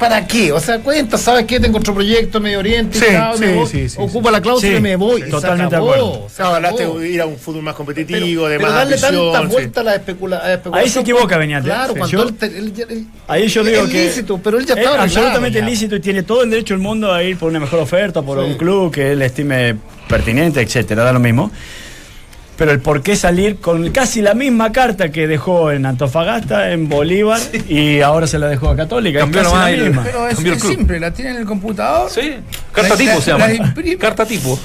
¿para 0.00 0.26
qué? 0.26 0.50
O 0.50 0.58
sea, 0.58 0.80
cuenta, 0.80 1.16
¿sabes 1.16 1.44
qué? 1.46 1.60
Tengo 1.60 1.78
otro 1.78 1.94
proyecto 1.94 2.38
en 2.38 2.44
Medio 2.44 2.58
Oriente, 2.58 2.98
Sí, 2.98 3.04
me 3.40 3.46
sí, 3.48 3.54
voy, 3.54 3.66
sí, 3.68 3.88
sí, 3.88 3.96
ocupa 4.00 4.32
la 4.32 4.40
cláusula 4.40 4.72
Sí, 4.72 4.78
y 4.78 4.80
me 4.80 4.96
voy. 4.96 5.22
totalmente 5.30 5.70
de 5.70 5.76
acabó, 5.76 5.92
acuerdo. 5.94 6.28
se 6.28 6.42
No, 6.42 6.48
hablaste 6.48 6.84
de 6.86 7.08
ir 7.08 7.20
a 7.20 7.26
un 7.26 7.38
fútbol 7.38 7.62
más 7.62 7.76
competitivo, 7.76 8.18
Pero, 8.42 8.48
de 8.48 8.56
pero 8.56 8.68
más 8.68 8.78
darle 8.78 8.94
ambición, 8.96 9.32
tanta 9.32 9.48
vuelta 9.48 9.80
a 9.80 9.84
la, 9.84 9.94
especula, 9.94 10.36
a 10.38 10.48
la 10.48 10.54
especulación. 10.54 10.84
Ahí 10.86 10.90
se 10.92 11.00
equivoca 11.00 11.38
Beñat, 11.38 11.62
¿eh? 11.62 11.66
Claro, 11.66 11.94
cuando 11.94 12.08
Yo- 12.08 12.22
él, 12.24 12.34
te- 12.34 12.46
él 12.46 12.72
él- 12.88 13.06
Ahí 13.28 13.46
yo 13.46 13.62
digo 13.62 13.82
es 13.84 13.90
que. 13.90 14.04
lícito, 14.06 14.40
pero 14.42 14.58
él 14.58 14.66
ya 14.66 14.74
es 14.74 14.80
estaba 14.80 15.02
absolutamente 15.04 15.60
ya. 15.60 15.64
lícito 15.64 15.94
y 15.94 16.00
tiene 16.00 16.24
todo 16.24 16.42
el 16.42 16.50
derecho 16.50 16.74
del 16.74 16.82
mundo 16.82 17.12
a 17.14 17.22
ir 17.22 17.36
por 17.36 17.48
una 17.50 17.60
mejor 17.60 17.78
oferta, 17.78 18.22
por 18.22 18.44
Sí. 18.44 18.50
un 18.50 18.58
club 18.58 18.92
que 18.92 19.12
él 19.12 19.22
estime 19.22 19.76
pertinente, 20.08 20.60
etcétera, 20.60 21.04
da 21.04 21.12
lo 21.12 21.20
mismo. 21.20 21.52
Pero 22.58 22.72
el 22.72 22.80
por 22.80 23.02
qué 23.02 23.14
salir 23.14 23.58
con 23.60 23.88
casi 23.92 24.20
la 24.20 24.34
misma 24.34 24.72
carta 24.72 25.10
que 25.12 25.26
dejó 25.28 25.70
en 25.70 25.86
Antofagasta, 25.86 26.72
en 26.72 26.88
Bolívar, 26.88 27.40
y 27.68 28.00
ahora 28.00 28.26
se 28.26 28.36
la 28.38 28.48
dejó 28.48 28.68
a 28.70 28.76
Católica. 28.76 29.20
Cambió 29.20 29.40
es 29.42 29.46
casi 29.46 29.54
nomás 29.56 29.70
la 29.78 29.84
misma. 29.84 30.02
Pero 30.04 30.26
es, 30.28 30.34
Cambió 30.34 30.52
el 30.52 30.56
es 30.58 30.64
club. 30.64 30.76
simple, 30.76 30.98
la 31.00 31.12
tiene 31.12 31.30
en 31.30 31.36
el 31.36 31.44
computador. 31.44 32.10
Sí, 32.10 32.34
carta 32.72 32.90
La- 32.90 32.96
tipo 32.96 33.12
la- 33.14 33.20
se 33.20 33.30
llama. 33.30 33.46
la. 33.48 33.74
Carta 33.98 34.26
tipo. 34.26 34.58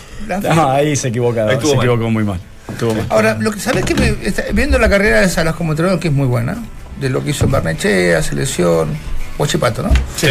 No, 0.55 0.71
ahí 0.71 0.95
se 0.95 1.09
estuvo 1.09 1.31
se 1.33 1.75
mal. 1.75 1.85
equivocó 1.85 2.09
muy 2.09 2.23
mal. 2.23 2.39
Estuvo 2.67 2.95
mal. 2.95 3.05
Ahora, 3.09 3.37
lo 3.39 3.51
que 3.51 3.59
sabes 3.59 3.85
que 3.85 3.93
me- 3.93 4.15
está- 4.23 4.45
viendo 4.53 4.79
la 4.79 4.89
carrera 4.89 5.21
de 5.21 5.29
Salas 5.29 5.53
como 5.53 5.73
entrenador, 5.73 5.99
que 5.99 6.07
es 6.07 6.13
muy 6.13 6.25
buena, 6.27 6.57
de 6.99 7.09
lo 7.11 7.23
que 7.23 7.29
hizo 7.29 7.45
en 7.45 7.51
Barnechea, 7.51 8.23
selección, 8.23 8.89
Huachipato, 9.37 9.83
¿no? 9.83 9.91
Sí. 10.17 10.29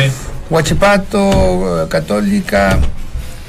Huachipato, 0.51 1.85
eh, 1.85 1.89
Católica, 1.89 2.79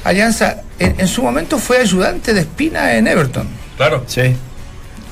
Alianza, 0.04 0.58
en, 0.78 0.94
en 0.98 1.08
su 1.08 1.22
momento 1.22 1.58
fue 1.58 1.78
ayudante 1.78 2.34
de 2.34 2.40
Espina 2.40 2.94
en 2.94 3.06
Everton. 3.08 3.46
Claro. 3.76 4.04
Sí. 4.06 4.36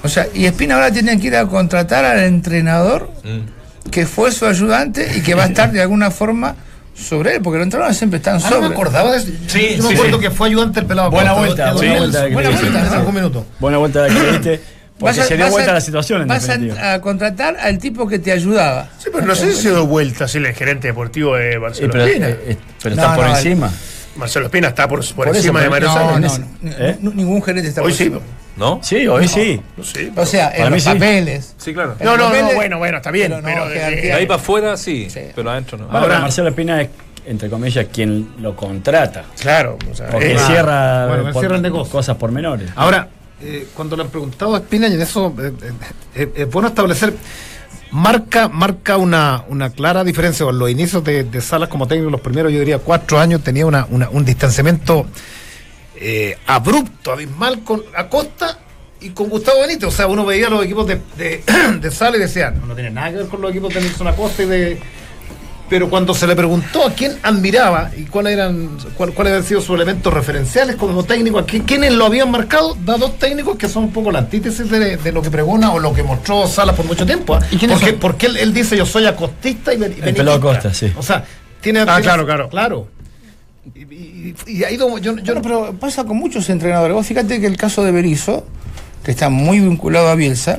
O 0.04 0.08
sea, 0.08 0.26
y 0.34 0.46
Espina 0.46 0.74
ahora 0.74 0.90
tiene 0.92 1.18
que 1.20 1.26
ir 1.28 1.36
a 1.36 1.46
contratar 1.46 2.04
al 2.04 2.20
entrenador 2.20 3.10
Mm. 3.24 3.90
que 3.90 4.06
fue 4.06 4.32
su 4.32 4.46
ayudante 4.46 5.12
y 5.16 5.20
que 5.20 5.34
va 5.34 5.44
a 5.44 5.46
estar 5.46 5.70
de 5.72 5.80
alguna 5.82 6.10
forma 6.10 6.56
sobre 6.94 7.36
él, 7.36 7.42
porque 7.42 7.58
los 7.58 7.64
entrenadores 7.66 7.96
siempre 7.96 8.18
están 8.18 8.36
Ah, 8.36 8.40
no 8.42 8.48
sobre. 8.48 8.68
me 8.68 8.74
acordaba 8.74 9.12
de 9.12 9.18
eso. 9.18 9.28
Sí, 9.46 9.76
yo 9.76 9.84
me 9.88 9.94
acuerdo 9.94 10.16
sí. 10.18 10.22
que 10.22 10.30
fue 10.30 10.48
ayudante 10.48 10.80
del 10.80 10.86
pelado. 10.88 11.10
Buena 11.10 11.32
vuelta, 11.34 11.72
buena 11.72 11.98
vuelta 11.98 12.22
de 12.24 12.30
Buena 12.32 12.48
que 12.50 12.56
vuelta. 12.56 13.44
Buena 13.60 13.78
vuelta 13.78 14.02
de 14.02 14.08
que 14.10 14.60
porque 14.98 15.16
Vas 15.18 15.18
a- 15.18 15.28
se 15.28 15.36
dio 15.36 15.50
vuelta 15.50 15.70
a- 15.70 15.74
la 15.74 15.80
situación 15.80 16.22
en 16.22 16.28
Vas 16.28 16.46
definitiva. 16.46 16.80
a, 16.80 16.94
a 16.94 17.00
contratar 17.00 17.56
al 17.56 17.78
tipo 17.78 18.06
que 18.06 18.18
te 18.20 18.30
ayudaba. 18.30 18.88
Sí, 18.98 19.08
pero 19.12 19.26
no 19.26 19.34
sé 19.34 19.52
si 19.52 19.62
se 19.62 19.70
dio 19.70 19.84
vuelta, 19.86 20.28
si 20.28 20.38
el 20.38 20.46
gerente 20.54 20.88
deportivo 20.88 21.34
de 21.34 21.54
Sí, 21.54 21.58
Marcelo 21.58 21.88
pero, 21.92 22.04
Espina. 22.04 22.28
eh, 22.28 22.38
eh, 22.46 22.56
pero 22.82 22.94
No, 22.96 23.02
está 23.02 23.16
por 23.16 23.24
no, 23.26 23.36
encima. 23.36 23.72
Marcelo 24.16 24.44
Espina 24.46 24.68
está 24.68 24.86
por, 24.86 25.00
por, 25.00 25.14
Por 25.14 25.28
eso, 25.28 25.36
encima 25.38 25.60
de 25.62 25.70
Mario 25.70 25.88
No, 25.88 25.94
Salas. 25.94 26.38
no, 26.38 26.46
no, 26.70 26.70
¿Eh? 26.78 26.98
ningún 27.00 27.42
gerente 27.42 27.68
está 27.70 27.80
Hoy 27.82 27.88
por 27.88 27.96
sí. 27.98 28.12
¿No? 28.56 28.80
Sí, 28.82 29.06
hoy 29.08 29.26
sí. 29.28 29.60
No 29.76 29.82
sé. 29.84 30.12
O 30.16 30.26
sea, 30.26 30.52
en 30.54 30.70
los 30.70 30.82
sí. 30.82 30.88
papeles. 30.90 31.54
Sí, 31.56 31.72
claro. 31.72 31.96
No, 32.00 32.16
no, 32.16 32.28
no, 32.30 32.54
bueno, 32.54 32.78
bueno, 32.78 32.98
está 32.98 33.10
bien. 33.10 33.28
Pero 33.28 33.40
no, 33.64 33.70
Pero. 33.72 33.90
De 33.90 34.12
ahí 34.12 34.26
para 34.26 34.40
afuera 34.40 34.76
sí, 34.76 35.08
Sí. 35.08 35.20
pero 35.34 35.50
adentro 35.50 35.78
no. 35.78 35.84
Ahora, 35.84 36.00
Ahora- 36.00 36.18
Marcelo 36.20 36.48
Espina 36.48 36.82
es, 36.82 36.90
entre 37.26 37.48
comillas, 37.48 37.86
quien 37.92 38.28
lo 38.40 38.54
contrata. 38.54 39.24
Claro, 39.40 39.78
o 39.90 39.94
sea, 39.94 40.08
Porque 40.10 40.32
eh, 40.34 40.38
cierra, 40.38 41.06
bueno, 41.06 41.32
por- 41.32 41.40
cierra 41.42 41.56
el 41.56 41.62
negocio. 41.62 41.92
cosas 41.92 42.16
por 42.16 42.30
menores. 42.30 42.70
Ahora, 42.76 43.08
eh, 43.40 43.68
cuando 43.74 43.96
le 43.96 44.02
han 44.02 44.08
preguntado 44.10 44.54
a 44.54 44.58
Espina, 44.58 44.86
y 44.88 44.94
en 44.94 45.00
eso 45.02 45.34
eh, 45.40 45.52
eh, 45.62 45.72
eh, 46.14 46.32
es 46.36 46.50
bueno 46.50 46.68
establecer, 46.68 47.14
marca, 47.90 48.48
marca 48.48 48.96
una, 48.96 49.44
una 49.48 49.70
clara 49.70 50.04
diferencia 50.04 50.44
con 50.46 50.58
los 50.58 50.70
inicios 50.70 51.02
de, 51.04 51.24
de 51.24 51.40
Salas 51.40 51.68
como 51.68 51.86
técnico, 51.86 52.10
los 52.10 52.20
primeros, 52.20 52.52
yo 52.52 52.58
diría, 52.58 52.78
cuatro 52.78 53.18
años, 53.18 53.42
tenía 53.42 53.66
una, 53.66 53.86
una- 53.90 54.08
un 54.10 54.24
distanciamiento 54.24 55.06
eh, 56.02 56.38
abrupto, 56.46 57.12
abismal 57.12 57.60
con 57.64 57.82
Acosta 57.96 58.58
y 59.00 59.10
con 59.10 59.28
Gustavo 59.28 59.60
Benítez. 59.60 59.88
O 59.88 59.90
sea, 59.92 60.06
uno 60.06 60.24
veía 60.24 60.48
los 60.48 60.64
equipos 60.64 60.86
de, 60.86 61.00
de, 61.16 61.42
de 61.80 61.90
Salas 61.90 62.16
y 62.16 62.20
decía, 62.20 62.50
no, 62.50 62.66
no 62.66 62.74
tiene 62.74 62.90
nada 62.90 63.10
que 63.10 63.16
ver 63.18 63.26
con 63.26 63.40
los 63.40 63.50
equipos 63.50 63.72
de 63.74 63.80
Nilson 63.80 64.08
Acosta 64.08 64.42
y 64.42 64.46
de... 64.46 64.78
Pero 65.70 65.88
cuando 65.88 66.12
se 66.12 66.26
le 66.26 66.36
preguntó 66.36 66.86
a 66.86 66.92
quién 66.92 67.18
admiraba 67.22 67.90
y 67.96 68.02
cuáles 68.04 68.34
eran, 68.34 68.76
cuál- 68.94 69.14
cuáles 69.14 69.32
habían 69.32 69.46
sido 69.48 69.60
sus 69.62 69.74
elementos 69.74 70.12
referenciales 70.12 70.76
como 70.76 71.02
técnico, 71.04 71.38
a 71.38 71.46
quién- 71.46 71.62
quiénes 71.62 71.92
lo 71.94 72.04
habían 72.04 72.30
marcado, 72.30 72.76
da 72.84 72.98
dos 72.98 73.18
técnicos 73.18 73.56
que 73.56 73.70
son 73.70 73.84
un 73.84 73.92
poco 73.92 74.10
la 74.12 74.18
antítesis 74.18 74.68
de, 74.68 74.98
de 74.98 75.12
lo 75.12 75.22
que 75.22 75.30
pregona 75.30 75.72
o 75.72 75.78
lo 75.78 75.94
que 75.94 76.02
mostró 76.02 76.46
Salas 76.46 76.76
por 76.76 76.84
mucho 76.84 77.06
tiempo. 77.06 77.36
¿ah? 77.36 77.40
¿Y 77.50 77.56
quiénes 77.56 77.78
porque 77.78 77.94
porque 77.94 78.26
él, 78.26 78.36
él 78.36 78.52
dice 78.52 78.76
yo 78.76 78.84
soy 78.84 79.06
acostista 79.06 79.72
y, 79.72 79.78
ben- 79.78 79.92
y 79.98 80.06
El 80.06 80.14
pelado 80.14 80.38
benitista". 80.40 80.68
Acosta, 80.68 80.74
sí. 80.74 80.92
O 80.94 81.02
sea, 81.02 81.24
tiene. 81.62 81.80
Ah, 81.80 81.84
tiene- 81.86 82.02
claro, 82.02 82.26
claro. 82.26 82.48
Claro. 82.50 82.88
Y, 83.74 83.80
y- 83.80 84.34
y 84.46 84.64
ha 84.64 84.70
ido. 84.70 84.98
Yo, 84.98 85.16
yo 85.16 85.22
Yo 85.22 85.34
no, 85.34 85.42
pero 85.42 85.72
pasa 85.78 86.04
con 86.04 86.16
muchos 86.16 86.48
entrenadores. 86.50 86.94
Vos 86.94 87.06
fíjate 87.06 87.40
que 87.40 87.46
el 87.46 87.56
caso 87.56 87.84
de 87.84 87.92
Berizzo, 87.92 88.44
que 89.04 89.10
está 89.12 89.28
muy 89.28 89.60
vinculado 89.60 90.08
a 90.08 90.14
Bielsa, 90.16 90.58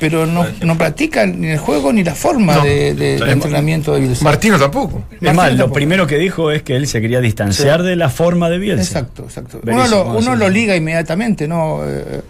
pero 0.00 0.26
no, 0.26 0.44
no 0.62 0.76
practica 0.76 1.24
ni 1.24 1.48
el 1.48 1.58
juego 1.58 1.92
ni 1.92 2.02
la 2.04 2.14
forma 2.14 2.56
No. 2.56 2.64
de, 2.64 2.94
de- 2.94 3.18
de 3.18 3.30
entrenamiento 3.30 3.94
de 3.94 4.00
Bielsa. 4.00 4.24
Martino 4.24 4.58
tampoco. 4.58 5.04
Es 5.20 5.34
más, 5.34 5.54
lo 5.56 5.72
primero 5.72 6.06
que 6.06 6.18
dijo 6.18 6.50
es 6.50 6.62
que 6.62 6.76
él 6.76 6.86
se 6.88 7.00
quería 7.00 7.20
distanciar 7.20 7.82
de 7.82 7.96
la 7.96 8.10
forma 8.10 8.50
de 8.50 8.58
Bielsa. 8.58 8.82
Exacto, 8.82 9.22
exacto. 9.24 9.60
Uno, 9.64 9.86
lo, 9.86 10.18
uno 10.18 10.34
lo 10.36 10.48
liga 10.48 10.74
inmediatamente, 10.76 11.46
¿no? 11.48 11.80
Eh, 11.86 12.22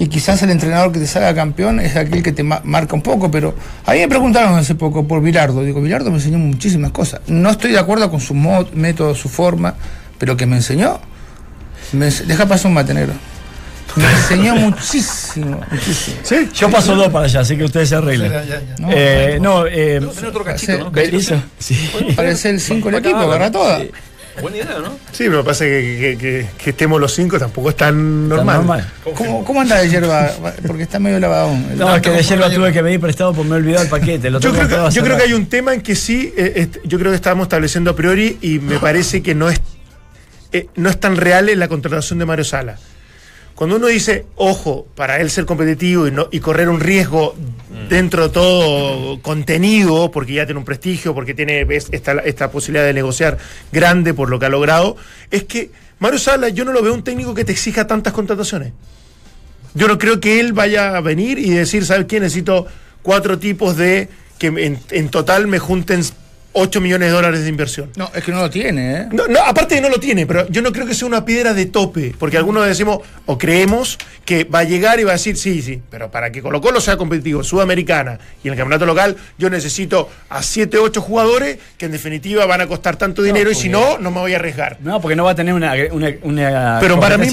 y 0.00 0.08
quizás 0.08 0.42
el 0.42 0.50
entrenador 0.50 0.90
que 0.92 0.98
te 0.98 1.06
salga 1.06 1.32
campeón 1.34 1.78
es 1.78 1.94
aquel 1.94 2.22
que 2.22 2.32
te 2.32 2.42
ma- 2.42 2.60
marca 2.64 2.94
un 2.96 3.02
poco, 3.02 3.30
pero 3.30 3.54
a 3.86 3.92
mí 3.92 3.98
me 4.00 4.08
preguntaron 4.08 4.54
hace 4.58 4.74
poco 4.74 5.06
por 5.06 5.22
Bilardo. 5.22 5.62
Digo, 5.62 5.80
Bilardo 5.80 6.10
me 6.10 6.16
enseñó 6.16 6.38
muchísimas 6.38 6.90
cosas. 6.90 7.20
No 7.28 7.50
estoy 7.50 7.70
de 7.72 7.78
acuerdo 7.78 8.10
con 8.10 8.18
su 8.20 8.34
mod- 8.34 8.72
método, 8.72 9.14
su 9.14 9.28
forma, 9.28 9.74
pero 10.18 10.36
que 10.36 10.46
me 10.46 10.56
enseñó. 10.56 10.98
Me 11.92 12.08
ense- 12.08 12.24
deja 12.24 12.46
pasar 12.46 12.68
un 12.68 12.74
matenero. 12.74 13.12
Me 13.96 14.04
enseñó 14.10 14.54
muchísimo, 14.56 15.60
muchísimo. 15.70 16.16
Sí. 16.22 16.48
Yo 16.54 16.70
paso 16.70 16.94
dos 16.94 17.08
para 17.08 17.26
allá, 17.26 17.40
así 17.40 17.56
que 17.56 17.64
ustedes 17.64 17.88
se 17.90 17.96
arreglen. 17.96 18.32
Ya, 18.32 18.44
ya, 18.44 18.60
ya. 18.60 18.74
No, 18.78 18.88
Eh, 18.92 19.38
no, 19.40 19.66
eh, 19.66 20.00
otro 20.28 20.44
cachito, 20.44 20.78
¿no? 20.78 20.90
Sí. 21.58 21.90
Parece 22.16 22.50
el 22.50 22.60
5 22.60 22.88
del 22.90 23.00
equipo, 23.00 23.18
agarra 23.18 23.50
toda. 23.50 23.80
sí. 23.80 23.90
Buena 24.40 24.56
idea, 24.58 24.78
¿no? 24.82 24.90
Sí, 25.12 25.24
pero 25.26 25.44
pasa 25.44 25.64
que, 25.64 25.98
que, 26.00 26.18
que- 26.18 26.46
que 26.62 26.70
estemos 26.70 27.00
los 27.00 27.12
cinco 27.14 27.38
tampoco 27.38 27.70
es 27.70 27.76
tan 27.76 28.28
normal. 28.28 28.56
normal. 28.58 28.92
¿Cómo, 29.14 29.44
¿Cómo 29.44 29.60
anda 29.60 29.78
de 29.80 29.88
hierba? 29.88 30.30
Porque 30.66 30.82
está 30.84 30.98
medio 30.98 31.18
lavadón. 31.20 31.76
No, 31.76 31.94
es 31.96 32.02
que 32.02 32.10
de 32.10 32.36
lo 32.36 32.50
tuve 32.50 32.72
que 32.72 32.82
pedir 32.82 33.00
prestado 33.00 33.32
porque 33.34 33.48
me 33.50 33.56
he 33.56 33.58
olvidado 33.58 33.84
el 33.84 33.90
paquete. 33.90 34.30
Lo 34.30 34.40
Yo 34.40 34.52
creo, 34.52 34.68
que, 34.68 34.74
yo 34.74 34.86
hace 34.86 35.00
creo 35.00 35.16
que 35.16 35.22
rato. 35.22 35.24
hay 35.28 35.34
un 35.34 35.46
tema 35.46 35.74
en 35.74 35.80
que 35.80 35.94
sí, 35.94 36.32
eh, 36.36 36.52
est- 36.56 36.76
yo 36.84 36.98
creo 36.98 37.10
que 37.12 37.16
estamos 37.16 37.44
estableciendo 37.44 37.90
a 37.90 37.96
priori 37.96 38.38
y 38.40 38.58
me 38.58 38.78
parece 38.78 39.22
que 39.22 39.34
no 39.34 39.50
es, 39.50 39.60
eh, 40.52 40.66
no 40.76 40.88
es 40.90 40.98
tan 40.98 41.16
real 41.16 41.48
en 41.48 41.58
la 41.58 41.68
contratación 41.68 42.18
de 42.18 42.26
Mario 42.26 42.44
Sala. 42.44 42.78
Cuando 43.60 43.76
uno 43.76 43.88
dice, 43.88 44.24
ojo, 44.36 44.86
para 44.94 45.20
él 45.20 45.28
ser 45.28 45.44
competitivo 45.44 46.08
y, 46.08 46.10
no, 46.10 46.28
y 46.30 46.40
correr 46.40 46.70
un 46.70 46.80
riesgo 46.80 47.34
dentro 47.90 48.28
de 48.28 48.28
todo 48.30 49.20
contenido, 49.20 50.10
porque 50.10 50.32
ya 50.32 50.46
tiene 50.46 50.60
un 50.60 50.64
prestigio, 50.64 51.14
porque 51.14 51.34
tiene 51.34 51.66
esta, 51.68 52.12
esta 52.20 52.50
posibilidad 52.50 52.86
de 52.86 52.94
negociar 52.94 53.36
grande 53.70 54.14
por 54.14 54.30
lo 54.30 54.38
que 54.38 54.46
ha 54.46 54.48
logrado, 54.48 54.96
es 55.30 55.44
que 55.44 55.70
Mario 55.98 56.18
Sala 56.18 56.48
yo 56.48 56.64
no 56.64 56.72
lo 56.72 56.82
veo 56.82 56.94
un 56.94 57.04
técnico 57.04 57.34
que 57.34 57.44
te 57.44 57.52
exija 57.52 57.86
tantas 57.86 58.14
contrataciones. 58.14 58.72
Yo 59.74 59.88
no 59.88 59.98
creo 59.98 60.20
que 60.20 60.40
él 60.40 60.54
vaya 60.54 60.96
a 60.96 61.02
venir 61.02 61.38
y 61.38 61.50
decir, 61.50 61.84
¿sabes 61.84 62.06
qué? 62.06 62.18
Necesito 62.18 62.66
cuatro 63.02 63.38
tipos 63.38 63.76
de 63.76 64.08
que 64.38 64.46
en, 64.46 64.78
en 64.90 65.08
total 65.10 65.48
me 65.48 65.58
junten 65.58 66.02
8 66.52 66.80
millones 66.80 67.08
de 67.08 67.14
dólares 67.14 67.42
de 67.42 67.48
inversión. 67.48 67.90
No, 67.96 68.10
es 68.14 68.24
que 68.24 68.32
no 68.32 68.40
lo 68.40 68.50
tiene, 68.50 68.92
¿eh? 68.94 69.06
No, 69.12 69.28
no, 69.28 69.40
aparte 69.40 69.76
de 69.76 69.80
no 69.80 69.88
lo 69.88 69.98
tiene, 70.00 70.26
pero 70.26 70.48
yo 70.48 70.62
no 70.62 70.72
creo 70.72 70.86
que 70.86 70.94
sea 70.94 71.06
una 71.06 71.24
piedra 71.24 71.54
de 71.54 71.66
tope, 71.66 72.14
porque 72.18 72.36
algunos 72.36 72.66
decimos 72.66 73.00
o 73.26 73.38
creemos 73.38 73.98
que 74.24 74.44
va 74.44 74.60
a 74.60 74.64
llegar 74.64 74.98
y 75.00 75.04
va 75.04 75.10
a 75.10 75.14
decir, 75.14 75.36
sí, 75.36 75.62
sí, 75.62 75.80
pero 75.90 76.10
para 76.10 76.32
que 76.32 76.42
Colo 76.42 76.60
Colo 76.60 76.80
sea 76.80 76.96
competitivo, 76.96 77.44
Sudamericana 77.44 78.18
y 78.42 78.48
en 78.48 78.54
el 78.54 78.58
campeonato 78.58 78.86
local, 78.86 79.16
yo 79.38 79.48
necesito 79.48 80.08
a 80.28 80.42
7, 80.42 80.78
8 80.78 81.00
jugadores 81.00 81.58
que 81.78 81.86
en 81.86 81.92
definitiva 81.92 82.44
van 82.46 82.60
a 82.62 82.66
costar 82.66 82.96
tanto 82.96 83.22
dinero 83.22 83.50
y 83.50 83.54
si 83.54 83.68
no, 83.68 83.98
no 83.98 84.10
me 84.10 84.18
voy 84.20 84.32
a 84.32 84.36
arriesgar. 84.36 84.78
No, 84.80 85.00
porque 85.00 85.16
no 85.16 85.24
va 85.24 85.32
a 85.32 85.34
tener 85.36 85.54
una, 85.54 85.72
una, 85.92 86.12
una 86.22 86.78
Pero 86.80 86.98
para 86.98 87.16
mí- 87.16 87.28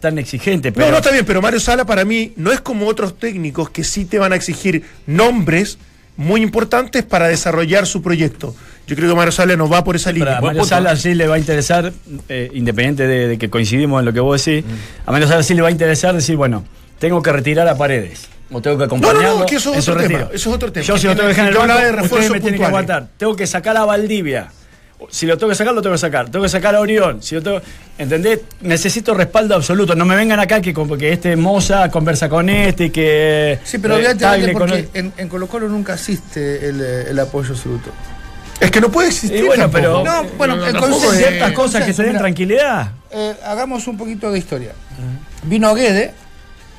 tan 0.00 0.18
exigente. 0.18 0.72
Pero 0.72 0.86
No, 0.86 0.92
no 0.92 0.98
está 0.98 1.10
bien, 1.10 1.24
pero 1.24 1.40
Mario 1.40 1.60
Sala 1.60 1.84
para 1.84 2.04
mí 2.04 2.32
no 2.36 2.52
es 2.52 2.60
como 2.60 2.86
otros 2.86 3.18
técnicos 3.18 3.70
que 3.70 3.84
sí 3.84 4.04
te 4.04 4.18
van 4.18 4.32
a 4.32 4.36
exigir 4.36 4.82
nombres 5.06 5.78
muy 6.16 6.42
importantes 6.42 7.02
para 7.02 7.28
desarrollar 7.28 7.86
su 7.86 8.02
proyecto. 8.02 8.54
Yo 8.86 8.94
creo 8.96 9.08
que 9.10 9.16
Mario 9.16 9.32
Sala 9.32 9.56
nos 9.56 9.70
va 9.72 9.82
por 9.84 9.96
esa 9.96 10.10
Pero 10.12 10.24
línea. 10.24 10.38
a 10.38 10.40
Buen 10.40 10.50
Mario 10.50 10.60
punto. 10.62 10.74
Sala 10.74 10.96
sí 10.96 11.14
le 11.14 11.26
va 11.26 11.34
a 11.34 11.38
interesar, 11.38 11.92
eh, 12.28 12.50
independiente 12.54 13.06
de, 13.06 13.28
de 13.28 13.38
que 13.38 13.50
coincidimos 13.50 13.98
en 14.00 14.06
lo 14.06 14.12
que 14.12 14.20
vos 14.20 14.44
decís, 14.44 14.64
a 15.04 15.12
Mario 15.12 15.28
Sala 15.28 15.42
sí 15.42 15.54
le 15.54 15.62
va 15.62 15.68
a 15.68 15.72
interesar 15.72 16.14
decir, 16.14 16.36
bueno, 16.36 16.64
tengo 16.98 17.20
que 17.22 17.32
retirar 17.32 17.66
a 17.68 17.76
Paredes. 17.76 18.28
o 18.50 18.60
tengo 18.62 18.76
que 18.76 18.80
No, 18.82 18.86
acompañarlo 18.86 19.22
no, 19.34 19.38
no, 19.40 19.46
que 19.46 19.56
eso 19.56 19.74
es 19.74 19.88
otro 19.88 20.02
tema, 20.06 20.28
eso 20.32 20.48
es 20.50 20.54
otro 20.54 20.72
tema. 20.72 20.86
Yo 20.86 20.96
si 20.98 21.06
lo 21.08 21.16
tengo 21.16 21.28
que 21.28 21.34
dejar 21.34 21.48
en 21.52 21.52
el 21.52 21.96
banco, 21.96 22.16
me 22.30 22.40
tienen 22.40 22.60
que 22.60 22.66
aguantar. 22.66 23.08
Tengo 23.16 23.34
que 23.36 23.46
sacar 23.46 23.76
a 23.76 23.84
Valdivia. 23.84 24.48
Si 25.10 25.26
lo 25.26 25.36
tengo 25.36 25.50
que 25.50 25.54
sacar, 25.56 25.74
lo 25.74 25.82
tengo 25.82 25.94
que 25.94 25.98
sacar. 26.00 26.30
Tengo 26.30 26.42
que 26.42 26.48
sacar 26.48 26.74
a 26.74 26.80
Orión. 26.80 27.22
Si 27.22 27.34
lo 27.34 27.42
tengo, 27.42 27.60
¿Entendés? 27.98 28.40
Necesito 28.62 29.14
respaldo 29.14 29.54
absoluto. 29.54 29.94
No 29.94 30.04
me 30.04 30.16
vengan 30.16 30.40
acá 30.40 30.60
que, 30.60 30.74
que 30.74 31.12
este 31.12 31.36
Moza 31.36 31.90
conversa 31.90 32.28
con 32.28 32.48
este 32.48 32.86
y 32.86 32.90
que. 32.90 33.58
Sí, 33.64 33.78
pero 33.78 33.98
eh, 33.98 34.04
con 34.52 34.52
porque 34.68 34.88
en, 34.94 35.12
en 35.16 35.28
Colo 35.28 35.46
Colo 35.48 35.68
nunca 35.68 35.94
existe 35.94 36.68
el, 36.68 36.80
eh, 36.80 37.04
el 37.10 37.18
apoyo 37.18 37.52
absoluto. 37.52 37.90
Es 38.58 38.70
que 38.70 38.80
no 38.80 38.90
puede 38.90 39.08
existir. 39.08 39.44
Y 39.44 39.46
bueno, 39.46 39.68
tampoco. 39.70 40.02
pero. 40.02 40.22
No, 40.22 40.28
bueno, 40.38 40.54
el 40.66 40.72
tampoco 40.72 40.96
concepto- 40.98 41.16
ciertas 41.16 41.52
cosas 41.52 41.84
que 41.84 41.92
se 41.92 42.02
den 42.02 42.12
mira. 42.12 42.20
tranquilidad. 42.20 42.90
Eh, 43.10 43.34
hagamos 43.44 43.86
un 43.86 43.96
poquito 43.98 44.30
de 44.32 44.38
historia. 44.38 44.72
Vino 45.42 45.74
Guede, 45.74 46.14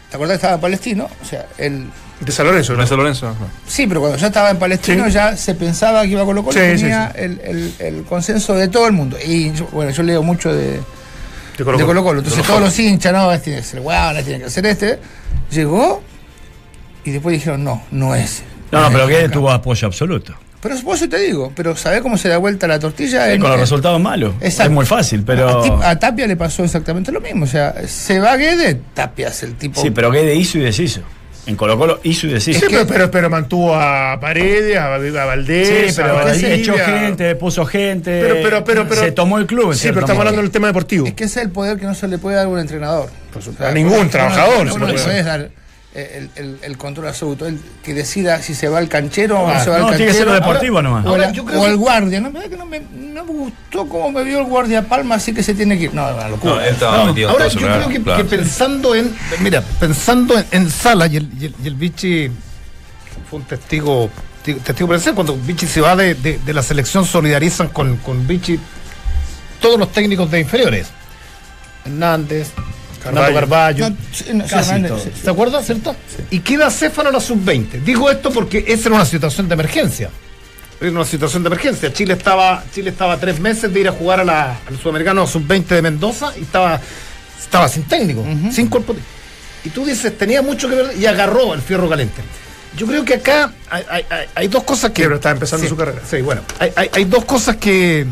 ¿te 0.10 0.16
acordás 0.16 0.34
que 0.34 0.36
estaba 0.36 0.54
en 0.56 0.62
Palestino? 0.62 1.08
O 1.22 1.26
sea, 1.26 1.46
el, 1.58 1.86
De 2.22 2.32
San 2.32 2.46
Lorenzo, 2.48 2.74
¿no? 2.74 2.78
Lorenzo 2.78 2.98
Lorenzo. 2.98 3.26
no. 3.28 3.48
sí, 3.68 3.86
pero 3.88 4.00
cuando 4.02 4.18
ya 4.18 4.28
estaba 4.28 4.50
en 4.50 4.58
Palestino 4.58 5.06
Sí. 5.06 5.12
ya 5.12 5.36
se 5.38 5.54
pensaba 5.56 6.02
que 6.04 6.10
iba 6.10 6.22
a 6.22 6.26
Colo 6.26 6.44
Colo, 6.44 6.54
Sí, 6.54 6.60
tenía 6.60 7.12
sí, 7.14 7.22
El, 7.22 7.42
el- 7.44 7.74
el 7.80 8.04
consenso 8.04 8.56
de 8.56 8.68
todo 8.68 8.88
el 8.88 8.94
mundo. 8.94 9.18
Y 9.26 9.52
yo- 9.54 9.68
bueno, 9.72 9.92
yo 9.92 10.04
leo 10.04 10.24
mucho 10.24 10.54
de, 10.54 10.80
De 11.58 11.64
Colo 11.64 11.78
de 11.78 11.86
Colo. 11.86 12.20
Entonces 12.20 12.44
todos 12.46 12.62
los 12.62 12.78
hinchas, 12.80 13.14
no, 13.14 13.32
este 13.32 13.46
tiene 13.46 13.62
que 13.62 13.68
ser 13.68 13.82
guau, 13.82 14.12
este 14.12 14.24
tiene 14.24 14.44
que 14.44 14.50
ser 14.50 14.66
este. 14.66 15.00
Llegó 15.52 16.02
y 17.04 17.12
después 17.12 17.34
dijeron, 17.34 17.64
no, 17.64 17.84
no 17.92 18.16
es. 18.16 18.44
No, 18.72 18.82
no, 18.82 18.88
es 18.88 18.94
pero 18.94 19.08
que 19.08 19.30
tuvo 19.30 19.50
apoyo 19.52 19.88
absoluto. 19.88 20.34
Pero 20.62 20.76
por 20.82 20.96
eso 20.96 21.08
te 21.08 21.20
digo, 21.20 21.52
pero 21.56 21.76
¿sabés 21.76 22.02
cómo 22.02 22.18
se 22.18 22.30
da 22.30 22.38
vuelta 22.38 22.68
la 22.68 22.80
tortilla? 22.80 23.32
En- 23.32 23.40
con 23.40 23.52
los 23.52 23.60
resultados 23.60 24.02
malos. 24.02 24.34
Exacto. 24.42 24.64
Es 24.64 24.72
muy 24.72 24.86
fácil, 24.86 25.24
pero. 25.24 25.48
A, 25.60 25.64
Ti- 25.64 25.72
a 25.84 26.00
Tapia 26.00 26.26
le 26.28 26.36
pasó 26.36 26.64
exactamente 26.64 27.12
lo 27.12 27.22
mismo. 27.22 27.44
O 27.46 27.48
sea, 27.48 27.76
se 27.88 28.20
va 28.20 28.36
Guede, 28.38 28.80
Tapia 28.94 29.28
es 29.28 29.44
el 29.44 29.54
tipo. 29.54 29.80
Sí, 29.82 29.92
pero 29.92 30.10
Guede 30.12 30.36
hizo 30.36 30.58
y 30.58 30.62
deshizo. 30.62 31.02
En 31.46 31.56
Colo 31.56 31.78
Colo 31.78 32.02
hizo 32.04 32.28
y 32.28 32.32
deshizo. 32.34 32.60
Sí, 32.60 32.66
pero, 32.70 32.86
pero, 32.86 33.10
pero 33.10 33.30
mantuvo 33.30 33.74
a 33.74 34.20
Paredes, 34.20 34.76
a, 34.78 34.88
a 34.96 35.26
Valdés, 35.26 35.94
Sí, 35.94 36.02
a 36.02 36.04
pero 36.04 36.16
Valdivia. 36.16 36.54
echó 36.56 36.74
gente, 36.76 37.36
puso 37.36 37.66
gente. 37.66 38.20
Pero, 38.22 38.36
pero, 38.44 38.64
pero, 38.66 38.88
pero- 38.90 39.02
se 39.02 39.12
tomó 39.14 39.38
el 39.38 39.46
club. 39.46 39.72
en 39.72 39.78
Sí, 39.78 39.88
pero 39.90 40.02
estamos 40.02 40.20
hablando 40.20 40.42
del 40.42 40.52
tema 40.52 40.68
deportivo. 40.68 41.08
Es 41.08 41.14
que 41.14 41.24
ese 41.24 41.40
es 41.40 41.46
el 41.46 41.52
poder 41.52 41.78
que 41.80 41.86
no 41.86 41.94
se 41.96 42.08
le 42.10 42.18
puede 42.18 42.36
dar 42.36 42.48
a 42.48 42.50
un 42.50 42.60
entrenador. 42.60 43.10
A 43.60 43.72
ningún 43.72 44.10
trabajador 44.10 44.66
No, 44.66 44.74
se 44.74 44.80
no 44.80 44.88
le 44.88 44.94
le 44.94 44.98
puede 45.00 45.06
puedes 45.06 45.26
dar 45.26 45.50
el, 45.98 46.30
el- 46.36 46.60
el 46.62 46.78
control 46.78 47.08
absoluto. 47.08 47.46
El 47.48 47.60
que 47.84 47.94
decida 47.94 48.42
si 48.42 48.54
se 48.54 48.68
va 48.70 48.78
al 48.78 48.88
canchero 48.90 49.40
o 49.40 49.52
no 49.54 49.64
se 49.64 49.70
va 49.70 49.80
no, 49.80 49.88
al 49.88 49.96
tiene 49.98 50.12
que 50.12 50.18
ser 50.18 50.26
canchero. 50.26 50.46
lo 50.46 50.48
deportivo 50.48 50.82
nomás. 50.82 51.06
O, 51.06 51.10
Ahora, 51.10 51.32
yo 51.32 51.44
creo 51.46 51.60
o 51.60 51.64
que- 51.64 51.70
el 51.72 51.78
guardia. 51.78 52.20
No, 52.22 52.32
que 52.40 52.56
no, 52.58 52.66
me, 52.66 52.80
no 52.80 53.24
me 53.26 53.32
gustó 53.32 53.88
cómo 53.88 54.12
me 54.12 54.24
vio 54.24 54.40
el 54.40 54.46
guardia 54.46 54.84
Palma, 54.88 55.16
así 55.16 55.34
que 55.34 55.42
se 55.44 55.54
tiene 55.54 55.78
que 55.78 55.86
ir. 55.86 55.94
No, 55.94 56.08
una 56.14 56.30
locura. 56.30 56.54
No, 56.56 56.62
él 56.62 56.74
estaba 56.74 56.98
No, 56.98 57.06
metido 57.08 57.30
ahora 57.30 57.48
yo 57.48 57.60
creo 57.60 58.18
que, 58.18 58.24
pensando 58.26 58.96
en, 58.96 59.16
mira, 59.42 59.62
pensando 59.80 60.38
en, 60.38 60.46
en 60.52 60.70
Sala 60.70 61.08
y 61.08 61.18
el, 61.18 61.30
y 61.40 61.46
el, 61.46 61.56
y 61.64 61.68
el 61.68 61.76
Vichy 61.76 62.32
fue 63.30 63.40
un 63.40 63.46
testigo, 63.46 64.10
testigo 64.44 64.60
testigo 64.64 64.88
presencial, 64.90 65.16
cuando 65.16 65.36
Vichy 65.36 65.68
se 65.68 65.82
va 65.82 65.96
de, 65.96 66.14
de- 66.16 66.38
de 66.40 66.54
la 66.54 66.62
selección 66.64 67.06
solidarizan 67.06 67.70
con, 67.70 67.98
con 67.98 68.26
Vichy 68.28 68.60
todos 69.60 69.80
los 69.80 69.92
técnicos 69.92 70.30
de 70.30 70.40
inferiores. 70.42 70.88
Hernández, 71.86 72.50
Fernando 73.08 73.34
Carballo. 73.40 73.90
No, 73.90 73.96
sí, 74.12 74.24
sí, 74.26 74.40
Casi 74.50 74.82
todo. 74.84 75.00
sí, 75.00 75.12
sí. 75.16 75.22
¿Se 75.24 75.30
acuerda, 75.30 75.64
cierto? 75.64 75.96
Y 76.30 76.40
queda 76.40 76.70
Céfalo 76.70 77.10
a 77.10 77.12
la 77.12 77.20
sub-20. 77.20 77.84
Digo 77.84 78.10
esto 78.12 78.32
porque 78.32 78.64
esa 78.68 78.90
era 78.90 78.96
una 78.96 79.06
situación 79.06 79.48
de 79.48 79.54
emergencia. 79.56 80.10
Era 80.80 80.92
una 80.92 81.06
situación 81.06 81.42
de 81.44 81.48
emergencia. 81.48 81.92
Chile 81.92 82.14
estaba, 82.14 82.64
Chile 82.74 82.92
estaba 82.92 83.18
tres 83.18 83.40
meses 83.40 83.74
de 83.74 83.80
ir 83.80 83.88
a 83.88 83.92
jugar 83.92 84.20
a 84.20 84.24
la- 84.24 84.60
al 84.68 84.78
sudamericano 84.80 85.26
sub-20 85.26 85.66
de 85.76 85.82
Mendoza 85.82 86.34
y 86.38 86.44
estaba, 86.44 86.80
estaba 87.42 87.68
sin 87.68 87.84
técnico, 87.84 88.24
sin 88.52 88.68
cuerpo. 88.68 88.96
Y 89.64 89.70
tú 89.70 89.84
dices, 89.86 90.16
tenía 90.18 90.42
mucho 90.44 90.70
que 90.70 90.76
ver 90.76 90.98
y 90.98 91.06
agarró 91.08 91.54
el 91.56 91.62
fierro 91.62 91.90
caliente. 91.90 92.22
Yo 92.78 92.86
creo 92.86 93.04
que 93.04 93.16
acá 93.16 93.52
hay, 93.72 93.84
hay- 93.90 94.06
hay- 94.10 94.26
hay 94.36 94.48
dos 94.50 94.64
cosas 94.64 94.92
que. 94.92 95.02
Sí, 95.02 95.06
pero 95.08 95.16
está 95.16 95.32
empezando 95.32 95.64
Sí, 95.64 95.70
su 95.70 95.76
carrera. 95.76 96.02
Sí, 96.08 96.22
bueno. 96.22 96.42
Hay, 96.60 96.72
hay- 96.76 96.90
hay 96.94 97.06
dos 97.06 97.26
cosas 97.26 97.56
que 97.56 98.06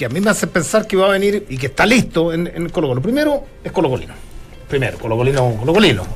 que 0.00 0.06
a 0.06 0.08
mí 0.08 0.18
me 0.18 0.30
hace 0.30 0.46
pensar 0.46 0.86
que 0.86 0.96
va 0.96 1.08
a 1.08 1.10
venir 1.10 1.44
y 1.50 1.58
que 1.58 1.66
está 1.66 1.84
listo 1.84 2.32
en, 2.32 2.46
en 2.46 2.70
Colo 2.70 2.88
Colo. 2.88 3.02
Primero, 3.02 3.44
es 3.62 3.70
Colo 3.70 3.90
Colino. 3.90 4.14
Primero, 4.66 4.98
Colo 4.98 5.14
Colino, 5.14 5.56
Colo 5.58 5.74
Colino. 5.74 6.06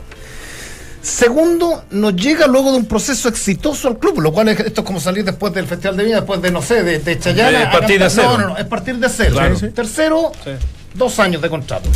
Segundo, 1.02 1.84
nos 1.90 2.16
llega 2.16 2.46
luego 2.46 2.72
de 2.72 2.78
un 2.78 2.86
proceso 2.86 3.28
exitoso 3.28 3.88
al 3.88 3.98
club, 3.98 4.22
lo 4.22 4.32
cual 4.32 4.48
es, 4.48 4.60
esto 4.60 4.80
es 4.80 4.86
como 4.86 5.00
salir 5.00 5.22
después 5.22 5.52
del 5.52 5.66
Festival 5.66 5.98
de 5.98 6.04
Viña, 6.04 6.16
después 6.16 6.40
de, 6.40 6.50
no 6.50 6.62
sé, 6.62 6.82
de, 6.82 6.98
de 6.98 7.18
Chayana. 7.18 7.64
A 7.64 7.72
partir 7.72 8.00
de 8.00 8.08
cero. 8.08 8.28
No, 8.30 8.38
no, 8.38 8.48
no, 8.48 8.56
es 8.56 8.64
partir 8.64 8.96
de 8.96 9.08
cero. 9.10 9.32
Claro. 9.34 9.54
Sí, 9.54 9.66
sí. 9.66 9.72
Tercero, 9.74 10.32
dos 10.94 11.18
años 11.18 11.42
de 11.42 11.50
contrato. 11.50 11.90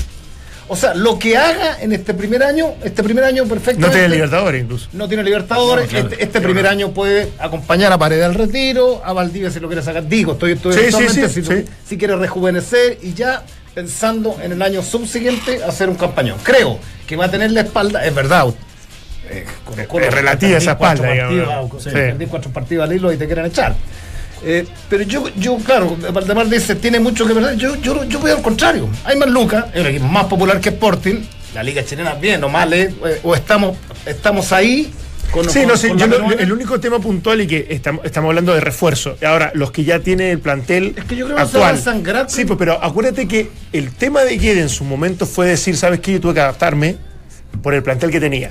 O 0.71 0.77
sea, 0.77 0.95
lo 0.95 1.19
que 1.19 1.37
haga 1.37 1.81
en 1.81 1.93
este 1.93 2.13
primer 2.13 2.43
año, 2.43 2.75
este 2.85 3.03
primer 3.03 3.25
año 3.25 3.47
perfecto. 3.47 3.81
No 3.87 3.91
tiene 3.91 4.09
Libertadores 4.11 4.63
incluso. 4.63 4.89
No 4.93 5.09
tiene 5.09 5.23
Libertadores. 5.25 5.87
No, 5.87 5.91
claro. 5.91 6.09
este 6.11 6.23
este 6.23 6.41
primer 6.43 6.67
año 6.67 6.91
puede 6.91 7.31
acompañar 7.39 7.91
a 7.93 7.99
Paredes 7.99 8.25
al 8.27 8.35
retiro, 8.35 9.01
a 9.05 9.13
Valdivia 9.15 9.51
si 9.51 9.61
lo 9.61 9.69
quiere 9.69 9.83
sacar. 9.83 10.07
Digo, 10.07 10.33
estoy, 10.33 10.53
estoy 10.53 10.75
Sí, 10.75 11.09
sí, 11.29 11.43
si, 11.87 11.97
quiere 11.99 12.17
rejuvenecer 12.17 12.99
y 13.03 13.15
ya 13.15 13.45
pensando 13.75 14.37
en 14.43 14.53
el 14.53 14.61
año 14.63 14.83
subsiguiente 14.83 15.63
hacer 15.65 15.89
un 15.89 15.97
campañón. 15.97 16.39
Creo 16.43 16.79
que 17.07 17.17
va 17.17 17.27
a 17.27 17.31
tener 17.31 17.51
la 17.53 17.63
espalda, 17.63 18.05
es 18.05 18.15
verdad. 18.15 18.49
eh, 19.31 19.47
Colo, 19.87 20.05
Es 20.05 20.13
relativa 20.13 20.59
esa 20.59 20.73
espalda, 20.73 21.11
digamos, 21.11 21.71
partidos, 21.71 21.83
Sí. 21.85 21.91
perdí 21.91 22.27
cuatro 22.27 22.51
partidos 22.51 22.85
al 22.85 22.93
hilo 22.95 23.13
y 23.13 23.17
te 23.17 23.27
quieren 23.27 23.47
echar. 23.47 23.75
Eh, 24.45 24.67
pero 24.89 25.03
yo, 25.05 25.25
yo, 25.37 25.57
claro, 25.59 25.97
Valdemar 26.13 26.49
dice, 26.49 26.75
tiene 26.77 27.01
mucho 27.01 27.27
que 27.27 27.33
ver. 27.33 27.57
Yo, 27.57 27.77
yo, 27.77 28.05
yo 28.05 28.21
veo 28.21 28.37
al 28.37 28.43
contrario. 28.43 28.89
Hay 29.05 29.17
más 29.17 29.29
Lucas, 29.29 29.67
es 29.75 29.81
un 29.81 29.87
equipo 29.89 30.07
más 30.07 30.25
popular 30.27 30.61
que 30.61 30.69
Sporting. 30.71 31.17
La 31.55 31.63
liga 31.63 31.85
chilena 31.85 32.15
bien 32.15 32.43
o 32.45 32.49
mal, 32.49 32.73
eh, 32.73 32.95
o 33.23 33.35
estamos, 33.35 33.77
estamos 34.07 34.53
ahí. 34.53 34.93
Con, 35.33 35.45
Sí, 35.51 35.59
con- 35.61 35.69
no 35.69 35.77
sé, 35.77 35.93
yo 35.95 36.07
lo- 36.07 36.31
el 36.33 36.53
único 36.53 36.81
tema 36.81 36.99
puntual 37.01 37.43
y 37.43 37.47
que 37.47 37.67
estamos, 37.69 38.03
estamos 38.07 38.29
hablando 38.31 38.55
de 38.55 38.61
refuerzo. 38.61 39.17
Ahora, 39.27 39.51
los 39.55 39.71
que 39.73 39.85
ya 39.85 39.99
tiene 40.01 40.31
el 40.31 40.39
plantel 40.39 40.95
Es 40.97 41.05
que 41.05 41.17
yo 41.17 41.27
creo 41.27 41.37
que 41.37 41.43
se 41.43 41.49
actual. 41.49 41.79
sangrar 41.79 42.31
Sí, 42.31 42.47
pues, 42.47 42.59
pero 42.59 42.83
acuérdate 42.83 43.29
que 43.29 43.51
el 43.75 43.91
tema 43.93 44.23
de 44.25 44.39
Guede 44.39 44.61
en 44.63 44.71
su 44.71 44.85
momento 44.85 45.27
fue 45.27 45.47
decir, 45.47 45.77
¿sabes 45.77 46.01
qué? 46.01 46.13
Yo 46.13 46.21
tuve 46.21 46.33
que 46.35 46.41
adaptarme 46.41 46.97
por 47.63 47.75
el 47.75 47.83
plantel 47.83 48.11
que 48.11 48.21
tenía. 48.21 48.51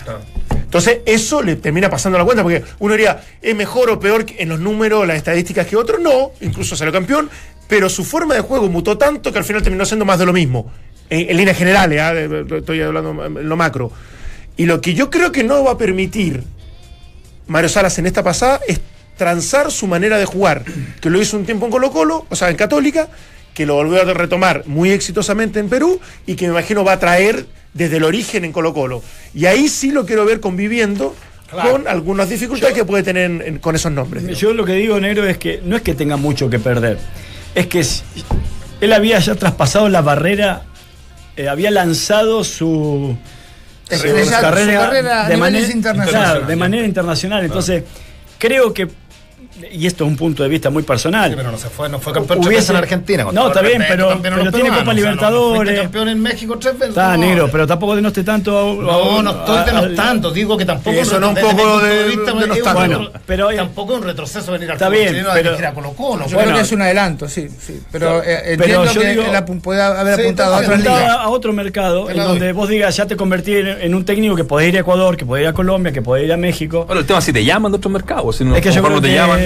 Entonces, 0.67 0.99
eso 1.06 1.41
le 1.41 1.56
termina 1.56 1.89
pasando 1.89 2.17
la 2.17 2.25
cuenta, 2.25 2.43
porque 2.43 2.62
uno 2.80 2.93
diría, 2.93 3.23
¿es 3.41 3.56
mejor 3.56 3.89
o 3.89 3.99
peor 4.01 4.25
en 4.38 4.49
los 4.49 4.60
números, 4.60 5.08
las 5.08 5.15
estadísticas 5.15 5.65
que 5.65 5.77
otro? 5.77 5.97
No, 5.97 6.32
incluso 6.41 6.75
salió 6.75 6.91
campeón, 6.91 7.30
pero 7.69 7.88
su 7.88 8.03
forma 8.03 8.36
de 8.36 8.41
juego 8.41 8.67
mutó 8.67 8.97
tanto 8.97 9.32
que 9.32 9.39
al 9.39 9.45
final 9.45 9.63
terminó 9.63 9.86
siendo 9.86 10.03
más 10.03 10.19
de 10.19 10.25
lo 10.25 10.34
mismo. 10.34 10.69
En, 11.10 11.38
líneas 11.38 11.58
generales, 11.58 12.01
¿ah? 12.01 12.13
Estoy 12.58 12.82
hablando 12.82 13.25
en 13.25 13.47
lo 13.47 13.56
macro. 13.56 13.93
Y 14.58 14.65
lo 14.65 14.82
que 14.82 14.93
yo 14.93 15.10
creo 15.10 15.32
que 15.32 15.45
no 15.45 15.63
va 15.63 15.71
a 15.71 15.77
permitir 15.77 16.43
Mario 17.47 17.69
Salas 17.69 17.97
en 17.97 18.06
esta 18.06 18.21
pasada 18.21 18.60
es 18.67 18.82
transar 19.15 19.71
su 19.71 19.88
manera 19.88 20.17
de 20.17 20.25
jugar, 20.25 20.65
que 20.99 21.10
lo 21.10 21.21
hizo 21.21 21.38
un 21.38 21.45
tiempo 21.45 21.65
en 21.65 21.71
Colo 21.71 21.91
Colo, 21.91 22.25
o 22.30 22.36
sea, 22.36 22.49
en 22.49 22.58
Católica, 22.58 23.08
que 23.53 23.65
lo 23.65 23.75
volvió 23.75 24.01
a 24.01 24.13
retomar 24.13 24.63
muy 24.67 24.91
exitosamente 24.91 25.60
en 25.60 25.69
Perú 25.69 25.99
y 26.25 26.36
que 26.36 26.45
me 26.45 26.51
imagino 26.51 26.84
va 26.84 26.91
a 26.91 26.99
traer 26.99 27.45
desde 27.77 27.97
el 27.97 28.03
origen 28.03 28.43
en 28.45 28.51
Colo 28.51 28.73
Colo. 28.73 29.03
Y 29.33 29.45
ahí 29.45 29.69
sí 29.69 29.91
lo 29.91 30.05
quiero 30.05 30.25
ver 30.25 30.39
conviviendo 30.39 31.15
con 31.71 31.87
algunas 31.87 32.27
dificultades 32.29 32.75
que 32.75 32.83
puede 32.83 33.03
tener 33.03 33.31
en- 33.31 33.41
en- 33.41 33.59
con 33.59 33.75
esos 33.75 33.91
nombres. 33.91 34.23
digamos. 34.23 34.41
Yo 34.41 34.53
lo 34.53 34.65
que 34.65 34.73
digo, 34.73 34.99
negro, 34.99 35.25
es 35.25 35.37
que 35.37 35.61
no 35.63 35.75
es 35.77 35.81
que 35.81 35.93
tenga 35.95 36.17
mucho 36.17 36.49
que 36.49 36.59
perder. 36.59 36.97
Es 37.55 37.67
que 37.67 37.83
si- 37.83 38.01
él 38.81 38.91
había 38.93 39.19
ya 39.19 39.35
traspasado 39.35 39.87
la 39.89 40.01
barrera, 40.01 40.63
eh, 41.37 41.47
había 41.47 41.71
lanzado 41.71 42.43
su, 42.43 43.15
su 43.89 43.95
carrera 44.41 45.25
a 45.25 45.29
niveles 45.29 45.75
internacionales. 45.75 46.09
claro, 46.31 46.45
de 46.47 46.55
manera 46.55 46.85
internacional. 46.85 47.45
Entonces, 47.45 47.83
creo 48.37 48.73
que, 48.73 48.87
y 49.72 49.88
esto 49.88 50.04
es 50.04 50.10
un 50.10 50.15
punto 50.17 50.43
de 50.43 50.50
vista 50.50 50.70
muy 50.70 50.84
personal. 50.84 51.30
Sí, 51.32 51.36
pero 51.38 51.52
no 51.52 51.58
se 51.58 51.70
fue, 51.70 51.89
no 51.89 52.00
fue 52.00 52.13
campeón 52.13 52.39
tres 52.39 52.48
Hubiese- 52.48 52.58
veces 52.60 52.70
en 52.72 52.76
Argentina. 52.76 53.26
No, 53.32 53.48
está 53.48 53.62
bien, 53.62 53.84
pero- 53.88 54.20
pero 54.22 54.52
tiene 54.52 54.70
Copa 54.70 54.72
o 54.72 54.76
sea, 54.76 54.84
no, 54.86 54.93
Libertadores. 54.93 55.80
campeón 55.82 56.10
en 56.10 56.22
México 56.22 56.58
tres 56.60 56.74
veces. 56.74 56.89
Está 56.89 57.17
no. 57.17 57.26
negro, 57.26 57.50
pero 57.52 57.67
tampoco 57.67 57.96
denosté 57.96 58.24
tanto. 58.24 58.58
a- 58.58 58.74
No, 58.84 59.20
a- 59.20 59.24
no 59.24 59.30
estoy 59.32 59.65
denostando, 59.65 60.32
digo 60.32 60.58
que 60.58 60.65
tampoco 60.65 60.98
eso 61.00 61.20
no 61.20 61.30
un 61.30 61.36
poco 61.36 61.80
de- 61.82 62.04
vista, 62.06 62.22
de 62.24 62.28
es 62.30 62.34
un 62.43 62.50
nostalgia. 62.50 62.74
retro- 62.88 62.98
Bueno, 62.98 63.12
pero- 63.26 63.48
tampoco 63.56 63.93
es 63.93 64.00
un 64.00 64.06
retroceso 64.06 64.52
venir 64.52 64.70
al 64.72 64.76
Está 64.78 64.89
bien, 64.89 65.26
pero- 65.34 65.56
a 65.67 65.74
Colo 65.74 65.91
Colo. 65.93 66.28
Yo 66.28 66.36
Bueno. 66.36 66.43
creo 66.52 66.56
que 66.56 66.62
es 66.62 66.72
un 66.72 66.82
adelanto, 66.82 67.28
sí, 67.28 67.48
sí. 67.60 67.82
Pero 67.91 68.20
eh, 68.24 68.24
Pero 68.58 68.63
entiendo 68.63 68.86
yo 68.93 69.02
que 69.02 69.08
digo- 69.10 69.24
él 69.24 69.32
apu- 69.36 69.62
puede 69.62 69.82
haber 69.82 70.15
Sí, 70.15 70.22
apuntado 70.22 70.56
a 70.56 70.58
otras 70.60 70.80
ligas. 70.80 71.10
a 71.12 71.30
otro 71.30 71.54
mercado 71.54 72.10
en 72.10 72.17
donde 72.17 72.54
vos 72.54 72.70
digas, 72.70 72.96
ya 72.96 73.06
te 73.06 73.15
convertí 73.15 73.56
en, 73.56 73.93
un 73.96 74.06
técnico 74.06 74.36
que 74.36 74.43
podés 74.43 74.70
ir 74.70 74.78
a 74.78 74.82
Ecuador, 74.82 75.17
que 75.17 75.26
podés 75.26 75.43
ir 75.43 75.48
a 75.50 75.54
Colombia, 75.54 75.91
que 75.91 76.02
podés 76.02 76.26
ir 76.26 76.34
a 76.34 76.38
México. 76.38 76.86
Bueno, 76.86 77.02
el 77.02 77.08
tema 77.08 77.20
es 77.20 77.26
si 77.26 77.34
te 77.34 77.43
llaman 77.43 77.72
de 77.72 77.78
otros 77.78 77.91
mercados. 77.91 78.36
Si 78.38 78.43
no, 78.43 78.54
te 78.54 78.62
que 78.62 78.72
llaman. 78.72 79.02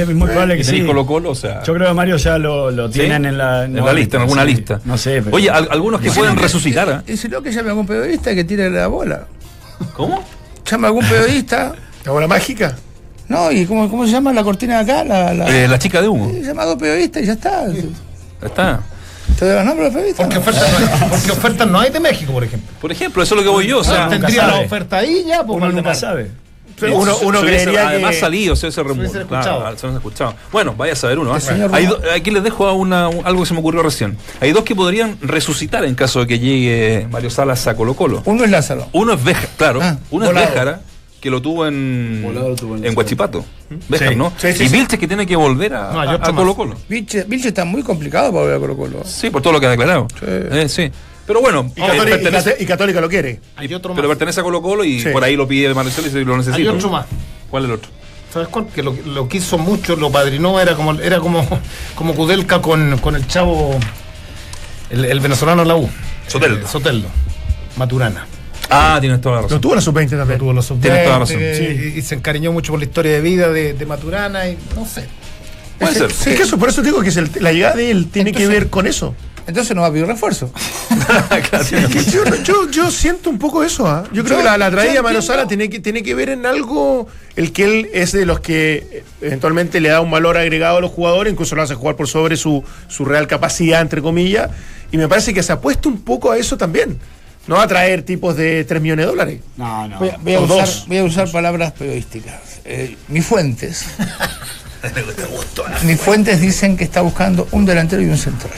Es 0.10 0.16
muy 0.16 0.28
probable 0.28 0.58
que 0.58 0.64
sí. 0.64 0.84
Colo 0.86 1.06
Colo, 1.06 1.32
o 1.32 1.36
sea. 1.36 1.62
Yo 1.64 1.74
creo 1.74 1.88
que 1.90 1.94
Mario 1.94 2.18
ya 2.18 2.38
lo, 2.38 2.72
lo 2.72 2.88
¿sí? 2.88 3.00
tienen 3.00 3.26
en 3.26 3.38
la, 3.38 3.66
en 3.66 3.74
no, 3.74 3.86
la 3.86 3.94
lista, 3.94 4.18
en 4.18 4.24
alguna 4.24 4.42
sí, 4.44 4.48
lista. 4.50 4.80
No 4.86 4.98
sé. 4.98 5.22
pero- 5.22 5.36
Oye, 5.36 5.50
al- 5.50 5.68
algunos 5.72 6.02
que 6.02 6.10
si 6.10 6.18
pueden 6.20 6.36
no, 6.36 6.42
resucitar. 6.42 7.04
¿eh? 7.08 7.14
Y 7.14 7.18
si 7.18 7.28
no, 7.30 7.42
que 7.42 7.52
llame 7.52 7.68
a 7.68 7.72
algún 7.72 7.86
periodista 7.88 8.34
que 8.36 8.44
tire 8.44 8.70
la 8.70 8.88
bola. 8.88 9.26
¿Cómo? 9.96 10.24
Llama 10.70 10.88
a 10.88 10.90
algún 10.90 11.06
periodista. 11.06 11.74
¿La 12.06 12.12
bola 12.12 12.28
mágica? 12.28 12.76
No, 13.28 13.52
¿y 13.52 13.66
cómo, 13.66 13.90
cómo 13.90 14.06
se 14.06 14.12
llama 14.12 14.34
la 14.34 14.44
cortina 14.44 14.84
de 14.84 14.92
acá? 14.92 15.04
La, 15.04 15.34
la- 15.34 15.50
Eh, 15.64 15.68
la 15.68 15.80
chica 15.80 16.02
de 16.02 16.08
humo. 16.08 16.30
Sí, 16.32 16.42
llama 16.44 16.64
a 16.64 16.66
dos 16.66 16.76
periodistas 16.78 17.24
y 17.24 17.26
ya 17.28 17.34
está. 17.34 17.66
Está. 18.44 18.80
¿Te 19.40 19.46
doy 19.46 19.56
los 19.56 19.66
nombres 19.66 19.94
de 19.94 20.02
los 20.02 20.16
periodistas? 20.16 20.26
Porque 20.26 20.38
ofertas 20.40 20.72
no 20.72 20.78
hay, 21.06 21.10
porque 21.10 21.32
ofertas 21.32 21.68
no 21.70 21.80
hay 21.80 21.90
de 21.92 22.00
México, 22.00 22.34
por 22.34 22.44
ejemplo. 22.44 22.70
Por 22.82 22.92
ejemplo, 22.92 23.24
eso 23.24 23.36
es 23.36 23.40
lo 23.40 23.44
que 23.44 23.50
voy 23.50 23.68
yo. 23.68 23.80
O 23.80 23.84
sea, 23.84 24.06
Ah, 24.06 24.10
tendría 24.10 24.42
sabe. 24.42 24.52
la 24.60 24.66
oferta 24.66 24.98
ahí 24.98 25.24
ya, 25.28 25.44
pues 25.46 25.58
Uno 25.58 25.70
nunca 25.72 25.96
sabe. 25.96 26.32
Pero 26.82 26.98
uno, 26.98 27.16
uno 27.24 27.40
se 27.40 27.46
hubiese- 27.46 27.64
creería 27.64 27.88
además 27.90 28.12
que. 28.12 28.20
salido, 28.20 28.56
se 28.56 28.66
hubiese 28.66 28.84
removido. 28.84 29.12
hubiese 29.12 29.28
Claro, 29.28 29.42
escuchado. 29.52 29.78
se 29.78 29.86
hubiese 29.88 29.98
escuchado. 29.98 30.36
Bueno, 30.52 30.76
vaya 30.78 30.94
a 30.94 30.96
saber 30.98 31.20
uno. 31.20 31.36
¿eh? 31.38 31.40
Señor 31.40 31.70
Hay 31.74 31.86
do- 31.86 32.00
aquí 32.14 32.32
les 32.32 32.44
dejo 32.44 32.68
a 32.68 32.74
una, 32.74 33.08
un- 33.08 33.26
algo 33.26 33.42
que 33.42 33.48
se 33.48 33.54
me 33.54 33.60
ocurrió 33.62 33.82
recién. 33.84 34.18
Hay 34.42 34.52
dos 34.52 34.64
que 34.64 34.76
podrían 34.76 35.18
resucitar 35.22 35.86
en 35.86 35.96
caso 35.96 36.20
de 36.20 36.28
que 36.28 36.40
llegue 36.40 37.08
Mario 37.10 37.30
Salas 37.30 37.66
a 37.68 37.76
Colo 37.76 37.94
Colo. 37.96 38.22
Uno 38.26 38.44
es 38.44 38.50
Lázaro. 38.52 38.88
Uno 38.92 39.14
es 39.14 39.24
Béjar, 39.24 39.50
claro. 39.58 39.80
Ah, 39.82 39.98
uno 40.12 40.26
es. 40.26 40.34
Béjara, 40.34 40.82
que 41.22 41.30
lo 41.30 41.40
tuvo 41.42 41.68
en, 41.68 42.24
lo 42.34 42.56
tuvo 42.56 42.76
en 42.78 42.86
en 42.86 42.98
Huachipato. 42.98 43.46
Béjar, 43.88 44.10
Sí. 44.10 44.16
¿no? 44.16 44.34
Sí, 44.38 44.54
sí, 44.54 44.64
y 44.64 44.68
sí. 44.70 44.76
Vilches 44.76 45.00
que 45.00 45.08
tiene 45.08 45.28
que 45.28 45.36
volver 45.36 45.76
a, 45.76 45.92
No, 45.94 46.02
a- 46.02 46.34
Colo 46.36 46.56
Colo. 46.56 46.76
Vilche, 46.90 47.26
Vilche 47.26 47.50
está 47.50 47.64
muy 47.64 47.84
complicado 47.84 48.32
para 48.32 48.42
volver 48.42 48.56
a 48.58 48.60
Colo 48.60 48.76
Colo. 48.78 49.04
Sí, 49.06 49.30
por 49.30 49.42
todo 49.42 49.54
lo 49.54 49.60
que 49.60 49.68
ha 49.68 49.70
declarado. 49.70 50.08
Sí. 50.20 50.26
Eh, 50.28 50.66
sí. 50.68 50.92
Pero 51.32 51.42
bueno, 51.42 51.72
Y 51.76 51.82
eh, 51.82 51.86
Católica, 51.88 52.04
y 52.18 52.20
pertenece, 52.24 52.56
y 52.60 52.66
Católica 52.66 53.02
lo 53.02 53.08
quiere. 53.10 53.40
Hay 53.56 53.74
otro 53.74 53.94
pero 53.96 54.08
pertenece 54.10 54.40
a 54.42 54.44
Colo 54.44 54.62
Colo 54.62 54.84
y 54.84 55.00
Sí. 55.02 55.10
por 55.10 55.24
ahí 55.24 55.36
lo 55.36 55.48
pide 55.48 55.74
Marcelo 55.74 56.08
y 56.08 56.12
se 56.12 56.20
lo 56.26 56.36
necesita. 56.38 56.58
Hay 56.58 56.68
otro 56.68 56.90
más. 56.90 57.06
¿Cuál 57.50 57.64
es 57.64 57.70
el 57.70 57.76
otro? 57.76 57.90
¿Sabes 58.34 58.48
cuál? 58.50 58.68
Que 58.68 58.82
lo, 58.84 58.94
lo 59.06 59.28
quiso 59.28 59.58
mucho, 59.58 59.96
lo 59.96 60.12
padrinó, 60.12 60.60
era 60.60 60.76
como 60.76 60.94
era 61.00 61.20
como, 61.20 61.46
como 61.96 62.14
Kudelka 62.16 62.62
con, 62.62 62.98
con 63.00 63.16
el 63.16 63.28
chavo, 63.28 63.78
el, 64.90 65.06
el 65.06 65.20
venezolano 65.20 65.64
la 65.64 65.76
U. 65.76 65.90
Soteldo. 66.28 66.66
Eh, 66.66 66.70
Soteldo. 66.70 67.08
Maturana. 67.78 68.26
Ah, 68.70 68.98
tienes 69.02 69.20
toda 69.22 69.36
la 69.36 69.42
Lo 69.42 69.48
razón. 69.48 69.62
tuvo 69.62 69.76
la 69.76 69.82
sub-20 69.82 70.12
Lo 70.12 70.18
también. 70.20 70.40
tuvo 70.40 70.54
los 70.54 70.66
sub 70.66 70.80
Tienes 70.80 71.04
toda 71.04 71.14
la 71.16 71.20
razón. 71.20 71.42
y, 71.42 71.98
y 71.98 72.02
se 72.02 72.16
encariñó 72.16 72.52
mucho 72.54 72.72
por 72.72 72.80
la 72.80 72.86
historia 72.86 73.12
de 73.14 73.22
vida 73.22 73.50
de, 73.50 73.74
de 73.74 73.86
Maturana 73.86 74.48
y 74.48 74.58
no 74.76 74.86
sé. 74.86 75.06
Puede 75.80 75.94
ser. 75.96 76.12
Es 76.12 76.38
que 76.38 76.44
eso, 76.44 76.58
por 76.58 76.70
eso 76.70 76.82
digo 76.82 77.02
que 77.02 77.10
es 77.10 77.18
el- 77.18 77.32
la 77.40 77.52
llegada 77.52 77.76
de 77.76 77.90
él 77.92 78.08
tiene 78.12 78.32
que 78.32 78.48
ver 78.48 78.70
con 78.70 78.88
eso. 78.88 79.14
Entonces 79.52 79.76
no 79.76 79.82
va 79.82 79.88
a 79.88 79.92
pedir 79.92 80.06
refuerzo. 80.08 80.52
Claro, 81.50 81.64
Es 81.64 81.70
que 81.90 82.04
yo, 82.12 82.24
yo, 82.44 82.70
yo 82.70 82.90
siento 82.92 83.30
un 83.30 83.38
poco 83.38 83.64
eso, 83.64 83.86
¿ah? 83.88 84.04
Yo 84.14 84.24
creo 84.24 84.38
Yo- 84.38 84.44
que 84.44 84.50
la, 84.50 84.58
la 84.58 84.72
traída 84.72 84.94
de 84.94 85.02
Mario 85.02 85.20
entiendo. 85.20 85.22
Sala 85.42 85.48
tiene 85.48 85.70
que, 85.70 85.80
tiene 85.80 86.04
que 86.04 86.16
ver 86.16 86.30
en 86.30 86.46
algo, 86.46 87.08
el 87.36 87.52
que 87.52 87.64
él 87.66 87.90
es 87.94 88.12
de 88.14 88.26
los 88.26 88.40
que 88.40 88.76
eh, 88.92 89.04
eventualmente 89.22 89.82
le 89.82 89.90
da 89.90 90.00
un 90.00 90.10
valor 90.12 90.38
agregado 90.38 90.78
a 90.78 90.82
los 90.82 90.92
jugadores, 90.92 91.34
incluso 91.34 91.56
lo 91.56 91.64
hace 91.64 91.76
jugar 91.76 91.96
por 91.98 92.08
sobre 92.08 92.38
su, 92.38 92.64
su 92.88 93.04
real 93.04 93.28
capacidad, 93.28 93.82
entre 93.82 94.02
comillas, 94.02 94.50
y 94.92 94.98
me 94.98 95.08
parece 95.10 95.34
que 95.34 95.44
se 95.44 95.52
apuesta 95.52 95.90
un 95.90 96.02
poco 96.02 96.32
a 96.32 96.38
eso 96.38 96.56
también. 96.58 96.98
No 97.48 97.60
a 97.60 97.68
traer 97.68 98.04
tipos 98.04 98.38
de 98.38 98.64
3 98.64 98.82
millones 98.82 99.06
de 99.06 99.10
dólares. 99.12 99.42
No, 99.58 99.88
no. 99.88 99.98
Voy 100.00 100.10
a, 100.10 100.18
voy 100.18 100.34
a 100.36 100.40
O 100.40 100.44
usar, 100.44 100.58
dos. 100.60 100.86
voy 100.88 100.98
a 101.00 101.04
usar 101.04 101.32
palabras 101.32 101.72
periodísticas. 101.74 102.36
Eh, 102.64 102.96
mis 103.10 103.26
fuentes. 103.26 103.86
mis 105.84 106.00
fuentes 106.00 106.40
dicen 106.40 106.78
que 106.78 106.84
está 106.84 107.02
buscando 107.02 107.48
un 107.52 107.66
delantero 107.66 108.02
y 108.02 108.06
un 108.06 108.18
central. 108.18 108.54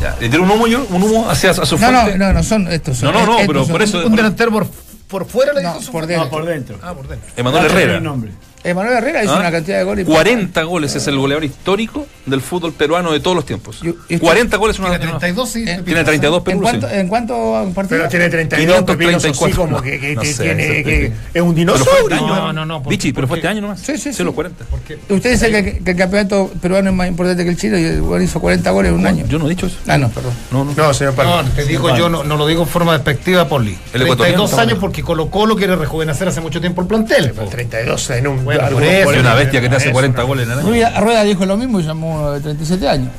Ya, 0.00 0.16
¿Le 0.20 0.28
tiro 0.28 0.42
un 0.42 0.50
humo 0.50 0.66
yo? 0.66 0.86
¿Un 0.90 1.02
humo 1.02 1.28
hacia 1.30 1.50
a 1.50 1.54
su 1.54 1.78
No, 1.78 1.90
no, 1.90 2.00
fuente? 2.02 2.18
no, 2.18 2.32
no 2.32 2.42
son 2.42 2.68
estos. 2.70 2.98
Son, 2.98 3.12
No, 3.12 3.20
no, 3.20 3.26
no, 3.26 3.32
estos 3.38 3.46
pero 3.46 3.62
son- 3.64 3.72
por 3.72 3.82
eso- 3.82 4.06
Un 4.06 4.16
delantero 4.16 4.50
por, 4.52 4.66
por 5.08 5.26
fuera 5.26 5.52
le 5.52 5.62
No, 5.62 5.70
dijo 5.70 5.82
su- 5.82 5.92
por 5.92 6.06
dentro. 6.06 6.24
No, 6.24 6.30
por 6.30 6.44
dentro. 6.44 6.78
Ah, 6.82 6.94
por 6.94 7.08
dentro. 7.08 7.30
Emanuel 7.36 7.64
Herrera. 7.66 7.96
el 7.96 8.02
nombre. 8.02 8.32
Emanuel 8.70 8.96
Herrera 8.98 9.24
hizo 9.24 9.34
¿Ah? 9.34 9.40
una 9.40 9.50
cantidad 9.50 9.78
de 9.78 9.84
goles. 9.84 10.04
40 10.06 10.62
goles 10.64 10.94
es 10.94 11.06
el 11.06 11.18
goleador 11.18 11.44
histórico 11.44 12.06
del 12.26 12.40
fútbol 12.40 12.72
peruano 12.72 13.12
de 13.12 13.20
todos 13.20 13.36
los 13.36 13.46
tiempos. 13.46 13.80
Yo- 13.80 13.94
y- 14.08 14.18
40 14.18 14.56
goles 14.56 14.76
es 14.76 14.80
una 14.80 14.88
Tiene 14.98 15.06
32, 15.12 15.48
sí. 15.48 15.64
Eh, 15.66 15.82
Tiene 15.84 16.04
32 16.04 16.38
¿En 16.38 16.44
Perú. 16.44 16.60
cuánto, 16.62 16.88
sí. 16.88 16.94
¿En 16.96 17.08
cuánto 17.08 17.70
partido? 17.74 17.98
Pero 17.98 18.08
tiene 18.10 18.28
32, 18.28 18.76
534. 18.84 18.96
Pepino, 18.96 19.16
así 19.16 19.52
como 19.56 19.82
que, 19.82 20.00
que- 20.00 20.14
No 20.14 20.20
que 20.22 20.32
sé, 20.32 20.42
tiene, 20.42 20.66
que 20.84 21.04
es 21.06 21.12
un 21.12 21.14
Pero 21.32 21.44
fue 21.46 21.54
dinosaurio. 21.54 22.02
este 22.02 22.14
año. 22.14 22.26
No, 22.36 22.52
no, 22.52 22.66
no, 22.66 22.82
porque- 22.82 22.96
Vichy, 22.96 23.12
pero 23.12 23.28
fue 23.28 23.38
este 23.38 23.48
año 23.48 23.60
nomás. 23.60 23.80
Sí, 23.80 23.96
sí, 23.98 24.12
sí. 24.12 24.24
los 24.24 24.34
40. 24.34 24.64
Usted 25.08 25.30
dice 25.30 25.50
que, 25.50 25.78
que 25.84 25.90
el 25.92 25.96
campeonato 25.96 26.50
peruano 26.60 26.90
es 26.90 26.96
más 26.96 27.08
importante 27.08 27.44
que 27.44 27.50
el 27.50 27.56
chino 27.56 27.78
y 27.78 27.84
el 27.84 28.00
jugador 28.00 28.22
hizo 28.22 28.40
40 28.40 28.70
goles 28.70 28.90
en 28.92 28.98
un 28.98 29.06
año. 29.06 29.24
Yo 29.28 29.38
no 29.38 29.46
he 29.46 29.50
dicho 29.50 29.66
eso. 29.66 29.76
Ah, 29.86 29.98
no, 29.98 30.08
perdón. 30.10 30.32
No, 30.50 30.64
no. 30.64 30.72
No, 30.76 30.94
señor 30.94 31.14
Palma. 31.14 31.42
No, 31.42 31.50
te 31.50 31.64
digo 31.64 31.96
yo, 31.96 32.08
no, 32.08 32.24
no 32.24 32.36
lo 32.36 32.46
digo 32.46 32.62
en 32.62 32.68
forma 32.68 32.92
despectiva, 32.94 33.46
Poli. 33.48 33.70
El 33.92 34.02
ecuatoriano 34.02 34.16
32 34.46 34.50
está 34.50 34.62
años 34.62 34.70
bueno. 34.74 34.80
porque 34.80 35.02
Colo 35.02 35.30
Colo 35.30 35.56
quiere 35.56 35.76
rejuvenecer 35.76 36.28
hace 36.28 36.40
mucho 36.40 36.60
tiempo 36.60 36.80
el 36.82 36.88
plantel. 36.88 37.30
po. 37.32 37.44
32 37.44 38.10
en 38.10 38.26
un. 38.26 38.55
Por 38.70 38.82
eso. 38.82 39.10
Una 39.20 39.34
bestia 39.34 39.60
que 39.60 39.68
te 39.68 39.76
hace 39.76 39.86
Eso, 39.86 39.92
40 39.94 40.20
no. 40.20 40.26
goles 40.26 40.46
en 40.46 40.52
el 40.52 40.58
año. 40.58 40.68
Rueda, 40.68 41.00
Rueda 41.00 41.22
dijo 41.24 41.46
lo 41.46 41.56
mismo 41.56 41.80
y 41.80 41.84
llamó 41.84 42.14
uno 42.20 42.32
de 42.32 42.40
37 42.40 42.88
años. 42.88 43.10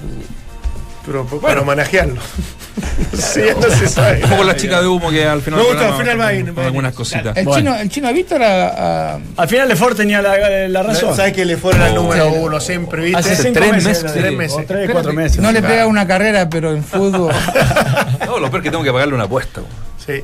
Pero 1.06 1.26
pues, 1.26 1.42
bueno, 1.42 1.64
manejarlo. 1.64 2.20
sí, 3.18 3.42
no 3.60 3.70
se 3.76 3.88
sabe. 3.88 4.24
Un 4.24 4.30
poco 4.30 4.44
la 4.44 4.56
chica 4.56 4.80
de 4.82 4.88
humo 4.88 5.10
que 5.10 5.26
al 5.26 5.42
final. 5.42 5.62
Me 5.62 5.66
gusta, 5.66 5.88
al 5.88 5.94
final 5.98 6.20
va 6.20 6.28
a 6.28 6.54
con 6.54 6.60
a 6.64 6.66
algunas 6.68 6.94
cositas. 6.94 7.36
El, 7.36 7.46
Bueno. 7.46 7.60
chino, 7.72 7.76
el 7.82 7.90
chino 7.90 8.14
Víctor 8.14 8.44
a, 8.44 9.14
a- 9.16 9.20
Al 9.38 9.48
final 9.48 9.68
Lefort 9.70 9.98
tenía 9.98 10.22
la, 10.22 10.68
la 10.68 10.84
razón. 10.84 11.16
¿Sabes 11.16 11.34
que 11.34 11.44
le 11.46 11.58
fueron 11.58 11.82
al 11.82 11.98
Oh. 11.98 12.04
número 12.04 12.30
uno 12.34 12.60
siempre, 12.60 13.04
viste? 13.04 13.18
Hace 13.20 13.36
cinco 13.36 13.54
tres 13.54 13.72
meses. 13.72 14.04
meses, 14.04 14.14
tres 14.14 14.34
meses. 14.34 14.58
O 14.58 14.64
tres, 14.68 14.90
cuatro 14.92 15.14
meses. 15.14 15.40
no 15.40 15.52
le 15.52 15.62
pega 15.64 15.88
una 15.88 16.06
carrera, 16.06 16.50
pero 16.50 16.72
en 16.74 16.84
fútbol. 16.84 17.34
No, 18.28 18.40
lo 18.40 18.50
peor 18.52 18.58
es 18.60 18.64
que 18.66 18.72
tengo 18.72 18.84
que 18.84 18.92
pagarle 18.92 19.14
una 19.16 19.24
apuesta. 19.24 19.62
Sí. 20.06 20.22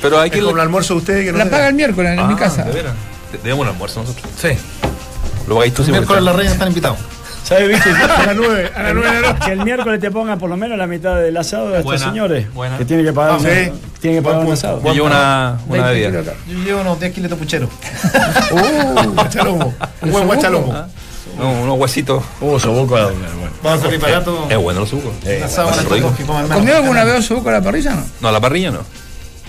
Pero 0.00 0.20
hay 0.20 0.28
Es 0.28 0.34
que. 0.36 0.40
como 0.40 0.54
el 0.54 0.60
almuerzo 0.60 0.94
de 0.94 0.98
ustedes 1.00 1.24
que 1.26 1.32
no 1.32 1.38
la 1.38 1.46
paga 1.46 1.68
el 1.68 1.74
miércoles 1.74 2.12
en 2.12 2.20
Ah, 2.20 2.28
mi 2.28 2.36
casa. 2.36 2.62
¿de 2.62 2.72
veras? 2.72 2.92
Te- 3.32 3.38
Debemos 3.38 3.66
el 3.66 3.72
almuerzo 3.72 4.00
nosotros. 4.00 4.26
Sí. 4.40 4.48
Lo 5.46 5.54
pagáis 5.56 5.74
tú 5.74 5.82
El 5.82 5.86
sí, 5.86 5.90
miércoles 5.92 6.06
porque- 6.18 6.24
la 6.24 6.32
reina 6.32 6.52
están 6.52 6.68
invitados. 6.68 6.98
¿Sabes, 7.44 7.68
viste? 7.68 7.90
A 8.18 8.26
las 8.26 8.36
9, 8.36 8.72
a 8.76 8.82
las 8.82 8.94
9 8.94 9.10
de 9.16 9.20
la 9.22 9.32
noche. 9.32 9.44
Que 9.46 9.52
el 9.52 9.64
miércoles 9.64 10.00
te 10.00 10.10
pongan 10.10 10.38
por 10.38 10.50
lo 10.50 10.56
menos 10.58 10.76
la 10.76 10.86
mitad 10.86 11.16
del 11.16 11.34
asado 11.36 11.70
de 11.70 11.78
estos 11.78 12.00
señores. 12.00 12.52
buena. 12.52 12.76
Que 12.76 12.84
tienen 12.84 13.06
que 13.06 13.12
pagar, 13.14 13.32
Ah, 13.32 13.36
un- 13.36 13.42
sí. 13.42 13.72
tienen 14.02 14.20
que 14.20 14.22
pagar 14.28 14.44
un 14.44 14.52
asado. 14.52 14.82
Yo 14.84 14.92
llevo 14.92 15.06
una, 15.06 15.58
una 15.66 15.86
20 15.86 16.10
bebida. 16.10 16.34
Yo 16.46 16.58
llevo 16.58 16.80
unos 16.82 17.00
10 17.00 17.12
kilos 17.14 17.30
de 17.30 17.36
puchero. 17.36 17.68
Uh, 18.50 19.12
Guachalomo. 19.14 19.74
Un 20.02 20.10
buen 20.12 20.26
guachalomo. 20.26 20.72
No, 21.38 21.52
unos 21.62 21.78
huesitos. 21.78 22.22
Uh, 22.40 22.58
soboco 22.58 22.96
a 22.96 23.06
bueno. 23.06 23.18
Vamos 23.62 23.80
a 23.80 23.82
salir 23.84 24.00
barato. 24.00 24.46
Es 24.50 24.56
bueno. 24.58 24.82
Un 24.82 26.14
que 26.16 26.24
coman 26.24 26.42
menos. 26.44 26.58
¿Comió 26.58 26.76
alguna 26.76 27.04
vez 27.04 27.18
osobuco 27.20 27.48
a 27.48 27.52
la 27.52 27.62
parrilla? 27.62 27.92
No. 27.94 28.02
No, 28.20 28.32
la 28.32 28.40
parrilla 28.40 28.70
no. 28.72 28.80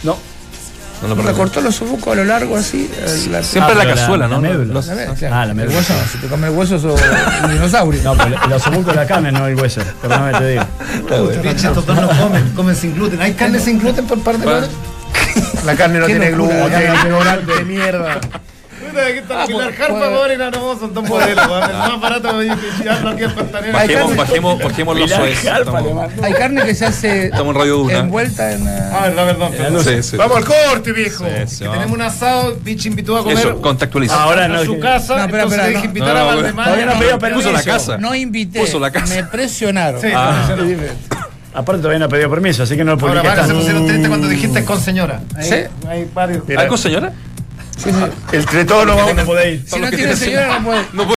No. 0.04 0.18
No 1.02 1.08
la 1.08 1.16
Le 1.16 1.22
parrilla. 1.22 1.38
cortó 1.38 1.62
los 1.62 1.76
osobucos 1.76 2.12
a 2.14 2.16
lo 2.18 2.26
largo 2.26 2.58
así. 2.58 2.90
la- 3.32 3.42
Siempre 3.42 3.74
Ah, 3.74 3.84
la 3.86 3.94
cazuela, 3.96 4.28
la 4.28 4.36
¿no? 4.36 4.42
médula. 4.42 4.74
Los- 4.74 4.88
la- 4.88 4.96
claro. 5.16 5.36
Ah, 5.36 5.46
la 5.46 5.52
el 5.52 5.56
médula. 5.56 5.78
hueso, 5.78 5.94
si 6.12 6.18
te 6.18 6.28
comes 6.28 6.50
el 6.52 6.58
hueso 6.58 6.78
sos 6.80 7.02
un 7.44 7.52
dinosaurio. 7.54 8.02
No, 8.04 8.16
pero 8.18 8.48
los 8.50 8.62
sobucos 8.62 8.96
la 8.96 9.06
carne, 9.08 9.32
no 9.32 9.48
el 9.48 9.56
hueso. 9.56 9.82
Perdóname, 10.02 10.38
te 10.38 10.48
digo. 10.50 10.64
Pinche, 11.42 11.68
estos 11.68 11.86
dos 11.86 11.96
no 11.96 12.10
comen, 12.10 12.50
comen 12.56 12.76
sin 12.76 12.94
gluten. 12.96 13.22
¿Hay 13.22 13.34
carne 13.34 13.60
sin 13.60 13.80
gluten 13.80 14.06
por 14.06 14.20
parte 14.22 14.46
de 14.46 14.68
La 15.66 15.76
carne 15.76 16.00
no 16.00 16.06
tiene 16.06 16.32
gluten, 16.32 16.60
la 16.60 16.70
carne 16.70 17.00
ignorante 17.06 17.54
de 17.56 17.64
mierda. 17.66 18.20
Ah. 19.30 19.46
Bajemos, 23.74 24.16
bajemos, 24.16 24.60
bajemos 24.64 24.98
los. 25.00 25.12
Hay 25.12 26.34
carne 26.34 26.64
que 26.66 26.76
se 26.76 26.86
hace 26.86 27.26
Estamos 27.26 27.54
en 27.56 27.60
Radio 27.62 27.76
Duna. 27.78 27.98
envuelta 28.00 28.52
en. 28.54 28.68
Ah, 28.68 29.02
verdad, 29.04 29.26
perdón. 29.28 29.52
perdón. 29.54 29.84
Sí, 29.84 30.04
sí. 30.04 30.18
Vamos 30.18 30.38
al 30.38 30.46
corte, 30.46 30.92
viejo. 30.92 31.26
Sí, 31.48 31.60
Que 31.64 31.70
tenemos 31.70 31.92
un 31.92 32.02
asado, 32.02 32.58
Bitch 32.64 32.86
invitó 32.86 33.18
a 33.18 33.24
comer 33.24 33.38
Eso, 33.38 33.62
contactualiza. 33.62 34.22
Ahora 34.24 34.48
no, 34.48 34.64
su 34.64 34.80
casa, 34.80 35.16
No, 35.18 35.22
espera, 35.26 35.44
entonces 35.44 35.60
espera, 35.60 35.68
dije 35.68 35.80
no. 35.80 35.86
invitar 35.86 36.14
No, 36.14 36.20
a 36.20 36.22
no, 36.22 36.28
Valdemar. 36.28 36.66
todavía 36.66 36.86
no 36.86 36.94
pidió 36.94 37.10
Puso 37.12 37.20
permiso. 37.20 37.52
la 37.52 37.64
casa. 37.64 37.98
No 37.98 38.16
invité. 38.16 38.60
Puso 38.60 38.80
la 38.80 38.92
casa. 38.92 39.14
Me 39.16 39.24
presionaron. 39.26 40.02
Sí, 40.02 40.08
Ah. 40.16 40.48
Aparte 41.52 41.80
todavía 41.82 42.00
no 42.00 42.06
ha 42.06 42.10
pedido 42.10 42.30
permiso, 42.30 42.62
así 42.64 42.76
que 42.78 42.84
no 42.84 42.96
lo 42.96 43.02
Ahora, 43.02 43.22
publiqué 43.22 43.28
para, 43.28 43.42
se 43.42 43.48
tanto. 43.48 43.56
pusieron 43.60 43.88
tristes 43.88 44.08
cuando 44.08 44.28
dijiste 44.28 44.66
con 44.66 44.80
señora. 44.80 45.22
Ahí- 45.36 45.50
Sí. 45.50 45.88
Hay 45.88 46.08
varios. 46.14 46.44
¿Hay 46.56 46.68
con 46.68 46.78
señora? 46.78 47.12
Sí, 47.82 47.92
sí. 47.92 48.36
Entre 48.36 48.66
todos 48.66 48.86
nos 48.86 48.96
vamos. 48.98 49.16
No 49.16 49.26
podéis 49.26 49.62
ir. 49.62 49.70
Si 49.70 49.76
no 49.76 49.82
los 49.82 49.90
que 49.92 49.96
tiene 49.98 50.16
tienen 50.16 50.36
señora, 50.36 50.60
no 50.94 51.04
puede. 51.04 51.16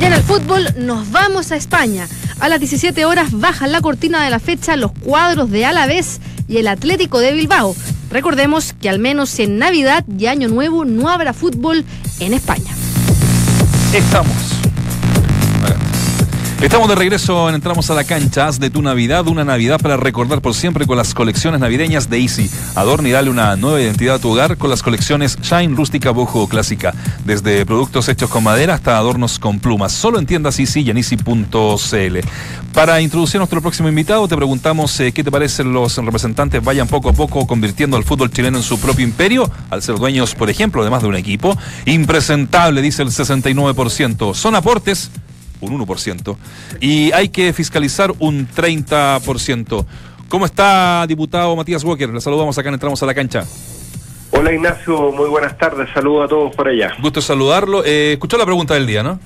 Y 0.00 0.04
en 0.04 0.12
el 0.12 0.22
fútbol 0.22 0.68
nos 0.76 1.10
vamos 1.10 1.50
a 1.52 1.56
España. 1.56 2.06
A 2.40 2.48
las 2.48 2.58
17 2.58 3.04
horas 3.04 3.28
bajan 3.32 3.72
la 3.72 3.80
cortina 3.80 4.22
de 4.22 4.30
la 4.30 4.38
fecha 4.38 4.76
los 4.76 4.92
cuadros 4.92 5.50
de 5.50 5.64
Alavés 5.64 6.20
y 6.48 6.58
el 6.58 6.68
Atlético 6.68 7.20
de 7.20 7.32
Bilbao. 7.32 7.74
Recordemos 8.10 8.74
que 8.80 8.88
al 8.88 8.98
menos 8.98 9.38
en 9.38 9.58
Navidad 9.58 10.04
y 10.18 10.26
Año 10.26 10.48
Nuevo 10.48 10.84
no 10.84 11.08
habrá 11.08 11.32
fútbol 11.32 11.84
en 12.20 12.34
España. 12.34 12.72
Estamos. 13.94 14.43
Estamos 16.64 16.88
de 16.88 16.94
regreso 16.94 17.50
en 17.50 17.56
Entramos 17.56 17.90
a 17.90 17.94
la 17.94 18.04
cancha. 18.04 18.48
Haz 18.48 18.58
de 18.58 18.70
tu 18.70 18.80
Navidad 18.80 19.28
una 19.28 19.44
Navidad 19.44 19.78
para 19.78 19.98
recordar 19.98 20.40
por 20.40 20.54
siempre 20.54 20.86
con 20.86 20.96
las 20.96 21.12
colecciones 21.12 21.60
navideñas 21.60 22.08
de 22.08 22.20
Easy. 22.20 22.50
Adorna 22.74 23.10
y 23.10 23.12
dale 23.12 23.28
una 23.28 23.54
nueva 23.56 23.82
identidad 23.82 24.14
a 24.14 24.18
tu 24.18 24.30
hogar 24.30 24.56
con 24.56 24.70
las 24.70 24.82
colecciones 24.82 25.38
Shine, 25.42 25.76
Rústica, 25.76 26.10
Bojo 26.10 26.48
Clásica. 26.48 26.94
Desde 27.26 27.66
productos 27.66 28.08
hechos 28.08 28.30
con 28.30 28.44
madera 28.44 28.72
hasta 28.72 28.96
adornos 28.96 29.38
con 29.38 29.60
plumas. 29.60 29.92
Solo 29.92 30.18
en 30.18 30.24
tiendas 30.24 30.58
Easy 30.58 30.80
y 30.80 30.88
en 30.88 30.96
Easy.cl. 30.96 32.18
Para 32.72 32.98
introducir 33.02 33.36
a 33.36 33.40
nuestro 33.40 33.60
próximo 33.60 33.90
invitado, 33.90 34.26
te 34.26 34.34
preguntamos 34.34 34.98
eh, 35.00 35.12
qué 35.12 35.22
te 35.22 35.30
parecen 35.30 35.70
los 35.74 35.98
representantes 35.98 36.64
vayan 36.64 36.88
poco 36.88 37.10
a 37.10 37.12
poco 37.12 37.46
convirtiendo 37.46 37.98
al 37.98 38.04
fútbol 38.04 38.30
chileno 38.30 38.56
en 38.56 38.64
su 38.64 38.80
propio 38.80 39.04
imperio, 39.04 39.50
al 39.68 39.82
ser 39.82 39.96
dueños, 39.96 40.34
por 40.34 40.48
ejemplo, 40.48 40.82
de 40.82 40.88
más 40.88 41.02
de 41.02 41.08
un 41.08 41.14
equipo. 41.14 41.58
Impresentable, 41.84 42.80
dice 42.80 43.02
el 43.02 43.10
69%. 43.10 44.32
Son 44.32 44.54
aportes 44.54 45.10
un 45.64 45.78
1%. 45.86 46.36
Y 46.80 47.12
hay 47.12 47.28
que 47.28 47.52
fiscalizar 47.52 48.12
un 48.18 48.48
30%. 48.48 49.84
¿Cómo 50.28 50.46
está, 50.46 51.04
diputado 51.06 51.54
Matías 51.56 51.84
Walker? 51.84 52.08
Le 52.08 52.20
saludamos 52.20 52.56
acá 52.58 52.68
en 52.68 52.74
Entramos 52.74 53.02
a 53.02 53.06
la 53.06 53.14
Cancha. 53.14 53.44
Hola 54.30 54.52
Ignacio, 54.52 55.12
muy 55.12 55.28
buenas 55.28 55.56
tardes, 55.58 55.88
saludos 55.94 56.24
a 56.24 56.28
todos 56.28 56.56
por 56.56 56.66
allá. 56.68 56.92
Gusto 57.00 57.20
saludarlo. 57.20 57.84
Eh, 57.84 58.14
escuchó 58.14 58.36
la 58.36 58.44
pregunta 58.44 58.74
del 58.74 58.86
día, 58.86 59.02
¿no? 59.02 59.20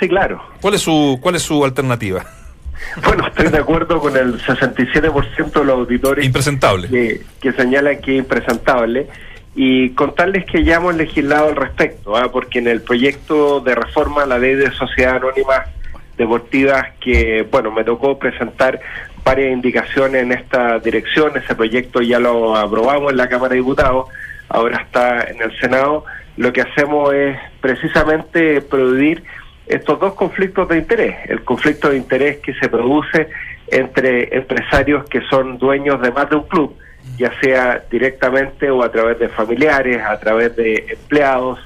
Sí, 0.00 0.08
claro. 0.08 0.42
¿Cuál 0.60 0.74
es 0.74 0.80
su, 0.80 1.18
cuál 1.22 1.36
es 1.36 1.42
su 1.42 1.64
alternativa? 1.64 2.24
Bueno, 3.06 3.26
estoy 3.28 3.48
de 3.48 3.58
acuerdo 3.58 3.98
con 3.98 4.14
el 4.16 4.38
67% 4.42 5.52
de 5.52 5.64
los 5.64 5.78
auditores 5.78 6.24
Impresentable. 6.26 6.88
que, 6.88 7.22
que 7.40 7.52
señalan 7.52 8.00
que 8.00 8.12
es 8.12 8.18
impresentable 8.18 9.06
y 9.54 9.90
contarles 9.90 10.44
que 10.46 10.64
ya 10.64 10.76
hemos 10.76 10.96
legislado 10.96 11.48
al 11.48 11.56
respecto, 11.56 12.16
¿ah? 12.16 12.30
porque 12.32 12.58
en 12.58 12.66
el 12.66 12.82
proyecto 12.82 13.60
de 13.60 13.74
reforma 13.74 14.24
a 14.24 14.26
la 14.26 14.38
ley 14.38 14.54
de 14.54 14.70
sociedades 14.72 15.22
anónimas 15.22 15.68
deportivas 16.16 16.92
que, 17.00 17.46
bueno, 17.50 17.70
me 17.70 17.84
tocó 17.84 18.18
presentar 18.18 18.80
varias 19.24 19.52
indicaciones 19.52 20.22
en 20.22 20.32
esta 20.32 20.78
dirección, 20.78 21.36
ese 21.36 21.54
proyecto 21.54 22.02
ya 22.02 22.18
lo 22.18 22.56
aprobamos 22.56 23.12
en 23.12 23.16
la 23.16 23.28
Cámara 23.28 23.50
de 23.50 23.56
Diputados, 23.56 24.06
ahora 24.48 24.82
está 24.82 25.22
en 25.24 25.40
el 25.40 25.56
Senado, 25.58 26.04
lo 26.36 26.52
que 26.52 26.60
hacemos 26.60 27.14
es 27.14 27.36
precisamente 27.60 28.60
prohibir 28.60 29.22
estos 29.66 29.98
dos 29.98 30.14
conflictos 30.14 30.68
de 30.68 30.78
interés, 30.78 31.16
el 31.28 31.42
conflicto 31.42 31.90
de 31.90 31.96
interés 31.96 32.38
que 32.38 32.54
se 32.54 32.68
produce 32.68 33.28
entre 33.68 34.36
empresarios 34.36 35.04
que 35.08 35.22
son 35.22 35.58
dueños 35.58 36.00
de 36.02 36.10
más 36.10 36.28
de 36.28 36.36
un 36.36 36.46
club, 36.46 36.76
ya 37.18 37.32
sea 37.40 37.82
directamente 37.90 38.70
o 38.70 38.82
a 38.82 38.90
través 38.90 39.18
de 39.18 39.28
familiares, 39.28 40.02
a 40.02 40.18
través 40.18 40.56
de 40.56 40.86
empleados, 40.88 41.58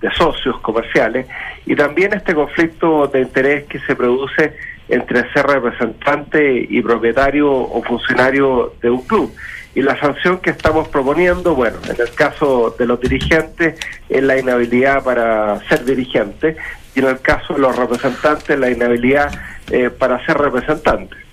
de 0.00 0.10
socios 0.12 0.60
comerciales, 0.60 1.26
y 1.66 1.74
también 1.74 2.12
este 2.12 2.34
conflicto 2.34 3.06
de 3.06 3.20
interés 3.22 3.64
que 3.64 3.78
se 3.80 3.96
produce 3.96 4.54
entre 4.88 5.32
ser 5.32 5.46
representante 5.46 6.66
y 6.68 6.82
propietario 6.82 7.50
o 7.50 7.82
funcionario 7.82 8.74
de 8.82 8.90
un 8.90 9.02
club. 9.02 9.34
Y 9.74 9.82
la 9.82 9.98
sanción 9.98 10.38
que 10.38 10.50
estamos 10.50 10.88
proponiendo, 10.88 11.54
bueno, 11.54 11.78
en 11.88 12.00
el 12.00 12.14
caso 12.14 12.74
de 12.78 12.86
los 12.86 13.00
dirigentes, 13.00 13.80
es 14.08 14.22
la 14.22 14.38
inhabilidad 14.38 15.02
para 15.02 15.58
ser 15.68 15.84
dirigente, 15.84 16.56
y 16.94 17.00
en 17.00 17.06
el 17.06 17.20
caso 17.20 17.54
de 17.54 17.60
los 17.60 17.74
representantes, 17.74 18.58
la 18.58 18.70
inhabilidad 18.70 19.32
eh, 19.70 19.90
para 19.90 20.24
ser 20.26 20.36
representante. 20.36 21.23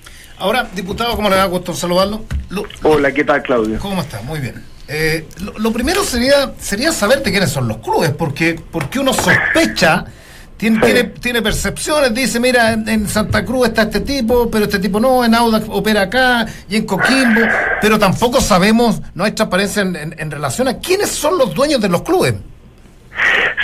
Ahora, 0.41 0.67
diputado, 0.73 1.15
¿cómo 1.15 1.29
le 1.29 1.35
va? 1.35 1.45
Gusto 1.45 1.73
saludarlo. 1.73 2.23
Lo- 2.49 2.63
Hola, 2.83 3.11
¿qué 3.11 3.23
tal, 3.23 3.43
Claudio? 3.43 3.77
¿Cómo 3.79 4.01
está? 4.01 4.21
Muy 4.23 4.39
bien. 4.39 4.55
Eh, 4.87 5.27
lo, 5.43 5.53
lo 5.59 5.71
primero 5.71 6.03
sería 6.03 6.53
sería 6.57 6.91
saber 6.91 7.21
de 7.23 7.31
quiénes 7.31 7.51
son 7.51 7.67
los 7.67 7.77
clubes, 7.77 8.09
porque 8.09 8.59
porque 8.71 8.99
uno 8.99 9.13
sospecha, 9.13 10.03
tiene, 10.57 10.77
Sí. 10.77 10.81
tiene, 10.85 11.03
tiene 11.05 11.41
percepciones, 11.41 12.13
dice, 12.13 12.39
mira, 12.39 12.73
en, 12.73 12.89
en 12.89 13.07
Santa 13.07 13.45
Cruz 13.45 13.67
está 13.67 13.83
este 13.83 14.01
tipo, 14.01 14.49
pero 14.49 14.65
este 14.65 14.79
tipo 14.79 14.99
no, 14.99 15.23
en 15.23 15.33
Audax 15.35 15.65
opera 15.69 16.01
acá 16.01 16.45
y 16.67 16.75
en 16.75 16.85
Coquimbo, 16.85 17.41
pero 17.79 17.97
tampoco 17.99 18.41
sabemos, 18.41 18.99
no 19.13 19.23
hay 19.23 19.31
transparencia 19.33 19.83
en, 19.83 19.95
en- 19.95 20.15
en 20.17 20.31
relación 20.31 20.67
a 20.67 20.79
quiénes 20.79 21.09
son 21.11 21.37
los 21.37 21.53
dueños 21.53 21.79
de 21.79 21.87
los 21.89 22.01
clubes. 22.01 22.33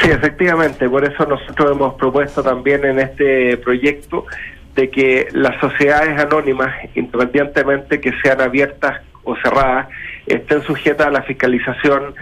Sí, 0.02 0.10
efectivamente, 0.12 0.88
por 0.88 1.04
eso 1.04 1.26
nosotros 1.26 1.72
hemos 1.72 1.96
propuesto 1.96 2.44
también 2.44 2.86
en 2.86 3.00
este 3.00 3.58
proyecto 3.58 4.26
de 4.78 4.92
que 4.92 5.28
las 5.34 5.60
sociedades 5.60 6.18
anónimas, 6.20 6.72
independientemente 6.94 8.00
que 8.00 8.14
sean 8.22 8.40
abiertas 8.40 9.02
o 9.24 9.36
cerradas, 9.38 9.88
estén 10.28 10.62
sujetas 10.62 11.08
a 11.08 11.10
la 11.10 11.24
fiscalización 11.24 12.14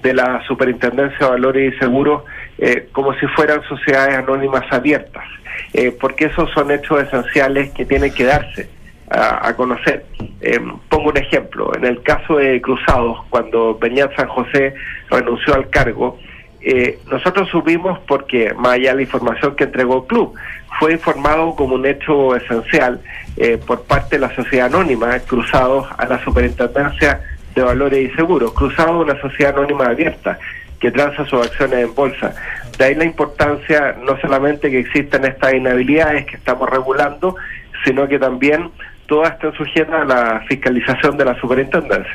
de 0.00 0.14
la 0.14 0.40
Superintendencia 0.46 1.18
de 1.18 1.32
Valores 1.32 1.74
y 1.74 1.78
Seguros 1.78 2.22
eh, 2.58 2.88
como 2.92 3.12
si 3.14 3.26
fueran 3.26 3.62
sociedades 3.64 4.16
anónimas 4.16 4.64
abiertas, 4.70 5.24
eh, 5.72 5.92
porque 6.00 6.26
esos 6.26 6.48
son 6.52 6.70
hechos 6.70 7.02
esenciales 7.02 7.72
que 7.72 7.84
tienen 7.84 8.14
que 8.14 8.24
darse 8.24 8.68
a, 9.10 9.52
conocer. 9.54 10.06
Eh, 10.40 10.58
pongo 10.88 11.10
un 11.10 11.16
ejemplo, 11.16 11.72
en 11.76 11.84
el 11.84 12.00
caso 12.02 12.36
de 12.36 12.60
Cruzados, 12.60 13.24
cuando 13.28 13.76
Peñat 13.78 14.14
San 14.16 14.28
José 14.28 14.74
renunció 15.10 15.54
al 15.54 15.68
cargo, 15.68 16.18
eh, 16.64 16.98
nosotros 17.10 17.48
supimos 17.50 17.98
porque, 18.08 18.52
más 18.54 18.72
allá 18.74 18.90
de 18.90 18.96
la 18.96 19.02
información 19.02 19.54
que 19.56 19.64
entregó 19.64 19.98
el 20.02 20.06
club, 20.06 20.34
fue 20.78 20.92
informado 20.92 21.54
como 21.54 21.74
un 21.76 21.86
hecho 21.86 22.34
esencial 22.34 23.00
eh, 23.36 23.58
por 23.64 23.82
parte 23.82 24.16
de 24.16 24.20
la 24.26 24.34
sociedad 24.34 24.66
anónima, 24.66 25.18
Cruzados 25.20 25.86
a 25.96 26.06
la 26.06 26.22
Superintendencia 26.24 27.20
de 27.54 27.62
Valores 27.62 28.10
y 28.10 28.14
Seguros. 28.16 28.52
Cruzados 28.54 29.04
una 29.04 29.20
sociedad 29.20 29.56
anónima 29.56 29.86
abierta 29.86 30.38
que 30.80 30.90
transa 30.90 31.24
sus 31.26 31.46
acciones 31.46 31.78
en 31.84 31.94
bolsa. 31.94 32.34
De 32.76 32.84
ahí 32.86 32.94
la 32.96 33.04
importancia 33.04 33.94
no 34.02 34.18
solamente 34.20 34.70
que 34.70 34.80
existen 34.80 35.24
estas 35.24 35.54
inhabilidades 35.54 36.26
que 36.26 36.36
estamos 36.36 36.68
regulando, 36.68 37.36
sino 37.84 38.08
que 38.08 38.18
también 38.18 38.70
todas 39.06 39.32
estén 39.34 39.52
sujetas 39.52 40.02
a 40.02 40.04
la 40.04 40.40
fiscalización 40.48 41.16
de 41.16 41.24
la 41.24 41.38
superintendencia. 41.40 42.12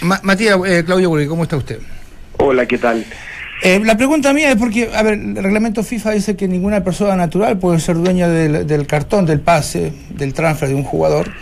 Ma- 0.00 0.20
Matías, 0.22 0.58
eh, 0.66 0.82
Claudio 0.86 1.10
¿cómo 1.28 1.42
está 1.42 1.56
usted? 1.56 1.80
Hola, 2.38 2.66
¿qué 2.66 2.78
tal? 2.78 3.04
Eh, 3.64 3.80
la 3.82 3.96
pregunta 3.96 4.32
mía 4.34 4.50
es 4.50 4.56
porque, 4.56 4.90
a 4.94 5.02
ver, 5.02 5.14
el 5.14 5.36
reglamento 5.36 5.82
FIFA 5.82 6.10
dice 6.12 6.36
que 6.36 6.46
ninguna 6.46 6.84
persona 6.84 7.16
natural 7.16 7.58
puede 7.58 7.80
ser 7.80 7.96
dueña 7.96 8.28
del, 8.28 8.66
del 8.66 8.86
cartón, 8.86 9.24
del 9.24 9.40
pase, 9.40 9.90
del 10.10 10.34
transfer 10.34 10.68
de 10.68 10.74
un 10.74 10.84
jugador. 10.84 11.32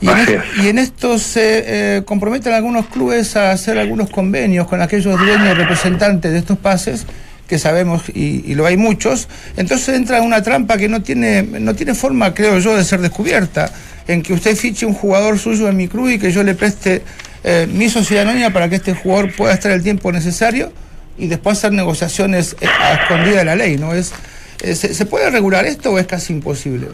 Y 0.00 0.08
en, 0.08 0.18
es- 0.18 0.64
y 0.64 0.68
en 0.68 0.78
esto 0.78 1.18
se 1.20 1.96
eh, 1.98 2.02
comprometen 2.04 2.52
algunos 2.52 2.86
clubes 2.88 3.36
a 3.36 3.52
hacer 3.52 3.78
algunos 3.78 4.10
convenios 4.10 4.66
con 4.66 4.82
aquellos 4.82 5.16
dueños 5.18 5.56
representantes 5.56 6.32
de 6.32 6.38
estos 6.38 6.58
pases 6.58 7.06
que 7.46 7.58
sabemos 7.58 8.02
y, 8.12 8.42
y 8.44 8.54
lo 8.56 8.66
hay 8.66 8.76
muchos, 8.76 9.26
entonces 9.56 9.96
entra 9.96 10.18
en 10.18 10.24
una 10.24 10.42
trampa 10.42 10.76
que 10.76 10.88
no 10.88 11.00
tiene, 11.02 11.42
no 11.42 11.74
tiene 11.74 11.94
forma, 11.94 12.34
creo 12.34 12.58
yo, 12.58 12.76
de 12.76 12.84
ser 12.84 13.00
descubierta, 13.00 13.72
en 14.06 14.22
que 14.22 14.34
usted 14.34 14.54
fiche 14.54 14.84
un 14.84 14.92
jugador 14.94 15.38
suyo 15.38 15.66
en 15.68 15.76
mi 15.76 15.88
club 15.88 16.10
y 16.10 16.18
que 16.18 16.30
yo 16.30 16.42
le 16.42 16.54
preste 16.54 17.02
eh, 17.44 17.66
mi 17.72 17.88
sociedad 17.88 18.24
anónima 18.28 18.50
para 18.50 18.68
que 18.68 18.76
este 18.76 18.92
jugador 18.94 19.32
pueda 19.34 19.54
estar 19.54 19.72
el 19.72 19.82
tiempo 19.82 20.12
necesario 20.12 20.72
y 21.18 21.26
después 21.26 21.58
hacer 21.58 21.72
negociaciones 21.72 22.56
eh, 22.60 22.66
a 22.66 22.94
escondida 22.94 23.38
de 23.38 23.44
la 23.44 23.56
ley, 23.56 23.76
¿no? 23.76 23.92
Es, 23.92 24.14
eh, 24.62 24.74
¿se, 24.74 24.94
se 24.94 25.06
puede 25.06 25.30
regular 25.30 25.64
esto 25.64 25.92
o 25.92 25.98
es 25.98 26.06
casi 26.06 26.32
imposible? 26.32 26.88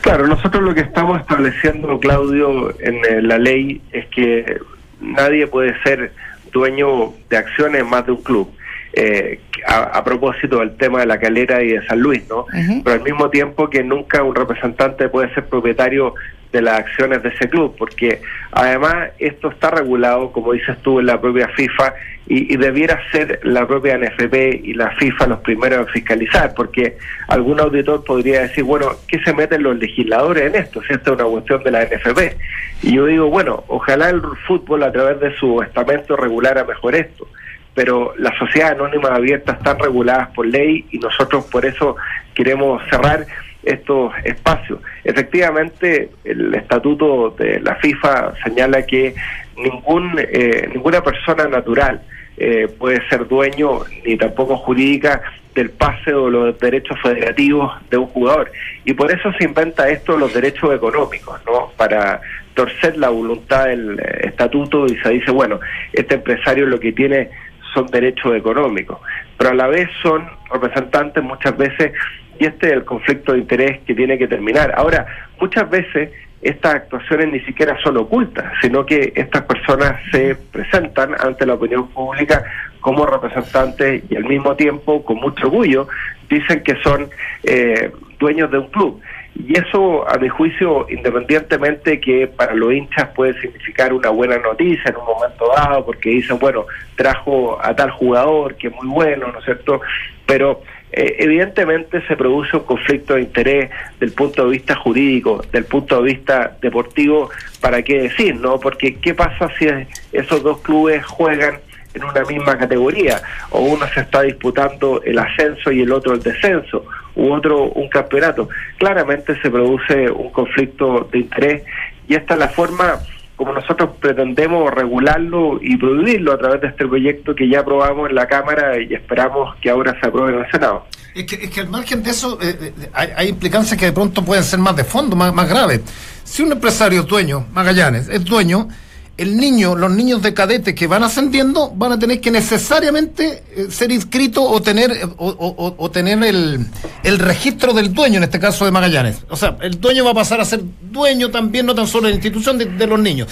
Claro, 0.00 0.26
nosotros 0.26 0.62
lo 0.62 0.74
que 0.74 0.82
estamos 0.82 1.20
estableciendo, 1.20 1.98
Claudio, 1.98 2.78
en 2.80 2.96
eh, 2.96 3.22
la 3.22 3.38
ley 3.38 3.80
es 3.90 4.06
que 4.08 4.58
nadie 5.00 5.46
puede 5.46 5.74
ser 5.82 6.12
dueño 6.52 7.14
de 7.30 7.36
acciones 7.38 7.86
más 7.86 8.04
de 8.04 8.12
un 8.12 8.22
club. 8.22 8.50
Eh, 8.96 9.40
a, 9.66 9.98
a 9.98 10.04
propósito 10.04 10.60
del 10.60 10.76
tema 10.76 11.00
de 11.00 11.06
la 11.06 11.18
calera 11.18 11.60
y 11.62 11.68
de 11.68 11.84
San 11.86 11.98
Luis, 11.98 12.22
¿no? 12.28 12.46
Pero 12.84 12.94
al 12.94 13.02
mismo 13.02 13.28
tiempo 13.28 13.68
que 13.68 13.82
nunca 13.82 14.22
un 14.22 14.36
representante 14.36 15.08
puede 15.08 15.32
ser 15.34 15.46
propietario 15.46 16.14
de 16.52 16.62
las 16.62 16.78
acciones 16.78 17.20
de 17.24 17.30
ese 17.30 17.48
club, 17.48 17.74
porque 17.76 18.20
además 18.52 19.10
esto 19.18 19.50
está 19.50 19.70
regulado, 19.70 20.30
como 20.30 20.52
dices 20.52 20.76
tú, 20.82 21.00
en 21.00 21.06
la 21.06 21.20
propia 21.20 21.48
FIFA 21.48 21.94
y, 22.26 22.52
y 22.52 22.56
debiera 22.56 23.00
ser 23.10 23.40
la 23.42 23.66
propia 23.66 23.98
NFP 23.98 24.62
y 24.64 24.74
la 24.74 24.90
FIFA 24.92 25.26
los 25.26 25.40
primeros 25.40 25.80
en 25.80 25.86
fiscalizar, 25.88 26.54
porque 26.54 26.96
algún 27.28 27.60
auditor 27.60 28.04
podría 28.04 28.42
decir, 28.42 28.64
bueno, 28.64 28.92
¿qué 29.08 29.18
se 29.20 29.32
meten 29.32 29.62
los 29.62 29.76
legisladores 29.78 30.44
en 30.44 30.54
esto? 30.54 30.82
Si 30.82 30.92
esta 30.92 31.10
es 31.10 31.16
una 31.20 31.24
cuestión 31.24 31.62
de 31.62 31.70
la 31.70 31.84
NFP. 31.84 32.36
Y 32.82 32.94
yo 32.94 33.06
digo, 33.06 33.28
bueno, 33.28 33.64
ojalá 33.68 34.10
el 34.10 34.22
fútbol 34.46 34.82
a 34.82 34.92
través 34.92 35.20
de 35.20 35.34
su 35.36 35.62
estamento 35.62 36.16
regulara 36.16 36.64
mejor 36.64 36.94
esto 36.94 37.28
pero 37.74 38.14
las 38.16 38.36
sociedades 38.38 38.76
anónimas 38.76 39.10
abiertas 39.10 39.58
están 39.58 39.78
reguladas 39.78 40.30
por 40.30 40.46
ley 40.46 40.86
y 40.90 40.98
nosotros 40.98 41.44
por 41.46 41.66
eso 41.66 41.96
queremos 42.34 42.80
cerrar 42.88 43.26
estos 43.64 44.12
espacios. 44.24 44.78
Efectivamente, 45.02 46.10
el 46.24 46.54
estatuto 46.54 47.30
de 47.30 47.60
la 47.60 47.74
FIFA 47.76 48.34
señala 48.44 48.84
que 48.86 49.14
ningún 49.56 50.18
eh, 50.18 50.68
ninguna 50.72 51.02
persona 51.02 51.46
natural 51.46 52.02
eh, 52.36 52.68
puede 52.78 53.06
ser 53.08 53.28
dueño 53.28 53.80
ni 54.04 54.16
tampoco 54.16 54.56
jurídica 54.56 55.22
del 55.54 55.70
pase 55.70 56.12
o 56.12 56.28
los 56.28 56.58
derechos 56.58 56.98
federativos 57.00 57.72
de 57.90 57.98
un 57.98 58.06
jugador 58.06 58.50
y 58.84 58.92
por 58.92 59.12
eso 59.12 59.32
se 59.38 59.44
inventa 59.44 59.88
esto 59.88 60.16
los 60.16 60.34
derechos 60.34 60.74
económicos, 60.74 61.40
¿no? 61.46 61.70
Para 61.76 62.20
torcer 62.54 62.96
la 62.96 63.08
voluntad 63.08 63.66
del 63.66 64.00
eh, 64.00 64.28
estatuto 64.28 64.86
y 64.86 64.96
se 64.98 65.10
dice, 65.10 65.30
bueno, 65.30 65.60
este 65.92 66.16
empresario 66.16 66.66
lo 66.66 66.80
que 66.80 66.92
tiene 66.92 67.30
son 67.72 67.86
derechos 67.86 68.34
económicos, 68.36 68.98
pero 69.36 69.50
a 69.50 69.54
la 69.54 69.66
vez 69.66 69.88
son 70.02 70.26
representantes 70.52 71.22
muchas 71.22 71.56
veces, 71.56 71.92
y 72.38 72.46
este 72.46 72.68
es 72.68 72.72
el 72.72 72.84
conflicto 72.84 73.32
de 73.32 73.38
interés 73.38 73.80
que 73.86 73.94
tiene 73.94 74.16
que 74.16 74.28
terminar. 74.28 74.72
Ahora, 74.76 75.06
muchas 75.40 75.68
veces 75.68 76.10
estas 76.44 76.74
actuaciones 76.74 77.32
ni 77.32 77.40
siquiera 77.40 77.76
son 77.82 77.96
ocultas, 77.96 78.52
sino 78.60 78.84
que 78.84 79.12
estas 79.16 79.42
personas 79.42 79.98
se 80.12 80.34
presentan 80.34 81.14
ante 81.18 81.46
la 81.46 81.54
opinión 81.54 81.88
pública 81.88 82.44
como 82.80 83.06
representantes 83.06 84.04
y 84.10 84.16
al 84.16 84.24
mismo 84.24 84.54
tiempo, 84.54 85.02
con 85.04 85.16
mucho 85.16 85.46
orgullo, 85.46 85.88
dicen 86.28 86.62
que 86.62 86.76
son 86.82 87.08
eh, 87.44 87.90
dueños 88.18 88.50
de 88.50 88.58
un 88.58 88.68
club. 88.68 89.00
Y 89.34 89.58
eso, 89.58 90.08
a 90.08 90.18
mi 90.18 90.28
juicio, 90.28 90.86
independientemente 90.90 91.98
que 91.98 92.26
para 92.26 92.54
los 92.54 92.72
hinchas 92.72 93.08
puede 93.16 93.40
significar 93.40 93.92
una 93.92 94.10
buena 94.10 94.38
noticia 94.38 94.90
en 94.90 94.96
un 94.96 95.06
momento 95.06 95.50
dado, 95.56 95.86
porque 95.86 96.10
dicen, 96.10 96.38
bueno, 96.38 96.66
trajo 96.94 97.58
a 97.60 97.74
tal 97.74 97.90
jugador 97.90 98.54
que 98.56 98.68
es 98.68 98.74
muy 98.74 98.86
bueno, 98.86 99.32
¿no 99.32 99.38
es 99.38 99.44
cierto? 99.46 99.80
Pero 100.26 100.60
eh, 100.96 101.16
evidentemente 101.18 102.06
se 102.06 102.16
produce 102.16 102.56
un 102.56 102.62
conflicto 102.62 103.14
de 103.14 103.22
interés 103.22 103.70
del 103.98 104.12
punto 104.12 104.44
de 104.44 104.50
vista 104.52 104.76
jurídico, 104.76 105.44
del 105.50 105.64
punto 105.64 106.00
de 106.00 106.12
vista 106.12 106.56
deportivo, 106.62 107.30
¿para 107.60 107.82
qué 107.82 108.02
decir, 108.02 108.36
no? 108.36 108.60
Porque 108.60 108.94
¿qué 109.00 109.12
pasa 109.12 109.48
si 109.58 109.66
esos 110.12 110.42
dos 110.44 110.60
clubes 110.60 111.04
juegan 111.04 111.58
en 111.94 112.04
una 112.04 112.22
misma 112.22 112.56
categoría 112.56 113.20
o 113.50 113.60
uno 113.60 113.86
se 113.88 114.00
está 114.02 114.22
disputando 114.22 115.02
el 115.04 115.18
ascenso 115.18 115.72
y 115.72 115.82
el 115.82 115.90
otro 115.90 116.12
el 116.12 116.22
descenso 116.22 116.84
u 117.16 117.32
otro 117.32 117.64
un 117.64 117.88
campeonato. 117.88 118.48
Claramente 118.78 119.40
se 119.40 119.50
produce 119.50 120.10
un 120.10 120.30
conflicto 120.30 121.08
de 121.10 121.18
interés 121.20 121.62
y 122.06 122.14
esta 122.14 122.34
es 122.34 122.40
la 122.40 122.48
forma 122.48 123.00
como 123.36 123.52
nosotros 123.52 123.90
pretendemos 124.00 124.72
regularlo 124.72 125.58
y 125.60 125.76
prohibirlo 125.76 126.32
a 126.32 126.38
través 126.38 126.60
de 126.60 126.68
este 126.68 126.86
proyecto 126.86 127.34
que 127.34 127.48
ya 127.48 127.60
aprobamos 127.60 128.08
en 128.08 128.14
la 128.14 128.26
Cámara 128.26 128.80
y 128.80 128.94
esperamos 128.94 129.56
que 129.56 129.70
ahora 129.70 129.98
se 130.00 130.06
apruebe 130.06 130.34
en 130.34 130.44
el 130.44 130.50
Senado. 130.50 130.86
Es 131.14 131.24
que, 131.24 131.36
es 131.36 131.50
que 131.50 131.60
al 131.60 131.68
margen 131.68 132.02
de 132.02 132.10
eso, 132.10 132.38
eh, 132.40 132.56
eh, 132.60 132.72
hay, 132.92 133.08
hay 133.16 133.28
implicancias 133.28 133.78
que 133.78 133.86
de 133.86 133.92
pronto 133.92 134.24
pueden 134.24 134.44
ser 134.44 134.58
más 134.58 134.76
de 134.76 134.84
fondo, 134.84 135.16
más, 135.16 135.32
más 135.32 135.48
graves. 135.48 135.80
Si 136.24 136.42
un 136.42 136.52
empresario 136.52 137.02
es 137.02 137.06
dueño, 137.06 137.46
Magallanes, 137.52 138.08
es 138.08 138.24
dueño, 138.24 138.68
el 139.16 139.36
niño, 139.36 139.76
los 139.76 139.90
niños 139.92 140.22
de 140.22 140.34
cadetes 140.34 140.74
que 140.74 140.86
van 140.88 141.04
ascendiendo 141.04 141.70
van 141.76 141.92
a 141.92 141.98
tener 141.98 142.20
que 142.20 142.30
necesariamente 142.30 143.44
eh, 143.56 143.66
ser 143.70 143.92
inscritos 143.92 144.44
o 144.46 144.60
tener 144.60 144.90
eh, 144.90 145.04
o, 145.16 145.28
o- 145.28 145.74
o 145.78 145.90
tener 145.90 146.22
el, 146.24 146.66
el 147.04 147.18
registro 147.18 147.72
del 147.72 147.92
dueño, 147.94 148.16
en 148.18 148.24
este 148.24 148.40
caso 148.40 148.64
de 148.64 148.70
Magallanes. 148.70 149.18
O 149.28 149.36
sea, 149.36 149.56
el 149.60 149.80
dueño 149.80 150.04
va 150.04 150.10
a 150.10 150.14
pasar 150.14 150.40
a 150.40 150.44
ser 150.44 150.62
dueño 150.90 151.30
también, 151.30 151.66
no 151.66 151.74
tan 151.74 151.86
solo 151.86 152.06
de 152.06 152.10
la 152.12 152.16
institución 152.16 152.58
de, 152.58 152.64
de 152.66 152.86
los 152.86 152.98
niños. 152.98 153.28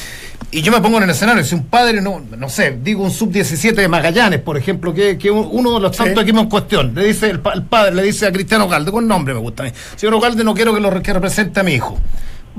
Y 0.50 0.60
yo 0.60 0.70
me 0.70 0.80
pongo 0.80 0.98
en 0.98 1.04
el 1.04 1.10
escenario, 1.10 1.42
si 1.44 1.54
un 1.54 1.64
padre, 1.64 2.00
no, 2.02 2.20
no 2.38 2.48
sé, 2.48 2.78
digo 2.82 3.02
un 3.02 3.10
sub-17 3.10 3.72
de 3.74 3.88
Magallanes, 3.88 4.40
por 4.40 4.56
ejemplo, 4.58 4.92
que, 4.92 5.16
que 5.16 5.30
uno 5.30 5.74
de 5.74 5.80
los 5.80 5.96
tantos 5.96 6.22
equipos 6.22 6.42
en 6.42 6.48
cuestión, 6.50 6.94
le 6.94 7.04
dice 7.06 7.30
el, 7.30 7.40
pa- 7.40 7.54
el 7.54 7.62
padre, 7.64 7.94
le 7.94 8.02
dice 8.02 8.26
a 8.26 8.32
Cristiano 8.32 8.68
Galde, 8.68 8.92
con 8.92 9.08
nombre 9.08 9.32
me 9.34 9.40
gusta 9.40 9.62
a 9.62 9.66
mí, 9.66 9.72
señor 9.96 10.20
Galde, 10.20 10.44
no 10.44 10.52
quiero 10.54 10.74
que 10.74 10.80
lo 10.80 11.02
que 11.02 11.12
represente 11.12 11.58
a 11.58 11.62
mi 11.62 11.72
hijo. 11.72 11.98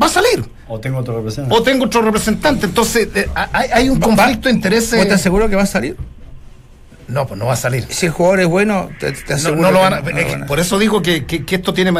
Va 0.01 0.07
a 0.07 0.09
salir. 0.09 0.43
O 0.67 0.79
tengo 0.79 0.99
otro 0.99 1.15
representante. 1.17 1.55
O 1.55 1.63
tengo 1.63 1.85
otro 1.85 2.01
representante. 2.01 2.65
Entonces, 2.65 3.07
eh, 3.15 3.29
hay, 3.33 3.69
hay 3.71 3.89
un 3.89 3.99
conflicto 3.99 4.49
de 4.49 4.55
intereses. 4.55 4.97
¿Vos 4.97 5.07
te 5.07 5.13
aseguras 5.13 5.49
que 5.49 5.55
va 5.55 5.63
a 5.63 5.67
salir? 5.67 5.97
No, 7.07 7.27
pues 7.27 7.39
no 7.39 7.45
va 7.47 7.53
a 7.53 7.57
salir. 7.57 7.85
Si 7.89 8.05
el 8.07 8.11
jugador 8.11 8.39
es 8.41 8.47
bueno, 8.47 8.89
te, 8.99 9.07
aseguro 9.33 9.61
no 9.61 9.71
lo 9.71 9.77
que 9.79 9.83
van 9.83 9.93
a- 9.93 9.99
no- 9.99 10.03
no 10.03 10.09
es 10.09 10.15
lo 10.15 10.25
que 10.27 10.31
van 10.33 10.43
a- 10.43 10.45
por 10.47 10.59
eso 10.59 10.79
digo 10.79 11.01
que, 11.01 11.25
que- 11.25 11.45
que 11.45 11.55
esto 11.55 11.73
tiene 11.73 11.91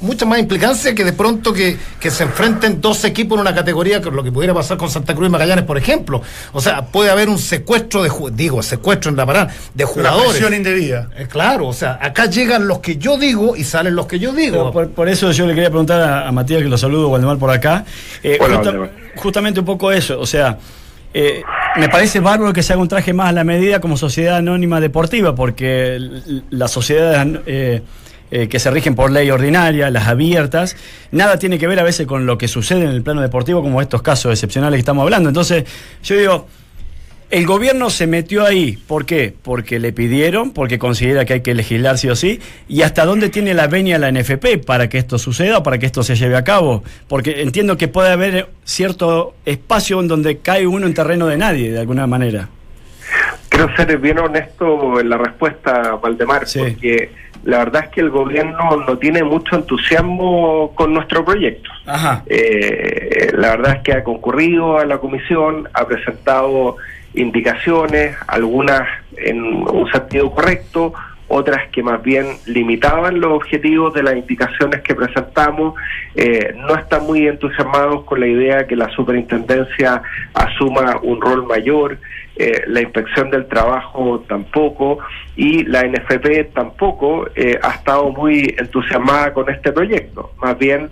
mucha 0.00 0.24
más 0.24 0.38
implicancia 0.38 0.94
que 0.94 1.04
de 1.04 1.12
pronto 1.12 1.52
que, 1.52 1.76
que 2.00 2.10
se 2.10 2.22
enfrenten 2.22 2.80
dos 2.80 3.04
equipos 3.04 3.36
en 3.36 3.40
una 3.42 3.54
categoría, 3.54 4.00
que 4.00 4.10
lo 4.10 4.22
que 4.22 4.30
pudiera 4.32 4.54
pasar 4.54 4.76
con 4.76 4.88
Santa 4.90 5.14
Cruz 5.14 5.28
y 5.28 5.30
Magallanes, 5.30 5.64
por 5.64 5.76
ejemplo. 5.78 6.22
O 6.52 6.60
sea, 6.60 6.86
puede 6.86 7.10
haber 7.10 7.28
un 7.28 7.38
secuestro 7.38 8.02
de, 8.02 8.10
digo, 8.32 8.62
secuestro 8.62 9.10
en 9.10 9.16
la 9.16 9.26
parada, 9.26 9.48
de 9.74 9.84
Una 9.84 9.92
jugadores. 9.92 10.30
presión 10.30 10.54
indebida. 10.54 11.08
Eh, 11.16 11.26
claro, 11.28 11.66
o 11.66 11.72
sea, 11.72 11.98
acá 12.00 12.26
llegan 12.26 12.68
los 12.68 12.78
que 12.78 12.96
yo 12.96 13.18
digo 13.18 13.56
y 13.56 13.64
salen 13.64 13.94
los 13.96 14.06
que 14.06 14.18
yo 14.18 14.32
digo. 14.32 14.70
Por, 14.72 14.90
por 14.90 15.08
eso 15.08 15.30
yo 15.32 15.46
le 15.46 15.54
quería 15.54 15.70
preguntar 15.70 16.00
a, 16.00 16.28
a 16.28 16.32
Matías, 16.32 16.62
que 16.62 16.68
lo 16.68 16.78
saludo, 16.78 17.08
Waldemar, 17.08 17.38
por 17.38 17.50
acá. 17.50 17.84
Eh, 18.22 18.36
justa- 18.40 18.56
Waldemar. 18.56 18.90
justamente 19.16 19.60
un 19.60 19.66
poco 19.66 19.90
eso, 19.92 20.20
o 20.20 20.26
sea, 20.26 20.58
eh, 21.18 21.42
me 21.76 21.88
parece 21.88 22.20
bárbaro 22.20 22.52
que 22.52 22.62
se 22.62 22.74
haga 22.74 22.82
un 22.82 22.88
traje 22.88 23.14
más 23.14 23.30
a 23.30 23.32
la 23.32 23.42
medida 23.42 23.80
como 23.80 23.96
sociedad 23.96 24.36
anónima 24.36 24.82
deportiva, 24.82 25.34
porque 25.34 25.98
las 26.50 26.70
sociedades 26.70 27.40
eh, 27.46 27.80
eh, 28.30 28.48
que 28.48 28.58
se 28.58 28.70
rigen 28.70 28.94
por 28.94 29.10
ley 29.10 29.30
ordinaria, 29.30 29.90
las 29.90 30.08
abiertas, 30.08 30.76
nada 31.12 31.38
tiene 31.38 31.58
que 31.58 31.66
ver 31.66 31.80
a 31.80 31.84
veces 31.84 32.06
con 32.06 32.26
lo 32.26 32.36
que 32.36 32.48
sucede 32.48 32.82
en 32.84 32.90
el 32.90 33.02
plano 33.02 33.22
deportivo, 33.22 33.62
como 33.62 33.80
estos 33.80 34.02
casos 34.02 34.30
excepcionales 34.30 34.76
que 34.76 34.80
estamos 34.80 35.04
hablando. 35.04 35.30
Entonces, 35.30 35.64
yo 36.02 36.18
digo, 36.18 36.48
el 37.30 37.44
gobierno 37.46 37.90
se 37.90 38.06
metió 38.06 38.44
ahí, 38.44 38.78
¿por 38.86 39.04
qué? 39.04 39.34
Porque 39.42 39.78
le 39.80 39.92
pidieron, 39.92 40.52
porque 40.52 40.78
considera 40.78 41.24
que 41.24 41.34
hay 41.34 41.40
que 41.40 41.54
legislar 41.54 41.98
sí 41.98 42.08
o 42.08 42.14
sí, 42.16 42.40
y 42.68 42.82
hasta 42.82 43.04
dónde 43.04 43.28
tiene 43.30 43.52
la 43.54 43.66
venia 43.66 43.98
la 43.98 44.10
NFP 44.12 44.64
para 44.64 44.88
que 44.88 44.98
esto 44.98 45.18
suceda 45.18 45.58
o 45.58 45.62
para 45.62 45.78
que 45.78 45.86
esto 45.86 46.02
se 46.02 46.14
lleve 46.14 46.36
a 46.36 46.44
cabo, 46.44 46.84
porque 47.08 47.42
entiendo 47.42 47.76
que 47.76 47.88
puede 47.88 48.10
haber 48.12 48.48
cierto 48.64 49.34
espacio 49.44 50.00
en 50.00 50.08
donde 50.08 50.38
cae 50.38 50.66
uno 50.66 50.86
en 50.86 50.94
terreno 50.94 51.26
de 51.26 51.36
nadie, 51.36 51.72
de 51.72 51.80
alguna 51.80 52.06
manera. 52.06 52.48
Quiero 53.48 53.74
ser 53.76 53.96
bien 53.98 54.18
honesto 54.18 55.00
en 55.00 55.08
la 55.08 55.18
respuesta, 55.18 55.96
Valdemar, 56.02 56.46
Sí. 56.46 56.58
porque 56.60 57.10
la 57.44 57.58
verdad 57.58 57.84
es 57.84 57.90
que 57.90 58.00
el 58.00 58.10
gobierno 58.10 58.84
no 58.86 58.98
tiene 58.98 59.22
mucho 59.22 59.56
entusiasmo 59.56 60.72
con 60.74 60.92
nuestro 60.92 61.24
proyecto. 61.24 61.70
Ajá. 61.86 62.22
Eh, 62.26 63.30
la 63.34 63.50
verdad 63.56 63.76
es 63.76 63.82
que 63.82 63.92
ha 63.92 64.02
concurrido 64.04 64.78
a 64.78 64.84
la 64.84 64.98
comisión, 64.98 65.68
ha 65.72 65.86
presentado 65.86 66.76
indicaciones, 67.16 68.16
algunas 68.28 68.82
en 69.16 69.42
un 69.42 69.90
sentido 69.90 70.30
correcto, 70.30 70.92
otras 71.28 71.68
que 71.70 71.82
más 71.82 72.02
bien 72.02 72.26
limitaban 72.46 73.20
los 73.20 73.32
objetivos 73.32 73.92
de 73.94 74.02
las 74.02 74.14
indicaciones 74.16 74.82
que 74.82 74.94
presentamos. 74.94 75.74
Eh, 76.14 76.54
no 76.56 76.76
están 76.76 77.04
muy 77.04 77.26
entusiasmados 77.26 78.04
con 78.04 78.20
la 78.20 78.28
idea 78.28 78.66
que 78.66 78.76
la 78.76 78.88
superintendencia 78.90 80.02
asuma 80.34 80.98
un 81.02 81.20
rol 81.20 81.44
mayor, 81.46 81.98
eh, 82.36 82.62
la 82.66 82.82
inspección 82.82 83.30
del 83.30 83.46
trabajo 83.46 84.22
tampoco 84.28 84.98
y 85.36 85.64
la 85.64 85.82
NFP 85.82 86.52
tampoco 86.52 87.26
eh, 87.34 87.58
ha 87.62 87.70
estado 87.70 88.10
muy 88.10 88.54
entusiasmada 88.58 89.32
con 89.32 89.50
este 89.50 89.72
proyecto. 89.72 90.32
Más 90.40 90.56
bien 90.58 90.90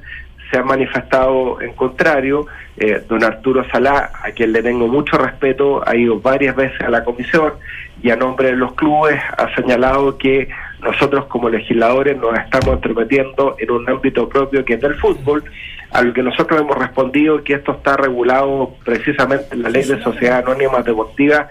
se 0.55 0.61
ha 0.61 0.63
manifestado 0.63 1.61
en 1.61 1.73
contrario. 1.73 2.47
Eh, 2.77 3.03
don 3.09 3.25
Arturo 3.25 3.65
Salá, 3.73 4.13
a 4.23 4.31
quien 4.31 4.53
le 4.53 4.63
tengo 4.63 4.87
mucho 4.87 5.19
respeto, 5.19 5.83
ha 5.85 5.97
ido 5.97 6.21
varias 6.21 6.55
veces 6.55 6.81
a 6.81 6.91
la 6.91 7.03
comisión 7.03 7.55
y 8.01 8.11
a 8.11 8.17
nombre 8.17 8.51
de 8.51 8.57
los 8.57 8.75
clubes 8.75 9.21
ha 9.37 9.53
señalado 9.57 10.17
que 10.17 10.49
nosotros 10.81 11.25
como 11.27 11.49
legisladores 11.49 12.17
nos 12.19 12.39
estamos 12.39 12.75
entrometiendo 12.75 13.57
en 13.59 13.71
un 13.71 13.89
ámbito 13.89 14.29
propio 14.29 14.65
que 14.65 14.75
es 14.75 14.81
del 14.81 14.95
fútbol, 14.95 15.43
a 15.91 16.03
lo 16.03 16.13
que 16.13 16.23
nosotros 16.23 16.61
hemos 16.61 16.79
respondido 16.79 17.43
que 17.43 17.55
esto 17.55 17.73
está 17.73 17.97
regulado 17.97 18.75
precisamente 18.85 19.47
en 19.55 19.63
la 19.63 19.71
ley 19.71 19.85
de 19.85 20.01
sociedades 20.03 20.47
anónimas 20.47 20.85
deportivas 20.85 21.49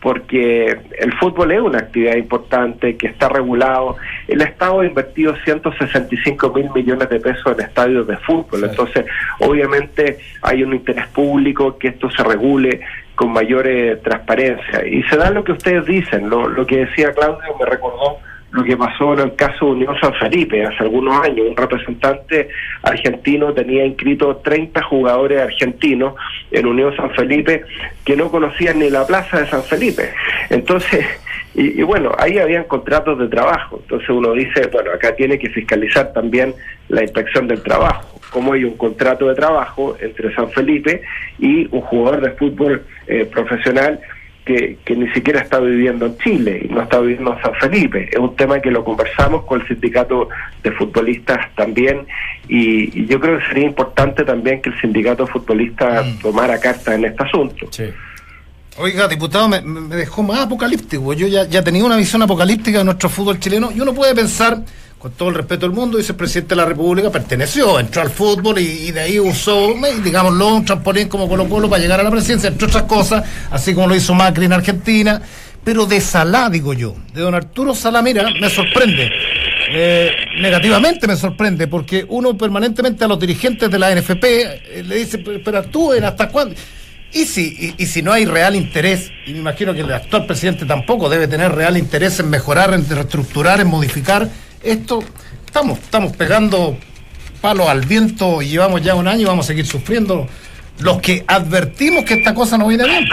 porque 0.00 0.76
el 0.98 1.12
fútbol 1.14 1.52
es 1.52 1.60
una 1.60 1.78
actividad 1.78 2.16
importante 2.16 2.96
que 2.96 3.08
está 3.08 3.28
regulado. 3.28 3.96
El 4.28 4.42
Estado 4.42 4.80
ha 4.80 4.86
invertido 4.86 5.34
165 5.44 6.52
mil 6.54 6.70
millones 6.74 7.08
de 7.08 7.20
pesos 7.20 7.58
en 7.58 7.64
estadios 7.64 8.06
de 8.06 8.16
fútbol, 8.18 8.64
entonces 8.64 9.06
obviamente 9.40 10.18
hay 10.42 10.62
un 10.62 10.74
interés 10.74 11.06
público 11.08 11.78
que 11.78 11.88
esto 11.88 12.10
se 12.10 12.22
regule 12.22 12.80
con 13.14 13.32
mayor 13.32 13.66
eh, 13.66 13.96
transparencia. 13.96 14.86
Y 14.86 15.02
se 15.04 15.16
da 15.16 15.30
lo 15.30 15.42
que 15.42 15.52
ustedes 15.52 15.86
dicen, 15.86 16.28
lo, 16.28 16.48
lo 16.48 16.66
que 16.66 16.84
decía 16.84 17.12
Claudio 17.12 17.56
me 17.58 17.66
recordó 17.66 18.18
lo 18.56 18.64
que 18.64 18.76
pasó 18.76 19.12
en 19.12 19.18
el 19.18 19.34
caso 19.36 19.66
de 19.66 19.72
Unión 19.72 19.94
San 20.00 20.14
Felipe 20.14 20.64
hace 20.64 20.82
algunos 20.82 21.22
años. 21.22 21.46
Un 21.50 21.56
representante 21.56 22.48
argentino 22.82 23.52
tenía 23.52 23.84
inscrito 23.84 24.36
30 24.36 24.82
jugadores 24.84 25.42
argentinos 25.42 26.14
en 26.50 26.66
Unión 26.66 26.96
San 26.96 27.10
Felipe 27.10 27.64
que 28.02 28.16
no 28.16 28.30
conocían 28.30 28.78
ni 28.78 28.88
la 28.88 29.06
plaza 29.06 29.40
de 29.40 29.46
San 29.46 29.62
Felipe. 29.62 30.10
Entonces, 30.48 31.04
y, 31.54 31.80
y 31.80 31.82
bueno, 31.82 32.12
ahí 32.18 32.38
habían 32.38 32.64
contratos 32.64 33.18
de 33.18 33.28
trabajo. 33.28 33.78
Entonces 33.82 34.08
uno 34.08 34.32
dice, 34.32 34.68
bueno, 34.72 34.90
acá 34.90 35.14
tiene 35.14 35.38
que 35.38 35.50
fiscalizar 35.50 36.14
también 36.14 36.54
la 36.88 37.02
inspección 37.02 37.46
del 37.46 37.62
trabajo. 37.62 38.18
Como 38.30 38.54
hay 38.54 38.64
un 38.64 38.78
contrato 38.78 39.28
de 39.28 39.34
trabajo 39.34 39.98
entre 40.00 40.34
San 40.34 40.50
Felipe 40.50 41.02
y 41.38 41.68
un 41.70 41.82
jugador 41.82 42.22
de 42.22 42.30
fútbol 42.30 42.82
eh, 43.06 43.26
profesional 43.26 44.00
que, 44.46 44.78
que 44.84 44.94
ni 44.94 45.08
siquiera 45.10 45.40
está 45.40 45.58
viviendo 45.58 46.06
en 46.06 46.16
Chile 46.18 46.62
y 46.64 46.72
no 46.72 46.80
está 46.80 47.00
viviendo 47.00 47.34
en 47.34 47.42
San 47.42 47.54
Felipe. 47.56 48.08
Es 48.10 48.18
un 48.18 48.36
tema 48.36 48.60
que 48.60 48.70
lo 48.70 48.84
conversamos 48.84 49.44
con 49.44 49.60
el 49.60 49.66
sindicato 49.66 50.28
de 50.62 50.70
futbolistas 50.70 51.52
también 51.56 52.06
y, 52.48 52.98
y 52.98 53.06
yo 53.06 53.20
creo 53.20 53.38
que 53.40 53.46
sería 53.46 53.64
importante 53.66 54.24
también 54.24 54.62
que 54.62 54.70
el 54.70 54.80
sindicato 54.80 55.26
de 55.26 55.32
futbolistas 55.32 56.06
tomara 56.22 56.58
carta 56.60 56.94
en 56.94 57.04
este 57.06 57.24
asunto. 57.24 57.66
Sí. 57.70 57.84
Oiga, 58.78 59.08
diputado, 59.08 59.48
me, 59.48 59.60
me 59.62 59.96
dejó 59.96 60.22
más 60.22 60.40
apocalíptico. 60.40 61.12
Yo 61.14 61.26
ya, 61.26 61.44
ya 61.48 61.64
tenía 61.64 61.84
una 61.84 61.96
visión 61.96 62.22
apocalíptica 62.22 62.78
de 62.78 62.84
nuestro 62.84 63.08
fútbol 63.08 63.40
chileno 63.40 63.72
y 63.74 63.80
uno 63.80 63.94
puede 63.94 64.14
pensar, 64.14 64.58
con 65.06 65.12
todo 65.12 65.28
el 65.28 65.36
respeto 65.36 65.66
del 65.66 65.70
mundo, 65.70 65.98
dice 65.98 66.10
el 66.10 66.18
presidente 66.18 66.56
de 66.56 66.62
la 66.62 66.64
República, 66.64 67.12
perteneció, 67.12 67.78
entró 67.78 68.02
al 68.02 68.10
fútbol 68.10 68.58
y, 68.58 68.90
de 68.90 69.02
ahí 69.02 69.20
usó, 69.20 69.72
digámoslo, 70.02 70.56
un 70.56 70.64
trampolín 70.64 71.06
como 71.06 71.28
Colo 71.28 71.48
Colo 71.48 71.70
para 71.70 71.80
llegar 71.80 72.00
a 72.00 72.02
la 72.02 72.10
presidencia, 72.10 72.48
entre 72.48 72.66
otras 72.66 72.82
cosas, 72.84 73.22
así 73.52 73.72
como 73.72 73.86
lo 73.86 73.94
hizo 73.94 74.14
Macri 74.14 74.46
en 74.46 74.52
Argentina. 74.52 75.22
Pero 75.62 75.86
de 75.86 76.00
Salá, 76.00 76.50
digo 76.50 76.72
yo, 76.72 76.96
de 77.14 77.20
don 77.20 77.36
Arturo 77.36 77.72
Salá, 77.72 78.02
mira, 78.02 78.28
me 78.40 78.50
sorprende. 78.50 79.12
Eh, 79.70 80.10
negativamente 80.40 81.06
me 81.06 81.14
sorprende 81.14 81.68
porque 81.68 82.04
uno 82.08 82.36
permanentemente 82.36 83.04
a 83.04 83.08
los 83.08 83.20
dirigentes 83.20 83.70
de 83.70 83.78
la 83.78 83.94
NFP 83.94 84.24
eh, 84.24 84.84
le 84.84 84.96
dice, 84.96 85.18
pero 85.18 85.58
actúen, 85.58 86.02
¿hasta 86.02 86.30
cuándo? 86.30 86.56
Y 87.12 87.26
si, 87.26 87.74
y, 87.78 87.82
y 87.84 87.86
si 87.86 88.02
no 88.02 88.12
hay 88.12 88.24
real 88.24 88.56
interés, 88.56 89.12
y 89.24 89.32
me 89.34 89.38
imagino 89.38 89.72
que 89.72 89.82
el 89.82 89.92
actual 89.92 90.26
presidente 90.26 90.66
tampoco 90.66 91.08
debe 91.08 91.28
tener 91.28 91.52
real 91.52 91.76
interés 91.76 92.18
en 92.18 92.28
mejorar, 92.28 92.74
en 92.74 92.88
reestructurar, 92.88 93.60
en 93.60 93.68
modificar 93.68 94.28
esto, 94.66 95.02
estamos, 95.44 95.78
estamos 95.78 96.16
pegando 96.16 96.76
palo 97.40 97.68
al 97.68 97.82
viento 97.82 98.40
llevamos 98.40 98.82
ya 98.82 98.94
un 98.94 99.06
año 99.06 99.20
y 99.22 99.24
vamos 99.24 99.44
a 99.46 99.48
seguir 99.48 99.66
sufriendo 99.66 100.26
los 100.80 101.00
que 101.00 101.24
advertimos 101.26 102.04
que 102.04 102.14
esta 102.14 102.34
cosa 102.34 102.58
no 102.58 102.66
viene 102.68 102.84
bien. 102.84 103.04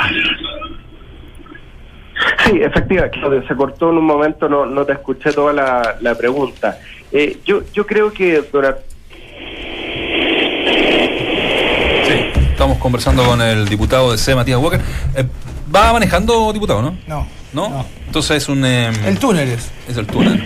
Sí, 2.45 2.59
efectivamente, 2.61 3.19
Claudio, 3.19 3.47
se 3.47 3.55
cortó 3.55 3.89
en 3.91 3.97
un 3.97 4.05
momento, 4.05 4.47
no, 4.49 4.65
no 4.65 4.85
te 4.85 4.93
escuché 4.93 5.31
toda 5.33 5.53
la, 5.53 5.95
la 6.01 6.15
pregunta. 6.15 6.77
Eh, 7.11 7.37
yo, 7.45 7.61
yo 7.73 7.85
creo 7.85 8.11
que 8.11 8.43
durante 8.51 8.81
Sí, 12.07 12.41
estamos 12.51 12.77
conversando 12.79 13.23
con 13.23 13.41
el 13.41 13.67
diputado 13.67 14.11
de 14.11 14.17
C, 14.17 14.35
Matías 14.35 14.59
Walker. 14.59 14.79
Eh, 15.15 15.25
¿Va 15.73 15.93
manejando, 15.93 16.51
diputado, 16.53 16.81
no? 16.81 16.97
No. 17.07 17.27
¿No? 17.53 17.69
No. 17.69 17.85
Entonces 18.07 18.37
es 18.37 18.49
un... 18.49 18.63
em, 18.65 18.93
El 19.05 19.17
túnel 19.19 19.49
es. 19.49 19.71
Es 19.87 19.97
el 19.97 20.05
túnel. 20.07 20.45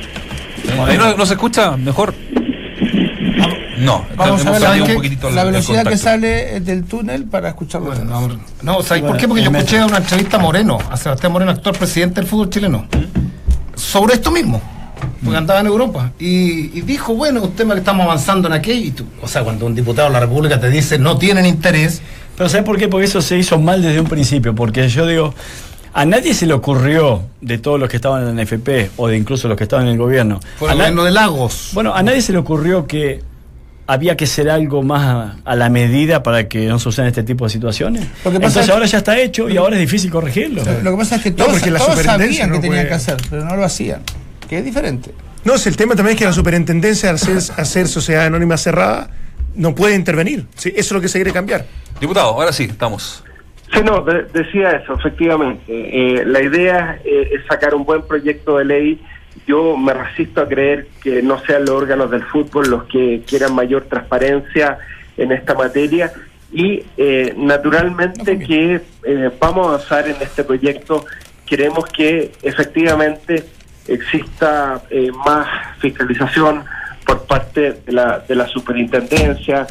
Ahí 0.87 0.97
no, 0.97 1.15
no 1.15 1.25
se 1.25 1.33
escucha 1.33 1.75
mejor. 1.77 2.13
No, 3.77 4.05
Vamos 4.15 4.43
a 4.45 4.51
ver 4.51 4.61
la, 4.61 4.71
un 4.71 4.83
que- 4.87 4.93
poquito 4.95 5.29
la 5.29 5.41
el 5.43 5.47
velocidad 5.51 5.85
que 5.85 5.97
sale 5.97 6.59
del 6.61 6.83
túnel 6.85 7.25
para 7.25 7.49
escucharlo. 7.49 7.93
No, 7.93 8.27
no, 8.63 8.81
¿sabes 8.81 9.01
por 9.03 9.11
Bueno, 9.11 9.17
qué? 9.17 9.27
Porque 9.27 9.43
yo 9.43 9.51
escuché 9.51 9.83
una 9.83 9.97
entrevista 9.97 10.37
a 10.37 10.39
Moreno, 10.39 10.79
a 10.89 10.97
Sebastián 10.97 11.31
Moreno, 11.31 11.51
actual 11.51 11.75
presidente 11.75 12.19
del 12.21 12.27
fútbol 12.27 12.49
chileno, 12.49 12.87
sobre 13.75 14.15
esto 14.15 14.31
mismo, 14.31 14.59
porque 15.23 15.37
andaba 15.37 15.59
en 15.59 15.67
Europa. 15.67 16.11
Y, 16.17 16.75
y 16.77 16.81
dijo, 16.81 17.13
bueno, 17.13 17.43
un 17.43 17.51
tema 17.51 17.75
que 17.75 17.81
estamos 17.81 18.03
avanzando 18.03 18.47
en 18.47 18.55
aquello, 18.55 18.83
y 18.87 18.91
tú, 18.91 19.05
o 19.21 19.27
sea, 19.27 19.43
cuando 19.43 19.67
un 19.67 19.75
diputado 19.75 20.07
de 20.07 20.13
la 20.13 20.19
República 20.21 20.59
te 20.59 20.71
dice 20.71 20.97
no 20.97 21.17
tienen 21.19 21.45
interés, 21.45 22.01
Pero 22.35 22.49
¿sabes 22.49 22.65
por 22.65 22.77
qué? 22.79 22.87
Porque 22.87 23.05
eso 23.05 23.21
se 23.21 23.37
hizo 23.37 23.59
mal 23.59 23.81
desde 23.83 23.99
un 23.99 24.07
principio. 24.07 24.55
Porque 24.55 24.89
yo 24.89 25.05
digo, 25.05 25.35
a 25.99 26.05
nadie 26.05 26.33
se 26.33 26.45
le 26.45 26.53
ocurrió, 26.53 27.23
de 27.41 27.57
todos 27.57 27.79
los 27.79 27.89
que 27.89 27.95
estaban 27.95 28.27
en 28.27 28.35
la 28.35 28.43
NFP 28.43 28.91
o 28.97 29.07
de 29.07 29.17
incluso 29.17 29.47
los 29.47 29.57
que 29.57 29.63
estaban 29.63 29.87
en 29.87 29.93
el 29.93 29.97
gobierno, 29.97 30.39
fue 30.57 30.69
a 30.69 30.73
el 30.73 30.77
gobierno 30.77 31.03
de 31.03 31.11
Lagos. 31.11 31.71
bueno, 31.73 31.95
a 31.95 32.03
nadie 32.03 32.21
se 32.21 32.31
le 32.31 32.37
ocurrió 32.37 32.85
que 32.85 33.21
había 33.87 34.15
que 34.17 34.25
hacer 34.25 34.49
algo 34.49 34.83
más 34.83 35.03
a, 35.03 35.35
a 35.51 35.55
la 35.55 35.69
medida 35.69 36.21
para 36.21 36.47
que 36.47 36.65
no 36.67 36.77
sucedan 36.77 37.07
este 37.07 37.23
tipo 37.23 37.45
de 37.45 37.49
situaciones. 37.51 38.03
Lo 38.23 38.31
que 38.31 38.37
pasa 38.39 38.47
Entonces 38.47 38.63
es- 38.65 38.69
ahora 38.69 38.85
ya 38.85 38.97
está 38.99 39.17
hecho 39.17 39.49
y 39.49 39.57
ahora 39.57 39.75
es 39.75 39.81
difícil 39.81 40.11
corregirlo. 40.11 40.61
Lo 40.83 40.91
que 40.91 40.97
pasa 40.97 41.15
es 41.15 41.21
que 41.23 41.31
todos, 41.31 41.51
porque 41.53 41.71
la 41.71 41.79
todos 41.79 41.91
superintendencia 41.91 42.43
sabían 42.43 42.49
que 42.49 42.55
no 42.57 42.61
tenían 42.61 42.79
puede- 42.83 42.87
que 42.89 42.93
hacer, 42.93 43.17
pero 43.29 43.45
no 43.45 43.55
lo 43.55 43.63
hacían. 43.63 44.01
Que 44.47 44.59
es 44.59 44.65
diferente. 44.65 45.11
No, 45.45 45.57
si 45.57 45.69
el 45.69 45.77
tema 45.77 45.95
también 45.95 46.15
es 46.15 46.19
que 46.19 46.25
la 46.25 46.33
superintendencia, 46.33 47.09
al 47.09 47.17
ser, 47.17 47.39
al 47.55 47.65
ser 47.65 47.87
sociedad 47.87 48.25
anónima 48.25 48.57
cerrada, 48.57 49.09
no 49.55 49.73
puede 49.73 49.95
intervenir. 49.95 50.45
Sí, 50.55 50.69
eso 50.69 50.79
es 50.79 50.91
lo 50.91 51.01
que 51.01 51.07
se 51.07 51.17
quiere 51.17 51.31
cambiar. 51.31 51.65
Diputado, 52.01 52.27
ahora 52.27 52.51
sí, 52.51 52.65
estamos. 52.65 53.23
Sí, 53.73 53.81
no, 53.83 54.01
de- 54.01 54.23
decía 54.33 54.71
eso, 54.71 54.93
efectivamente. 54.93 55.63
Eh, 55.67 56.23
la 56.25 56.41
idea 56.41 56.99
eh, 57.03 57.29
es 57.33 57.45
sacar 57.47 57.75
un 57.75 57.83
buen 57.85 58.01
proyecto 58.03 58.57
de 58.57 58.65
ley. 58.65 59.01
Yo 59.45 59.77
me 59.77 59.93
resisto 59.93 60.41
a 60.41 60.47
creer 60.47 60.87
que 61.03 61.21
no 61.21 61.39
sean 61.39 61.61
los 61.65 61.71
órganos 61.71 62.09
del 62.11 62.23
fútbol 62.23 62.69
los 62.69 62.83
que 62.85 63.21
quieran 63.27 63.53
mayor 63.53 63.83
transparencia 63.83 64.77
en 65.17 65.31
esta 65.31 65.53
materia 65.53 66.11
y 66.51 66.83
eh, 66.97 67.33
naturalmente 67.37 68.39
que 68.39 68.81
eh, 69.03 69.29
vamos 69.39 69.67
a 69.67 69.69
avanzar 69.75 70.07
en 70.07 70.15
este 70.21 70.43
proyecto. 70.43 71.05
Queremos 71.45 71.85
que 71.87 72.31
efectivamente 72.41 73.43
exista 73.87 74.81
eh, 74.89 75.11
más 75.25 75.47
fiscalización 75.79 76.63
por 77.05 77.25
parte 77.25 77.73
de 77.85 77.91
la, 77.93 78.19
de 78.19 78.35
la 78.35 78.47
superintendencia, 78.47 79.65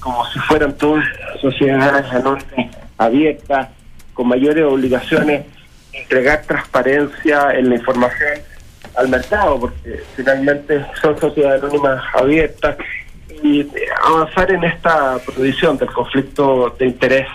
como 0.00 0.24
si 0.26 0.38
fueran 0.40 0.76
todas 0.76 1.04
sociedades 1.40 2.10
anónimas 2.12 2.76
abiertas, 3.00 3.68
con 4.14 4.28
mayores 4.28 4.64
obligaciones, 4.64 5.46
entregar 5.92 6.42
transparencia 6.42 7.52
en 7.52 7.70
la 7.70 7.76
información 7.76 8.38
al 8.96 9.08
mercado, 9.08 9.60
porque 9.60 10.00
finalmente 10.14 10.84
son 11.00 11.18
sociedades 11.18 11.62
anónimas 11.62 12.02
abiertas, 12.14 12.76
y 13.42 13.66
avanzar 14.04 14.50
en 14.50 14.64
esta 14.64 15.18
prohibición 15.18 15.78
del 15.78 15.90
conflicto 15.90 16.74
de 16.78 16.86
interés 16.86 17.26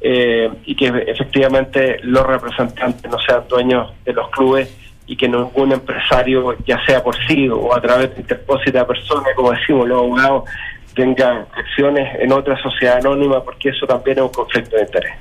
eh, 0.00 0.50
y 0.64 0.74
que 0.74 0.86
efectivamente 1.06 1.98
los 2.02 2.26
representantes 2.26 3.10
no 3.10 3.18
sean 3.20 3.46
dueños 3.48 3.92
de 4.04 4.12
los 4.12 4.28
clubes 4.30 4.68
y 5.06 5.16
que 5.16 5.28
ningún 5.28 5.72
empresario, 5.72 6.56
ya 6.66 6.84
sea 6.84 7.02
por 7.02 7.16
sí 7.26 7.48
o 7.48 7.72
a 7.74 7.80
través 7.80 8.12
de 8.14 8.22
interpósita 8.22 8.86
persona, 8.86 9.28
como 9.36 9.52
decimos 9.52 9.86
los 9.88 9.98
abogados, 9.98 10.44
tenga 10.96 11.46
acciones 11.54 12.08
en 12.20 12.32
otra 12.32 12.60
sociedad 12.60 12.96
anónima, 12.98 13.44
porque 13.44 13.68
eso 13.68 13.86
también 13.86 14.18
es 14.18 14.24
un 14.24 14.30
conflicto 14.30 14.74
de 14.76 14.82
interés. 14.82 15.12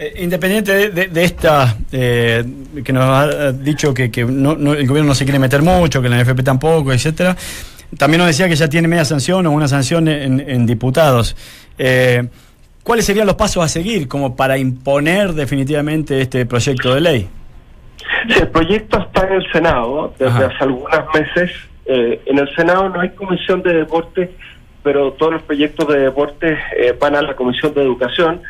Eh, 0.00 0.14
independiente 0.22 0.72
de, 0.74 0.88
de- 0.90 1.08
de 1.08 1.24
esta, 1.24 1.76
eh, 1.92 2.44
que 2.84 2.92
nos 2.92 3.04
ha 3.04 3.52
dicho 3.52 3.92
que, 3.92 4.10
que 4.10 4.24
no- 4.24 4.56
no- 4.56 4.72
el 4.74 4.86
gobierno 4.86 5.08
no 5.10 5.14
se 5.14 5.24
quiere 5.24 5.38
meter 5.38 5.60
mucho, 5.62 6.00
que 6.02 6.08
la 6.08 6.16
NFP 6.22 6.42
tampoco, 6.42 6.92
etcétera, 6.92 7.36
también 7.96 8.18
nos 8.18 8.28
decía 8.28 8.48
que 8.48 8.54
ya 8.56 8.68
tiene 8.68 8.88
media 8.88 9.04
sanción 9.04 9.46
o 9.46 9.50
una 9.50 9.68
sanción 9.68 10.08
en, 10.08 10.40
en 10.40 10.66
diputados. 10.66 11.36
Eh, 11.78 12.28
¿Cuáles 12.82 13.04
serían 13.04 13.26
los 13.26 13.36
pasos 13.36 13.62
a 13.64 13.68
seguir 13.68 14.08
como 14.08 14.34
para 14.34 14.56
imponer 14.56 15.32
definitivamente 15.34 16.20
este 16.22 16.46
proyecto 16.46 16.94
de 16.94 17.00
ley? 17.02 17.28
Sí, 18.28 18.38
el 18.40 18.48
proyecto 18.48 18.98
está 19.00 19.26
en 19.26 19.34
el 19.34 19.52
Senado 19.52 20.14
desde 20.18 20.32
Ajá. 20.32 20.46
hace 20.46 20.64
algunos 20.64 21.00
meses. 21.14 21.50
Eh, 21.86 22.20
en 22.26 22.38
el 22.38 22.48
Senado 22.54 22.88
no 22.88 23.00
hay 23.00 23.10
comisión 23.10 23.62
de 23.62 23.72
deporte, 23.74 24.30
pero 24.82 25.12
todos 25.12 25.32
los 25.34 25.42
proyectos 25.42 25.88
de 25.88 25.98
deporte 26.00 26.58
eh, 26.76 26.94
van 26.98 27.16
a 27.16 27.22
la 27.22 27.34
comisión 27.36 27.74
de 27.74 27.82
educación. 27.82 28.40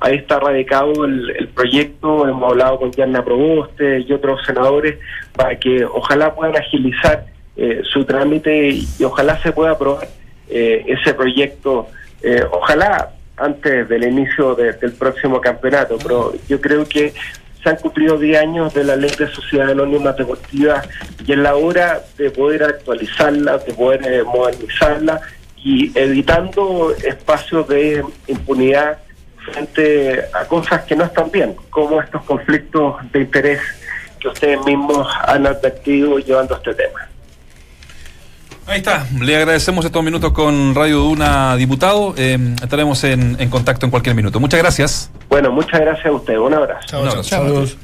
Ahí 0.00 0.16
está 0.16 0.38
radicado 0.38 1.04
el, 1.06 1.30
el 1.30 1.48
proyecto, 1.48 2.28
hemos 2.28 2.50
hablado 2.50 2.78
con 2.78 2.92
Yarna 2.92 3.24
Proboste 3.24 4.00
y 4.00 4.12
otros 4.12 4.44
senadores 4.44 4.98
para 5.34 5.58
que 5.58 5.84
ojalá 5.84 6.34
puedan 6.34 6.56
agilizar 6.56 7.24
eh, 7.56 7.80
su 7.90 8.04
trámite 8.04 8.68
y, 8.68 8.86
ojalá 9.04 9.40
se 9.42 9.52
pueda 9.52 9.70
aprobar 9.72 10.06
eh, 10.50 10.84
ese 10.86 11.14
proyecto, 11.14 11.88
eh, 12.22 12.42
ojalá 12.50 13.10
antes 13.38 13.88
del 13.88 14.04
inicio 14.04 14.54
de- 14.54 14.74
del 14.74 14.92
próximo 14.92 15.40
campeonato, 15.40 15.96
pero 16.02 16.34
yo 16.48 16.60
creo 16.60 16.86
que 16.86 17.14
se 17.62 17.70
han 17.70 17.76
cumplido 17.76 18.18
10 18.18 18.38
años 18.38 18.74
de 18.74 18.84
la 18.84 18.96
ley 18.96 19.10
de 19.18 19.26
sociedad 19.28 19.70
anónima 19.70 20.12
deportiva 20.12 20.82
y 21.26 21.32
es 21.32 21.38
la 21.38 21.56
hora 21.56 22.00
de 22.18 22.30
poder 22.30 22.62
actualizarla, 22.62 23.58
de 23.58 23.72
poder 23.72 24.00
eh, 24.06 24.22
modernizarla 24.22 25.20
y 25.66 25.90
evitando 25.98 26.94
espacios 27.04 27.66
de 27.66 28.04
impunidad 28.28 28.98
frente 29.44 30.24
a 30.32 30.44
cosas 30.44 30.84
que 30.84 30.94
no 30.94 31.02
están 31.02 31.28
bien, 31.32 31.56
como 31.70 32.00
estos 32.00 32.22
conflictos 32.22 32.94
de 33.10 33.22
interés 33.22 33.60
que 34.20 34.28
ustedes 34.28 34.64
mismos 34.64 35.08
han 35.26 35.44
advertido 35.44 36.20
llevando 36.20 36.54
este 36.54 36.72
tema. 36.72 37.08
Ahí 38.68 38.78
está, 38.78 39.06
le 39.20 39.36
agradecemos 39.36 39.84
estos 39.84 40.04
minutos 40.04 40.32
con 40.32 40.72
Radio 40.72 40.98
Duna, 40.98 41.56
diputado. 41.56 42.14
Eh, 42.16 42.38
estaremos 42.62 43.02
en, 43.02 43.36
en 43.40 43.50
contacto 43.50 43.86
en 43.86 43.90
cualquier 43.90 44.14
minuto. 44.14 44.38
Muchas 44.38 44.60
gracias. 44.60 45.10
Bueno, 45.28 45.50
muchas 45.50 45.80
gracias 45.80 46.06
a 46.06 46.12
ustedes. 46.12 46.38
Un 46.38 46.54
abrazo. 46.54 47.00
Un 47.00 47.08
abrazo. 47.08 47.76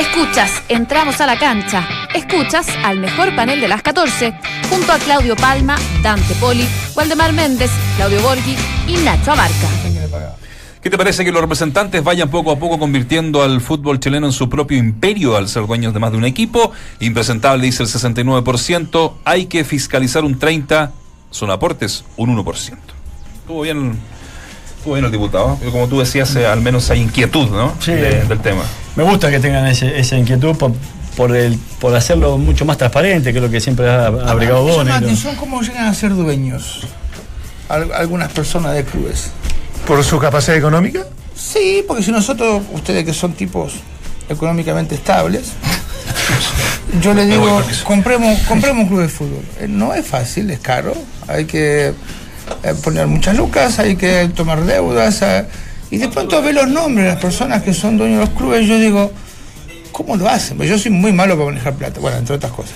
Escuchas, 0.00 0.62
entramos 0.70 1.20
a 1.20 1.26
la 1.26 1.38
cancha. 1.38 1.86
Escuchas 2.14 2.66
al 2.84 3.00
mejor 3.00 3.36
panel 3.36 3.60
de 3.60 3.68
las 3.68 3.82
14, 3.82 4.32
junto 4.70 4.92
a 4.92 4.98
Claudio 4.98 5.36
Palma, 5.36 5.76
Dante 6.02 6.34
Poli, 6.36 6.66
Waldemar 6.96 7.34
Méndez, 7.34 7.70
Claudio 7.96 8.22
Borghi 8.22 8.56
y 8.88 8.94
Nacho 9.04 9.32
Abarca. 9.32 9.68
¿Qué 10.82 10.88
te 10.88 10.96
parece 10.96 11.22
que 11.22 11.30
los 11.30 11.42
representantes 11.42 12.02
vayan 12.02 12.30
poco 12.30 12.50
a 12.50 12.58
poco 12.58 12.78
convirtiendo 12.78 13.42
al 13.42 13.60
fútbol 13.60 14.00
chileno 14.00 14.24
en 14.24 14.32
su 14.32 14.48
propio 14.48 14.78
imperio 14.78 15.36
al 15.36 15.48
ser 15.48 15.66
dueños 15.66 15.92
de 15.92 16.00
más 16.00 16.12
de 16.12 16.16
un 16.16 16.24
equipo? 16.24 16.72
Impresentable, 17.00 17.66
dice 17.66 17.82
el 17.82 17.88
69%. 17.90 19.12
Hay 19.26 19.46
que 19.46 19.64
fiscalizar 19.64 20.24
un 20.24 20.40
30%. 20.40 20.92
Son 21.30 21.50
aportes, 21.50 22.06
un 22.16 22.34
1%. 22.34 22.78
Estuvo 23.42 23.60
bien, 23.60 23.98
bien 24.86 25.04
el 25.04 25.10
diputado. 25.12 25.58
Como 25.70 25.86
tú 25.88 26.00
decías, 26.00 26.34
eh, 26.36 26.46
al 26.46 26.60
menos 26.60 26.90
hay 26.90 27.00
inquietud 27.00 27.48
¿no? 27.50 27.74
Sí. 27.80 27.92
De- 27.92 28.24
del 28.24 28.40
tema. 28.40 28.62
Me 28.96 29.02
gusta 29.04 29.30
que 29.30 29.38
tengan 29.40 29.66
ese- 29.66 29.98
esa 29.98 30.16
inquietud 30.16 30.56
por, 30.56 30.72
por, 31.16 31.34
el, 31.36 31.58
por 31.78 31.94
hacerlo 31.94 32.38
mucho 32.38 32.64
más 32.64 32.78
transparente, 32.78 33.32
que 33.32 33.38
es 33.38 33.44
lo 33.44 33.50
que 33.50 33.60
siempre 33.60 33.88
ha 33.88 34.06
abrigado 34.06 34.84
Me 34.84 34.92
atención 34.92 35.36
cómo 35.36 35.60
llegan 35.62 35.86
a 35.86 35.94
ser 35.94 36.14
dueños 36.14 36.86
al- 37.68 37.92
algunas 37.92 38.32
personas 38.32 38.74
de 38.74 38.84
clubes. 38.84 39.30
¿Por 39.86 40.02
su 40.04 40.18
capacidad 40.18 40.56
económica? 40.56 41.04
Sí, 41.34 41.84
porque 41.86 42.02
si 42.02 42.10
nosotros, 42.12 42.62
ustedes 42.72 43.04
que 43.04 43.14
son 43.14 43.32
tipos 43.32 43.74
económicamente 44.28 44.94
estables, 44.94 45.52
yo 47.02 47.14
les 47.14 47.28
digo, 47.28 47.62
compremos, 47.84 48.38
compremos 48.40 48.82
un 48.84 48.88
club 48.88 49.00
de 49.02 49.08
fútbol. 49.08 49.42
Eh, 49.58 49.66
No 49.68 49.94
es 49.94 50.06
fácil, 50.06 50.50
es 50.50 50.60
caro, 50.60 50.92
hay 51.28 51.44
que 51.46 51.92
poner 52.82 53.06
muchas 53.06 53.36
lucas, 53.36 53.78
hay 53.78 53.96
que 53.96 54.28
tomar 54.34 54.64
deudas. 54.64 55.22
eh, 55.22 55.44
y 55.90 55.98
de 55.98 56.08
pronto 56.08 56.40
ve 56.42 56.52
los 56.52 56.68
nombres 56.68 57.06
de 57.06 57.12
las 57.14 57.20
personas 57.20 57.62
que 57.62 57.74
son 57.74 57.98
dueños 57.98 58.20
de 58.20 58.26
los 58.26 58.34
clubes, 58.38 58.66
yo 58.66 58.78
digo, 58.78 59.10
¿cómo 59.92 60.16
lo 60.16 60.28
hacen? 60.28 60.56
Pues 60.56 60.68
yo 60.68 60.78
soy 60.78 60.92
muy 60.92 61.12
malo 61.12 61.34
para 61.34 61.46
manejar 61.46 61.74
plata, 61.74 62.00
bueno, 62.00 62.18
entre 62.18 62.36
otras 62.36 62.52
cosas. 62.52 62.74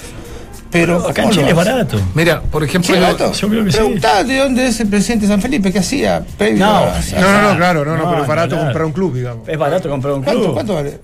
Pero 0.71 0.97
Acá 1.09 1.23
en 1.23 1.29
¿cómo 1.29 1.29
lo 1.29 1.33
Chile 1.35 1.51
es 1.51 1.55
barato. 1.57 2.01
Mira, 2.15 2.41
por 2.43 2.65
ejemplo, 2.65 2.93
Sí, 2.93 3.01
yo- 3.01 3.07
barato. 3.07 3.33
yo 3.33 3.49
creo 3.49 3.65
que 3.65 3.71
sí. 3.71 3.77
Preguntá 3.79 4.25
de 4.25 4.39
dónde 4.39 4.67
es 4.67 4.81
el 4.81 4.89
presidente 4.89 5.27
de 5.27 5.33
San 5.33 5.41
Felipe, 5.41 5.71
qué 5.73 5.79
hacía 5.79 6.25
No, 6.41 6.57
No, 6.57 6.87
no, 7.21 7.43
no, 7.53 7.57
claro, 7.57 7.85
no, 7.85 7.97
no, 7.97 8.03
No, 8.03 8.11
pero 8.11 8.23
es 8.23 8.29
barato 8.29 8.57
comprar 8.59 8.85
un 8.85 8.91
club, 8.93 9.15
digamos. 9.15 9.49
Es 9.49 9.57
barato 9.57 9.89
comprar 9.89 10.15
un 10.15 10.23
club. 10.25 10.33
¿Cuánto, 10.35 10.53
cuánto 10.55 10.75
vale? 10.75 10.99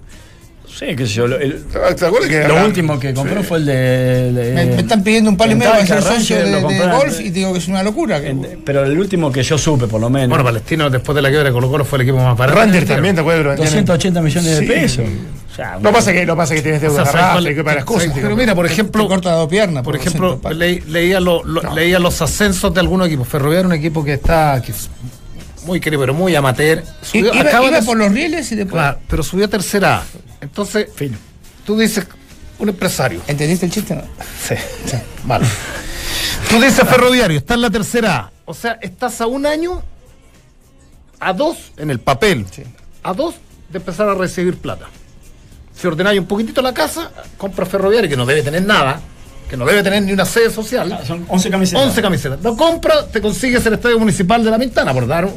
Sí, 0.80 0.96
qué 0.96 1.06
sé 1.06 1.12
yo. 1.12 1.26
Lo, 1.26 1.38
el- 1.38 1.62
¿Te 1.64 2.06
acuerdas 2.06 2.30
que 2.30 2.38
lo 2.48 2.54
era- 2.54 2.64
último 2.64 2.98
que 2.98 3.12
compró 3.12 3.42
fue 3.42 3.58
el 3.58 3.66
de. 3.66 4.32
de- 4.32 4.52
Me, 4.54 4.64
me 4.64 4.76
están 4.80 5.02
pidiendo 5.04 5.28
un 5.28 5.36
palo 5.36 5.52
y 5.52 5.56
medio 5.56 5.72
para 5.72 5.86
ser 5.86 6.02
socio 6.02 6.36
de, 6.38 6.50
de 6.50 6.62
compraron. 6.62 6.96
golf 6.96 7.20
y 7.20 7.28
digo 7.28 7.52
que 7.52 7.58
es 7.58 7.68
una 7.68 7.82
locura. 7.82 8.18
que- 8.22 8.28
en- 8.30 8.62
pero 8.64 8.84
el 8.86 8.98
último 8.98 9.30
que 9.30 9.42
yo 9.42 9.58
supe, 9.58 9.86
por 9.88 10.00
lo 10.00 10.08
menos. 10.08 10.30
bueno, 10.30 10.42
Palestino 10.42 10.88
después 10.88 11.14
de 11.14 11.20
la 11.20 11.28
quiebra 11.28 11.48
de 11.50 11.52
Colo 11.52 11.68
Colo 11.70 11.84
fue 11.84 11.98
el 11.98 12.02
equipo 12.08 12.16
más 12.24 12.34
barato. 12.36 12.58
Ranger 12.58 12.86
también, 12.86 13.14
¿te 13.14 13.20
acuerdas? 13.20 13.44
Lo 13.44 13.50
vendían 13.50 13.68
en- 13.78 13.84
280 13.84 14.22
millones 14.22 14.50
de 14.50 14.58
Sí. 14.60 14.66
pesos. 14.66 15.04
O 15.52 15.54
sea, 15.54 15.78
Lo 15.82 15.92
pasa 15.92 16.12
que, 16.14 16.24
lo 16.24 16.34
pasa 16.36 16.54
que 16.54 16.62
tienes 16.62 16.78
O 16.82 16.94
sea, 16.94 17.04
deuda 17.04 17.12
¿sabes 17.12 17.44
de 17.44 17.50
y 17.50 17.54
que 17.56 17.62
para 17.64 17.76
las 17.76 17.84
cosas. 17.84 18.12
Pero 18.14 18.34
mira, 18.34 18.54
por 18.54 18.66
te 18.66 18.72
ejemplo, 18.72 19.06
corta 19.06 19.32
dos 19.32 19.48
piernas. 19.50 19.82
por 19.82 19.98
200 19.98 20.38
ejemplo, 20.40 20.50
leía, 20.88 21.20
lo- 21.20 21.44
lo- 21.44 21.74
leía 21.74 21.98
los 21.98 22.22
ascensos 22.22 22.72
de 22.72 22.80
algunos 22.80 23.08
equipos. 23.08 23.28
Ferroviario, 23.28 23.66
un 23.68 23.74
equipo 23.74 24.02
que 24.02 24.14
está 24.14 24.62
que 24.64 24.72
muy 25.70 25.80
querido, 25.80 26.00
pero 26.02 26.14
muy 26.14 26.34
amateur. 26.34 26.82
Subió- 27.02 27.32
iba, 27.32 27.42
acaba 27.42 27.68
iba 27.68 27.80
de- 27.80 27.86
por 27.86 27.96
los 27.96 28.10
rieles 28.12 28.50
y 28.50 28.56
después. 28.56 28.72
Claro, 28.72 28.98
pero 29.08 29.22
subió 29.22 29.44
a 29.44 29.48
tercera 29.48 29.98
A. 29.98 30.04
Entonces, 30.40 30.88
Fino. 30.94 31.16
tú 31.64 31.78
dices, 31.78 32.06
un 32.58 32.68
empresario. 32.68 33.22
¿Entendiste 33.28 33.66
el 33.66 33.72
chiste? 33.72 33.94
No? 33.94 34.02
Sí, 34.46 34.54
malo. 35.24 35.46
Tú 36.48 36.60
dices 36.60 36.86
ferroviario, 36.88 37.38
está 37.38 37.54
en 37.54 37.60
la 37.62 37.70
tercera 37.70 38.16
A. 38.16 38.32
O 38.46 38.52
sea, 38.52 38.78
estás 38.82 39.20
a 39.20 39.26
un 39.28 39.46
año, 39.46 39.80
a 41.20 41.32
dos, 41.32 41.70
en 41.76 41.90
el 41.90 42.00
papel, 42.00 42.44
a 43.04 43.12
dos 43.14 43.36
de 43.68 43.78
empezar 43.78 44.08
a 44.08 44.14
recibir 44.14 44.56
plata. 44.56 44.86
Si 45.76 45.86
ordenáis 45.86 46.18
un 46.18 46.26
poquitito 46.26 46.60
la 46.62 46.74
casa, 46.74 47.12
compra 47.38 47.64
ferroviario, 47.64 48.10
que 48.10 48.16
no 48.16 48.26
debe 48.26 48.42
tener 48.42 48.62
nada, 48.64 49.00
que 49.50 49.56
no 49.56 49.66
debe 49.66 49.82
tener 49.82 50.02
ni 50.04 50.12
una 50.12 50.24
sede 50.24 50.48
social. 50.50 50.92
Ah, 50.92 51.04
Son 51.04 51.24
11 51.28 51.50
camisetas. 51.50 51.84
11 51.86 52.02
camisetas. 52.02 52.42
Lo 52.42 52.56
compras, 52.56 53.10
te 53.10 53.20
consigues 53.20 53.66
el 53.66 53.74
estadio 53.74 53.98
municipal 53.98 54.42
de 54.44 54.50
la 54.50 54.58
Pintana 54.58 54.94
por 54.94 55.06
dar 55.06 55.28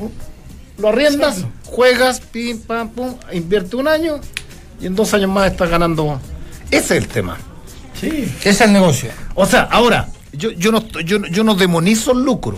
Lo 0.78 0.88
arriendas, 0.90 1.44
juegas, 1.66 2.20
pim, 2.22 2.60
pam, 2.62 2.90
pum, 2.90 3.16
invierte 3.32 3.76
un 3.76 3.88
año 3.88 4.20
y 4.80 4.86
en 4.86 4.96
dos 4.96 5.14
años 5.14 5.30
más 5.32 5.52
estás 5.52 5.70
ganando. 5.70 6.20
Ese 6.72 6.98
es 6.98 7.04
el 7.04 7.08
tema. 7.08 7.38
Sí. 8.00 8.32
Ese 8.40 8.50
es 8.50 8.62
el 8.62 8.74
negocio. 8.74 9.10
O 9.36 9.46
sea, 9.46 9.62
ahora, 9.64 10.08
yo, 10.32 10.52
yo, 10.52 10.72
no, 10.72 10.88
yo, 11.04 11.18
yo 11.26 11.44
no 11.44 11.56
demonizo 11.56 12.12
el 12.12 12.24
lucro. 12.24 12.58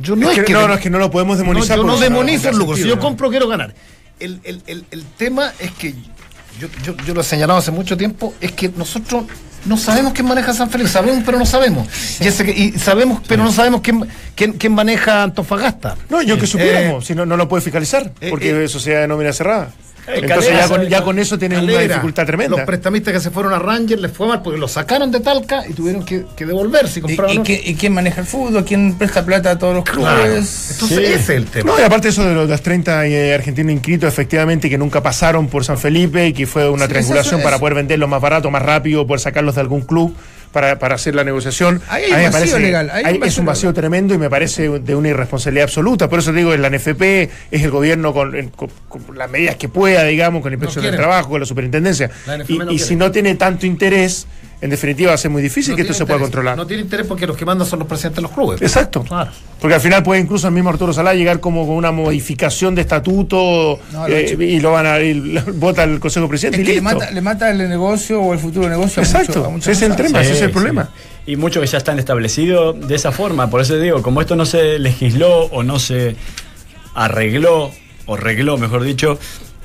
Yo 0.00 0.14
no 0.14 0.30
Es 0.30 0.38
es, 0.38 0.44
que 0.44 0.52
no, 0.52 0.68
no, 0.68 0.74
es 0.74 0.80
que 0.80 0.90
no 0.90 0.98
lo 0.98 1.10
podemos 1.10 1.38
demonizar 1.38 1.78
No, 1.78 1.84
yo 1.84 1.88
no 1.88 1.98
demonizo 1.98 2.48
el 2.50 2.58
lucro. 2.58 2.76
Si 2.76 2.86
yo 2.86 2.98
compro, 2.98 3.30
quiero 3.30 3.48
ganar. 3.48 3.74
El, 4.20 4.40
el- 4.44 4.62
el- 4.66 4.84
el 4.90 5.04
tema 5.16 5.52
es 5.58 5.70
que 5.72 5.94
yo, 6.60 6.68
yo, 6.84 6.96
yo 7.06 7.14
lo 7.14 7.20
he 7.20 7.24
señalado 7.24 7.58
hace 7.58 7.70
mucho 7.70 7.96
tiempo, 7.96 8.34
es 8.40 8.52
que 8.52 8.68
nosotros 8.76 9.24
no 9.66 9.76
sabemos 9.76 10.12
quién 10.12 10.26
maneja 10.26 10.52
San 10.54 10.70
Felipe, 10.70 10.88
sabemos 10.90 11.22
pero 11.24 11.38
no 11.38 11.46
sabemos. 11.46 11.86
Y, 12.20 12.26
ese 12.26 12.50
y 12.50 12.72
sabemos 12.78 13.20
pero 13.26 13.42
no 13.44 13.52
sabemos 13.52 13.80
quién, 13.80 14.06
quién, 14.34 14.52
quién 14.52 14.72
maneja 14.72 15.22
Antofagasta. 15.22 15.96
No, 16.08 16.22
yo 16.22 16.36
que 16.38 16.44
Eh, 16.44 16.48
supiéramos, 16.48 17.06
si 17.06 17.14
no, 17.14 17.26
no 17.26 17.36
lo 17.36 17.48
puede 17.48 17.62
fiscalizar, 17.62 18.12
eh, 18.20 18.30
porque 18.30 18.50
eh, 18.50 18.64
es 18.64 18.70
sociedad 18.72 19.00
de 19.02 19.08
nómina 19.08 19.32
cerrada. 19.32 19.70
Eh, 20.08 20.20
Entonces 20.22 20.46
Calera 20.50 20.60
ya 20.60 20.68
con, 20.68 20.88
ya 20.88 21.02
con 21.02 21.18
eso 21.18 21.38
tienen 21.38 21.64
una 21.64 21.78
dificultad 21.80 22.26
tremenda. 22.26 22.56
Los 22.56 22.66
prestamistas 22.66 23.12
que 23.14 23.20
se 23.20 23.30
fueron 23.30 23.52
a 23.52 23.58
Rangers 23.58 24.00
les 24.00 24.12
fue 24.12 24.28
mal 24.28 24.42
porque 24.42 24.58
los 24.58 24.72
sacaron 24.72 25.10
de 25.10 25.20
Talca 25.20 25.64
y 25.68 25.72
tuvieron 25.72 26.04
que, 26.04 26.24
que 26.36 26.46
devolverse 26.46 27.00
y 27.00 27.00
¿Y, 27.00 27.02
compraron. 27.02 27.36
y 27.36 27.42
qué- 27.42 27.60
y 27.64 27.74
quién 27.74 27.92
maneja 27.92 28.20
el 28.20 28.26
fútbol? 28.26 28.64
¿Quién 28.64 28.94
presta 28.96 29.24
plata 29.24 29.50
a 29.52 29.58
todos 29.58 29.74
los 29.74 29.84
Claro. 29.84 30.22
clubes? 30.22 30.70
Entonces, 30.72 30.98
Sí. 30.98 31.04
ese 31.04 31.14
es 31.16 31.28
el 31.30 31.46
tema. 31.46 31.72
No, 31.72 31.80
y 31.80 31.82
aparte 31.82 32.08
eso 32.08 32.24
de 32.24 32.34
los, 32.34 32.48
los 32.48 32.62
30 32.62 33.06
eh, 33.06 33.34
argentinos 33.34 33.72
inscritos, 33.72 34.08
efectivamente, 34.08 34.70
que 34.70 34.78
nunca 34.78 35.02
pasaron 35.02 35.48
por 35.48 35.64
San 35.64 35.78
Felipe 35.78 36.26
y 36.28 36.32
que 36.32 36.46
fue 36.46 36.68
una 36.70 36.84
Sí, 36.86 36.90
triangulación 36.92 37.40
es- 37.40 37.44
para 37.44 37.58
poder 37.58 37.74
venderlos 37.74 38.08
más 38.08 38.20
barato, 38.20 38.50
más 38.50 38.62
rápido, 38.62 39.06
poder 39.06 39.20
sacarlos 39.20 39.54
de 39.56 39.60
algún 39.62 39.80
club 39.82 40.14
para, 40.56 40.78
para 40.78 40.94
hacer 40.94 41.14
la 41.14 41.22
negociación. 41.22 41.82
Ahí 41.86 42.04
hay 42.04 42.24
un 42.24 42.32
vacío 42.32 42.32
parece- 42.52 42.58
legal, 42.60 42.88
ahí 42.90 43.04
hay 43.04 43.20
es 43.28 43.36
un 43.36 43.44
vacío 43.44 43.74
tremendo 43.74 44.14
y 44.14 44.18
me 44.18 44.30
parece 44.30 44.70
de 44.78 44.94
una 44.94 45.08
irresponsabilidad 45.10 45.64
absoluta. 45.64 46.08
Por 46.08 46.20
eso 46.20 46.32
digo, 46.32 46.54
en 46.54 46.62
la 46.62 46.70
NFP 46.70 47.02
es 47.50 47.62
el 47.62 47.70
gobierno 47.70 48.14
con, 48.14 48.34
en- 48.34 48.48
con- 48.48 48.70
con 48.88 49.02
las 49.18 49.28
medidas 49.30 49.56
que 49.56 49.68
pueda, 49.68 50.02
digamos, 50.04 50.40
con 50.40 50.50
la 50.50 50.54
inspección 50.54 50.82
del 50.82 50.96
trabajo, 50.96 51.28
con 51.28 51.40
la 51.40 51.46
superintendencia. 51.46 52.10
La 52.26 52.36
Y, 52.48 52.56
no 52.56 52.64
y 52.64 52.68
quiere. 52.68 52.78
si 52.78 52.96
no 52.96 53.10
tiene 53.12 53.34
tanto 53.34 53.66
interés, 53.66 54.26
en 54.66 54.70
definitiva 54.70 55.08
va 55.10 55.14
a 55.14 55.18
ser 55.18 55.30
muy 55.30 55.40
difícil 55.42 55.72
No 55.72 55.76
que 55.76 55.82
esto 55.82 55.94
se 55.94 56.04
pueda 56.04 56.20
controlar. 56.20 56.56
No 56.56 56.66
tiene 56.66 56.82
interés 56.82 57.06
porque 57.06 57.26
los 57.26 57.36
que 57.36 57.44
mandan 57.44 57.66
son 57.66 57.78
los 57.78 57.88
presidentes 57.88 58.16
de 58.16 58.22
los 58.22 58.30
clubes. 58.32 58.60
Exacto. 58.62 59.02
Claro. 59.02 59.30
Porque 59.60 59.74
al 59.74 59.80
final 59.80 60.02
puede 60.02 60.20
incluso 60.20 60.46
el 60.46 60.52
mismo 60.52 60.68
Arturo 60.70 60.92
Salá 60.92 61.14
llegar 61.14 61.40
como 61.40 61.66
con 61.66 61.76
una 61.76 61.90
modificación 61.90 62.74
de 62.74 62.82
estatuto 62.82 63.80
No, 63.92 64.06
eh, 64.06 64.36
y 64.38 64.60
lo 64.60 64.72
van 64.72 64.86
a 64.86 64.96
vota 65.54 65.84
el 65.84 65.98
Consejo 65.98 66.28
Presidente 66.28 66.58
Es 66.60 66.64
y 66.64 66.66
que 66.66 66.74
le 66.76 66.80
mata, 66.82 67.10
le 67.10 67.20
mata 67.22 67.50
el 67.50 67.58
negocio 67.68 68.20
o 68.20 68.32
el 68.34 68.38
futuro 68.38 68.68
negocio 68.68 69.02
a 69.02 69.04
Exacto. 69.06 69.50
mucho- 69.50 69.70
a 69.70 69.72
ese 69.72 69.84
es 69.86 69.90
el 69.90 69.96
tema, 69.96 70.20
ese 70.20 70.32
es 70.34 70.42
el 70.42 70.50
problema. 70.50 70.90
sí. 70.94 71.32
Y 71.32 71.36
muchos 71.36 71.60
que 71.60 71.66
ya 71.66 71.78
están 71.78 71.98
establecidos 71.98 72.86
de 72.86 72.94
esa 72.94 73.10
forma. 73.10 73.50
Por 73.50 73.60
eso 73.60 73.76
digo, 73.78 74.00
como 74.02 74.20
esto 74.20 74.36
no 74.36 74.46
se 74.46 74.78
legisló 74.78 75.46
o 75.46 75.62
no 75.64 75.78
se 75.80 76.14
arregló, 76.94 77.72
o 78.06 78.14
arregló, 78.14 78.56
mejor 78.58 78.82
dicho, 78.84 79.18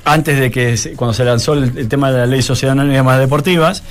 antes 0.03 0.39
de 0.39 0.51
que 0.51 0.75
cuando 0.95 1.13
se 1.13 1.23
lanzó 1.23 1.53
el, 1.53 1.77
el 1.77 1.87
tema 1.87 2.11
de 2.11 2.17
la 2.19 2.25
ley 2.25 2.41
social 2.41 2.71
anónimas 2.71 3.19
deportivas, 3.19 3.83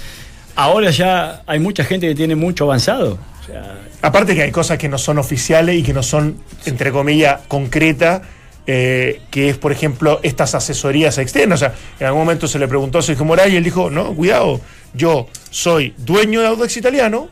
ahora 0.63 0.91
ya 0.91 1.43
hay 1.47 1.59
mucha 1.59 1.85
gente 1.85 2.07
que 2.09 2.15
tiene 2.15 2.35
mucho 2.37 2.65
avanzado. 2.65 3.19
O 3.43 3.47
sea, 3.47 3.79
Aparte 4.03 4.35
que 4.35 4.43
hay 4.43 4.51
cosas 4.51 4.79
que 4.79 4.89
no 4.89 4.97
son 4.99 5.19
oficiales 5.19 5.77
y 5.77 5.83
que 5.83 5.93
no 5.93 6.03
son, 6.03 6.37
entre 6.65 6.91
comillas, 6.91 7.41
concretas, 7.49 8.23
eh, 8.67 9.21
que 9.31 9.51
es, 9.51 9.59
por 9.59 9.73
ejemplo, 9.73 10.21
estas 10.23 10.55
asesorías 10.55 11.19
externas. 11.19 11.59
O 11.59 11.61
sea, 11.67 11.75
en 11.99 12.07
algún 12.07 12.23
momento 12.23 12.49
se 12.49 12.59
le 12.59 12.67
preguntó 12.67 12.99
a 12.99 13.03
Sergio 13.03 13.25
Moray 13.27 13.53
y 13.53 13.57
él 13.57 13.65
dijo, 13.65 13.91
no, 13.91 14.15
cuidado, 14.15 14.61
yo 14.95 15.27
soy 15.51 15.93
dueño 15.99 16.41
de 16.41 16.47
Audax 16.47 16.77
Italiano, 16.79 17.29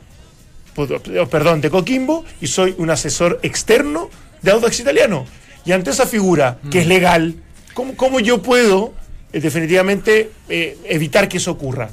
eh, 0.77 1.27
perdón, 1.31 1.61
de 1.61 1.71
Coquimbo, 1.71 2.25
y 2.41 2.47
soy 2.49 2.75
un 2.79 2.91
asesor 2.91 3.41
externo 3.43 4.11
de 4.43 4.51
Audax 4.51 4.81
Italiano. 4.81 5.25
Y 5.65 5.73
ante 5.73 5.91
esa 5.91 6.07
figura, 6.07 6.59
que 6.71 6.81
es 6.81 6.87
Mm. 6.87 6.89
legal, 6.89 7.35
¿cómo, 7.75 7.95
cómo 7.97 8.21
yo 8.21 8.43
puedo 8.43 8.93
eh, 9.33 9.41
definitivamente 9.41 10.31
eh, 10.49 10.79
evitar 10.85 11.29
que 11.29 11.37
eso 11.39 11.51
ocurra? 11.53 11.91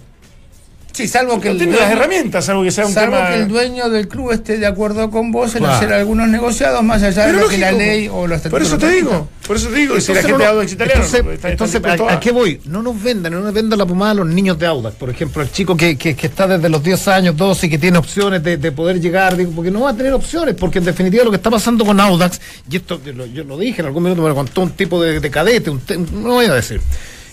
Sí, 0.96 1.10
salvo 1.10 1.41
que 1.41 1.50
No 1.50 1.52
el 1.54 1.58
tiene 1.58 1.74
las 1.74 1.82
dueño- 1.89 1.98
herramientas, 2.00 2.46
salvo 2.46 2.64
que 2.64 2.72
sea 2.72 2.86
un 2.86 2.93
Salvo 2.93 3.18
tema... 3.18 3.28
que 3.30 3.36
el 3.36 3.48
dueño 3.50 3.89
del 3.89 4.08
club 4.08 4.32
esté 4.32 4.58
de 4.58 4.66
acuerdo 4.66 5.12
con 5.12 5.30
vos 5.34 5.54
en 5.56 5.60
Claro. 5.60 5.76
hacer 5.76 5.91
algunos 5.91 6.30
negociados 6.30 6.82
más 6.84 7.04
allá 7.04 7.28
de 7.28 7.34
lo 7.34 7.50
que 7.50 7.58
la 7.58 7.74
ley 7.74 8.08
o 8.08 8.26
los 8.28 8.39
Por 8.41 8.62
estatutos 8.62 8.68
eso 8.68 8.76
lo 8.76 8.80
te 8.80 8.89
digo, 8.96 9.30
por 9.46 9.58
eso 9.58 9.68
te 9.68 9.76
digo, 9.76 10.00
si 10.00 10.14
la 10.14 10.20
Entonces, 10.22 10.22
gente 10.22 10.32
no 10.32 10.38
de 10.38 10.46
Audax 10.46 10.72
italiano. 10.72 11.04
Entonces, 11.04 11.20
está- 11.20 11.34
está 11.50 11.66
entonces, 11.66 12.02
¿a, 12.10 12.14
a 12.14 12.20
qué 12.22 12.32
voy? 12.32 12.62
No 12.64 12.82
nos 12.82 13.04
vendan, 13.04 13.34
no 13.34 13.41
nos 13.41 13.54
vendan 13.54 13.78
la 13.78 13.86
pomada 13.86 14.12
a 14.12 14.14
los 14.16 14.28
niños 14.28 14.58
de 14.58 14.68
Audax. 14.68 14.96
Por 14.96 15.10
ejemplo, 15.10 15.41
el 15.41 15.52
chico 15.52 15.76
que, 15.76 15.98
que, 15.98 16.16
que 16.16 16.28
está 16.28 16.48
desde 16.48 16.70
los 16.70 16.82
10 16.82 17.08
años, 17.10 17.36
12 17.36 17.68
y 17.68 17.70
que 17.70 17.78
tiene 17.78 17.98
opciones 17.98 18.41
de, 18.41 18.56
de 18.56 18.72
poder 18.72 19.02
llegar, 19.02 19.36
digo, 19.36 19.52
porque 19.54 19.72
no 19.72 19.82
va 19.82 19.89
a 19.89 19.93
tener 19.98 20.14
opciones, 20.14 20.56
porque 20.56 20.80
en 20.80 20.86
definitiva 20.86 21.26
lo 21.26 21.30
que 21.32 21.38
está 21.38 21.50
pasando 21.50 21.84
con 21.86 22.00
Audax, 22.00 22.39
y 22.72 22.78
esto 22.78 23.02
yo 23.06 23.12
lo, 23.12 23.26
yo 23.26 23.43
lo 23.43 23.58
dije 23.58 23.82
en 23.82 23.88
algún 23.88 24.04
minuto, 24.04 24.22
me 24.22 24.30
lo 24.30 24.36
contó 24.36 24.62
un 24.62 24.70
tipo 24.72 25.04
de, 25.04 25.20
de 25.20 25.30
cadete, 25.30 25.70
un 25.70 25.82
te- 25.82 25.98
no 25.98 26.30
voy 26.36 26.46
a 26.46 26.54
decir. 26.54 26.80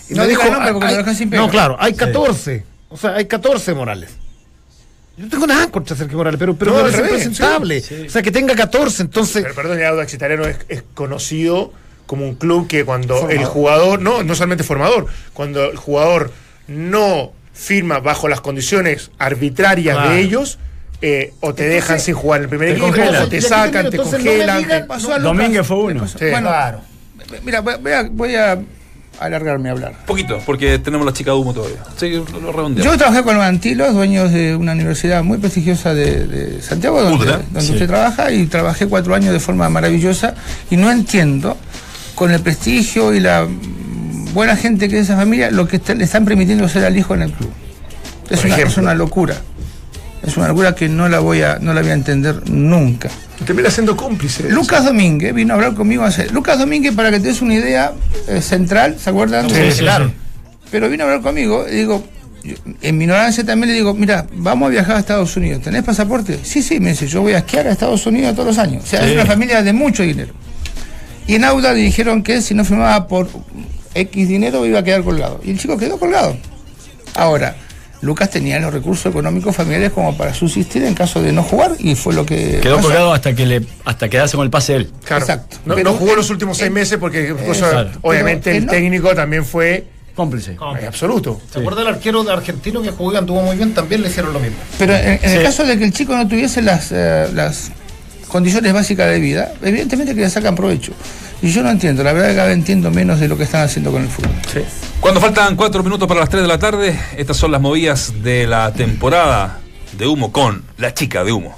Y 0.09 0.15
No 0.15 0.23
me 0.23 0.27
dijo, 0.27 0.43
nombre 0.51 0.73
porque 0.73 0.87
hay- 0.87 0.91
lo 0.95 0.97
dejan 0.97 1.15
sin 1.15 1.29
pega. 1.29 1.41
no, 1.41 1.49
claro, 1.49 1.77
hay 1.79 1.93
14, 1.93 2.65
o 2.93 2.97
sea, 2.97 3.15
hay 3.15 3.25
14 3.25 3.73
Morales. 3.73 4.11
Yo 5.17 5.25
no 5.25 5.29
tengo 5.29 5.45
nada 5.47 5.69
contra 5.69 5.95
Sergio 5.95 6.17
Morales, 6.17 6.39
pero, 6.39 6.55
pero 6.55 6.71
No, 6.71 6.83
revés, 6.87 6.99
impresentable. 6.99 7.83
O 8.07 8.09
sea, 8.09 8.21
que 8.23 8.31
tenga 8.31 8.55
14, 8.55 9.03
entonces... 9.03 9.43
Pero 9.43 9.53
perdón, 9.55 9.79
el 9.79 9.85
Audax 9.85 10.13
italiano 10.13 10.45
es, 10.45 10.57
es 10.69 10.83
conocido 10.95 11.71
como 12.07 12.25
un 12.27 12.35
club 12.35 12.67
que 12.67 12.83
cuando 12.83 13.15
Formador. 13.17 13.39
el 13.39 13.45
jugador, 13.45 14.01
no, 14.01 14.23
no 14.23 14.35
solamente 14.35 14.63
formador, 14.63 15.05
cuando 15.33 15.69
el 15.71 15.77
jugador 15.77 16.31
no 16.67 17.31
firma 17.53 17.99
bajo 17.99 18.27
las 18.27 18.41
condiciones 18.41 19.11
arbitrarias 19.19 19.95
Claro. 19.95 20.09
de 20.11 20.19
ellos, 20.21 20.57
eh, 21.01 21.33
o 21.41 21.53
te 21.53 21.67
dejan 21.67 21.99
sin 21.99 22.15
jugar 22.15 22.39
en 22.39 22.43
el 22.45 22.49
primer 22.49 22.69
equipo, 22.69 22.87
o 22.87 23.27
te 23.27 23.41
sacan, 23.41 23.89
te 23.91 23.97
no 23.97 24.03
congelan. 24.03 24.65
te- 24.67 25.19
Domínguez 25.21 25.67
fue 25.67 25.77
uno. 25.77 26.07
Sí. 26.07 26.15
Bueno, 26.31 26.47
Claro. 26.49 26.81
mira, 27.43 27.59
voy 27.61 27.91
a, 27.93 28.03
voy 28.09 28.35
a 28.35 28.59
alargarme 29.19 29.69
a 29.69 29.71
hablar. 29.73 29.93
Poquito, 30.05 30.39
porque 30.45 30.79
tenemos 30.79 31.05
la 31.05 31.13
chica 31.13 31.31
de 31.31 31.37
humo 31.37 31.53
todavía. 31.53 31.77
Sí, 31.97 32.09
lo, 32.09 32.25
lo 32.41 32.51
redondeamos. 32.51 32.91
Yo 32.93 32.97
trabajé 32.97 33.23
con 33.23 33.35
los 33.35 33.43
Antilos, 33.43 33.93
dueños 33.93 34.31
de 34.31 34.55
una 34.55 34.71
universidad 34.73 35.23
muy 35.23 35.37
prestigiosa 35.37 35.93
de, 35.93 36.25
de 36.27 36.61
Santiago, 36.61 37.01
donde, 37.01 37.17
Ultra. 37.19 37.37
donde 37.37 37.61
Sí. 37.61 37.73
usted 37.73 37.87
trabaja, 37.87 38.31
y 38.31 38.45
trabajé 38.47 38.87
cuatro 38.87 39.15
años 39.15 39.33
de 39.33 39.39
forma 39.39 39.69
maravillosa, 39.69 40.35
y 40.69 40.77
no 40.77 40.91
entiendo, 40.91 41.57
con 42.15 42.31
el 42.31 42.41
prestigio 42.41 43.13
y 43.13 43.19
la 43.19 43.47
buena 44.33 44.55
gente 44.55 44.89
que 44.89 44.97
es 44.99 45.03
esa 45.05 45.15
familia, 45.15 45.51
lo 45.51 45.67
que 45.67 45.77
está- 45.77 45.93
le 45.95 46.03
están 46.03 46.25
permitiendo 46.25 46.67
ser 46.67 46.85
al 46.85 46.97
hijo 46.97 47.13
en 47.15 47.21
el 47.23 47.31
club. 47.31 47.51
Es 48.29 48.43
una, 48.45 48.57
es 48.57 48.77
una 48.77 48.93
locura. 48.95 49.35
Es 50.23 50.37
una 50.37 50.47
locura 50.47 50.73
que 50.73 50.87
no 50.87 51.09
la 51.09 51.19
voy 51.19 51.41
a, 51.41 51.59
no 51.59 51.73
la 51.73 51.81
voy 51.81 51.91
a 51.91 51.93
entender 51.93 52.49
nunca. 52.49 53.09
Termina 53.45 53.69
siendo 53.69 53.97
cómplice. 53.97 54.49
Lucas 54.49 54.85
Domínguez 54.85 55.33
vino 55.33 55.53
a 55.53 55.55
hablar 55.55 55.73
conmigo 55.73 56.03
hace. 56.03 56.29
Lucas 56.29 56.57
Domínguez, 56.57 56.95
para 56.95 57.11
que 57.11 57.19
te 57.19 57.27
des 57.27 57.41
una 57.41 57.55
idea, 57.55 57.91
eh, 58.27 58.41
central, 58.41 58.97
¿se 58.97 59.09
acuerdan? 59.09 59.49
Sí, 59.49 59.71
sí, 59.71 59.79
claro. 59.79 60.11
Pero 60.71 60.89
vino 60.89 61.03
a 61.03 61.07
hablar 61.07 61.21
conmigo 61.21 61.65
y 61.69 61.75
digo, 61.75 62.07
yo, 62.41 62.55
en 62.81 62.97
mi 62.97 63.03
ignorancia 63.03 63.45
también 63.45 63.71
le 63.71 63.75
digo, 63.75 63.93
mira, 63.93 64.25
vamos 64.33 64.67
a 64.67 64.69
viajar 64.69 64.95
a 64.95 64.99
Estados 64.99 65.35
Unidos, 65.35 65.61
¿tenés 65.61 65.83
pasaporte? 65.83 66.39
Sí, 66.41 66.63
sí, 66.63 66.79
me 66.79 66.91
dice, 66.91 67.05
yo 67.05 67.21
voy 67.21 67.33
a 67.33 67.39
esquiar 67.39 67.67
a 67.67 67.71
Estados 67.71 68.05
Unidos 68.05 68.33
todos 68.33 68.47
los 68.47 68.57
años. 68.57 68.83
O 68.85 68.87
sea, 68.87 69.05
es 69.05 69.13
una 69.13 69.25
familia 69.25 69.61
de 69.61 69.73
mucho 69.73 70.03
dinero. 70.03 70.33
Y 71.27 71.35
en 71.35 71.43
Auda 71.43 71.73
le 71.73 71.81
dijeron 71.81 72.23
que 72.23 72.41
si 72.41 72.53
no 72.53 72.63
firmaba 72.63 73.07
por 73.07 73.29
X 73.93 74.27
dinero 74.27 74.65
iba 74.65 74.79
a 74.79 74.83
quedar 74.83 75.03
colgado. 75.03 75.41
Y 75.43 75.51
el 75.51 75.59
chico 75.59 75.77
quedó 75.77 75.97
colgado. 75.99 76.35
Ahora, 77.13 77.55
Lucas 78.03 78.29
tenía 78.29 78.59
los 78.59 78.73
recursos 78.73 79.05
económicos 79.05 79.55
familiares 79.55 79.91
como 79.91 80.15
para 80.17 80.33
subsistir 80.33 80.83
en 80.83 80.93
caso 80.93 81.21
de 81.21 81.31
no 81.31 81.41
jugar 81.41 81.71
y 81.79 81.95
fue 81.95 82.13
lo 82.13 82.25
que 82.25 82.59
quedó 82.61 82.75
pasó. 82.75 82.87
colgado 82.89 83.13
hasta 83.13 83.33
que 83.33 83.45
le 83.45 83.61
hasta 83.85 84.09
quedarse 84.09 84.35
con 84.35 84.43
el 84.43 84.49
pase 84.51 84.75
él. 84.75 84.91
Claro. 85.05 85.23
Exacto. 85.23 85.57
No, 85.65 85.73
Pero- 85.75 85.91
no 85.91 85.97
jugó 85.97 86.15
los 86.15 86.29
últimos 86.29 86.57
seis 86.57 86.67
eh, 86.67 86.71
meses 86.73 86.97
porque 86.99 87.29
cosa- 87.33 87.69
claro. 87.71 87.89
obviamente 88.01 88.49
Pero 88.51 88.57
el 88.57 88.65
no- 88.65 88.71
técnico 88.71 89.15
también 89.15 89.45
fue 89.45 89.85
Cómplice. 90.15 90.51
eh, 90.51 90.85
absoluto. 90.85 91.41
¿Se 91.51 91.59
acuerda 91.59 91.81
el 91.81 91.87
arquero 91.87 92.23
de 92.23 92.33
argentino 92.33 92.81
que 92.81 92.91
jugó 92.91 93.13
y 93.13 93.15
anduvo 93.15 93.41
muy 93.41 93.55
bien? 93.55 93.73
También 93.73 94.01
le 94.01 94.09
hicieron 94.09 94.33
lo 94.33 94.39
mismo. 94.39 94.57
Pero 94.77 94.93
en, 94.95 95.19
en 95.23 95.29
el 95.31 95.37
Sí. 95.39 95.43
caso 95.43 95.63
de 95.63 95.77
que 95.79 95.85
el 95.85 95.93
chico 95.93 96.15
no 96.15 96.27
tuviese 96.27 96.61
las, 96.61 96.91
eh, 96.91 97.27
las 97.33 97.71
condiciones 98.27 98.73
básicas 98.73 99.09
de 99.09 99.19
vida, 99.19 99.53
evidentemente 99.63 100.13
que 100.13 100.21
le 100.21 100.29
sacan 100.29 100.55
provecho. 100.55 100.91
Y 101.43 101.51
yo 101.51 101.61
no 101.61 101.69
entiendo, 101.69 102.05
la 102.05 102.13
verdad 102.13 102.29
que 102.29 102.35
cada 102.35 102.47
vez 102.47 102.55
entiendo 102.55 102.89
menos 102.89 103.19
de 103.19 103.27
lo 103.27 103.35
que 103.35 103.43
están 103.43 103.63
haciendo 103.63 103.91
con 103.91 104.01
el 104.01 104.07
fútbol. 104.07 104.31
Cuando 105.01 105.19
faltan 105.19 105.57
cuatro 105.57 105.83
minutos 105.83 106.07
para 106.07 106.21
las 106.21 106.29
3 106.29 106.41
de 106.41 106.47
la 106.47 106.57
tarde, 106.57 106.97
estas 107.17 107.35
son 107.35 107.51
las 107.51 107.59
movidas 107.59 108.13
de 108.23 108.47
la 108.47 108.71
temporada 108.71 109.59
de 109.97 110.07
humo 110.07 110.31
con 110.31 110.63
la 110.77 110.93
chica 110.93 111.25
de 111.25 111.33
humo. 111.33 111.53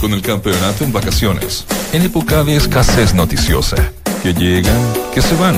Con 0.00 0.12
el 0.12 0.22
campeonato 0.22 0.84
en 0.84 0.92
vacaciones, 0.92 1.64
en 1.92 2.02
época 2.02 2.44
de 2.44 2.54
escasez 2.54 3.12
noticiosa, 3.12 3.90
que 4.22 4.34
llegan, 4.34 4.80
que 5.12 5.20
se 5.20 5.34
van. 5.34 5.56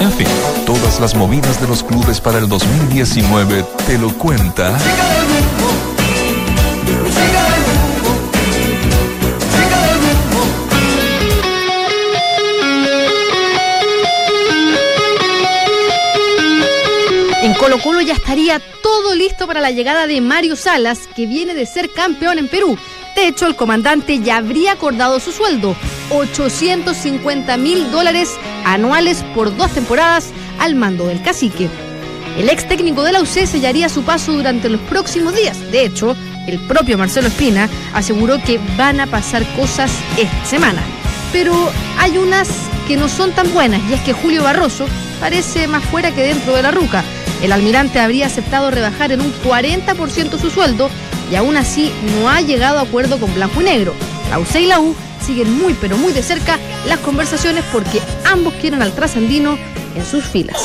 En 0.00 0.12
fin, 0.12 0.28
todas 0.64 1.00
las 1.00 1.16
movidas 1.16 1.60
de 1.60 1.66
los 1.66 1.82
clubes 1.82 2.20
para 2.20 2.38
el 2.38 2.48
2019 2.48 3.64
te 3.84 3.98
lo 3.98 4.16
cuenta 4.16 4.78
Colo 17.62 17.78
Colo 17.78 18.00
ya 18.00 18.14
estaría 18.14 18.58
todo 18.82 19.14
listo 19.14 19.46
para 19.46 19.60
la 19.60 19.70
llegada 19.70 20.08
de 20.08 20.20
Mario 20.20 20.56
Salas, 20.56 21.08
que 21.14 21.28
viene 21.28 21.54
de 21.54 21.64
ser 21.64 21.92
campeón 21.92 22.38
en 22.38 22.48
Perú. 22.48 22.76
De 23.14 23.28
hecho, 23.28 23.46
el 23.46 23.54
comandante 23.54 24.18
ya 24.18 24.38
habría 24.38 24.72
acordado 24.72 25.20
su 25.20 25.30
sueldo, 25.30 25.76
850 26.10 27.56
mil 27.58 27.88
dólares 27.92 28.30
anuales 28.64 29.24
por 29.32 29.56
dos 29.56 29.70
temporadas 29.70 30.30
al 30.58 30.74
mando 30.74 31.06
del 31.06 31.22
cacique. 31.22 31.68
El 32.36 32.50
ex 32.50 32.66
técnico 32.66 33.04
de 33.04 33.12
la 33.12 33.20
UC 33.20 33.46
sellaría 33.46 33.88
su 33.88 34.02
paso 34.02 34.32
durante 34.32 34.68
los 34.68 34.80
próximos 34.80 35.32
días. 35.32 35.70
De 35.70 35.84
hecho, 35.84 36.16
el 36.48 36.58
propio 36.66 36.98
Marcelo 36.98 37.28
Espina 37.28 37.68
aseguró 37.94 38.42
que 38.42 38.58
van 38.76 38.98
a 38.98 39.06
pasar 39.06 39.46
cosas 39.54 39.92
esta 40.18 40.46
semana. 40.46 40.82
Pero 41.32 41.54
hay 41.96 42.18
unas 42.18 42.48
que 42.88 42.96
no 42.96 43.08
son 43.08 43.30
tan 43.30 43.54
buenas 43.54 43.80
y 43.88 43.94
es 43.94 44.00
que 44.00 44.14
Julio 44.14 44.42
Barroso 44.42 44.88
parece 45.20 45.68
más 45.68 45.84
fuera 45.84 46.10
que 46.10 46.24
dentro 46.24 46.56
de 46.56 46.62
la 46.62 46.72
ruca. 46.72 47.04
El 47.42 47.50
almirante 47.50 47.98
habría 47.98 48.26
aceptado 48.26 48.70
rebajar 48.70 49.10
en 49.10 49.20
un 49.20 49.32
40% 49.44 50.40
su 50.40 50.48
sueldo 50.48 50.88
y 51.30 51.34
aún 51.34 51.56
así 51.56 51.90
no 52.14 52.30
ha 52.30 52.40
llegado 52.40 52.78
a 52.78 52.82
acuerdo 52.82 53.18
con 53.18 53.34
Blanco 53.34 53.60
y 53.60 53.64
Negro. 53.64 53.94
La 54.30 54.38
UC 54.38 54.56
y 54.56 54.66
la 54.66 54.78
U 54.78 54.94
siguen 55.26 55.52
muy 55.58 55.74
pero 55.74 55.98
muy 55.98 56.12
de 56.12 56.22
cerca 56.22 56.58
las 56.86 57.00
conversaciones 57.00 57.64
porque 57.72 58.00
ambos 58.24 58.54
quieren 58.54 58.80
al 58.80 58.92
trasandino 58.92 59.58
en 59.96 60.06
sus 60.06 60.24
filas. 60.24 60.60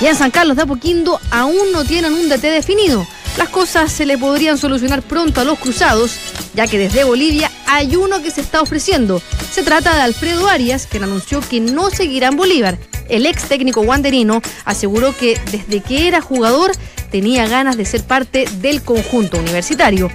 Y 0.00 0.06
en 0.06 0.16
San 0.16 0.30
Carlos 0.30 0.56
de 0.56 0.62
Apoquindo 0.62 1.20
aún 1.30 1.72
no 1.72 1.84
tienen 1.84 2.12
un 2.12 2.28
DT 2.28 2.42
definido. 2.42 3.06
Las 3.36 3.48
cosas 3.48 3.90
se 3.90 4.04
le 4.04 4.18
podrían 4.18 4.58
solucionar 4.58 5.02
pronto 5.02 5.40
a 5.40 5.44
los 5.44 5.58
cruzados, 5.58 6.16
ya 6.54 6.66
que 6.66 6.78
desde 6.78 7.04
Bolivia 7.04 7.50
hay 7.72 7.96
uno 7.96 8.22
que 8.22 8.30
se 8.30 8.42
está 8.42 8.60
ofreciendo. 8.60 9.22
Se 9.50 9.62
trata 9.62 9.94
de 9.94 10.02
Alfredo 10.02 10.46
Arias, 10.46 10.86
quien 10.86 11.04
anunció 11.04 11.40
que 11.40 11.58
no 11.58 11.88
seguirá 11.88 12.28
en 12.28 12.36
Bolívar. 12.36 12.76
El 13.08 13.24
ex 13.24 13.48
técnico 13.48 13.80
wanderino 13.80 14.42
aseguró 14.66 15.16
que 15.16 15.40
desde 15.50 15.80
que 15.80 16.06
era 16.06 16.20
jugador 16.20 16.72
tenía 17.10 17.48
ganas 17.48 17.78
de 17.78 17.86
ser 17.86 18.04
parte 18.04 18.44
del 18.60 18.82
conjunto 18.82 19.38
universitario. 19.38 20.10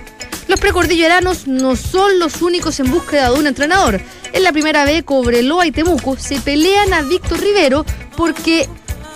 Los 0.47 0.59
precordilleranos 0.59 1.47
no 1.47 1.75
son 1.75 2.19
los 2.19 2.43
únicos 2.43 2.79
en 2.79 2.91
búsqueda 2.91 3.31
de 3.31 3.39
un 3.39 3.47
entrenador. 3.47 4.01
En 4.33 4.43
la 4.43 4.51
primera 4.51 4.85
vez, 4.85 5.03
Cobreloa 5.03 5.65
y 5.65 5.71
Temuco 5.71 6.15
se 6.15 6.39
pelean 6.39 6.93
a 6.93 7.01
Víctor 7.01 7.39
Rivero 7.39 7.85
porque 8.15 8.69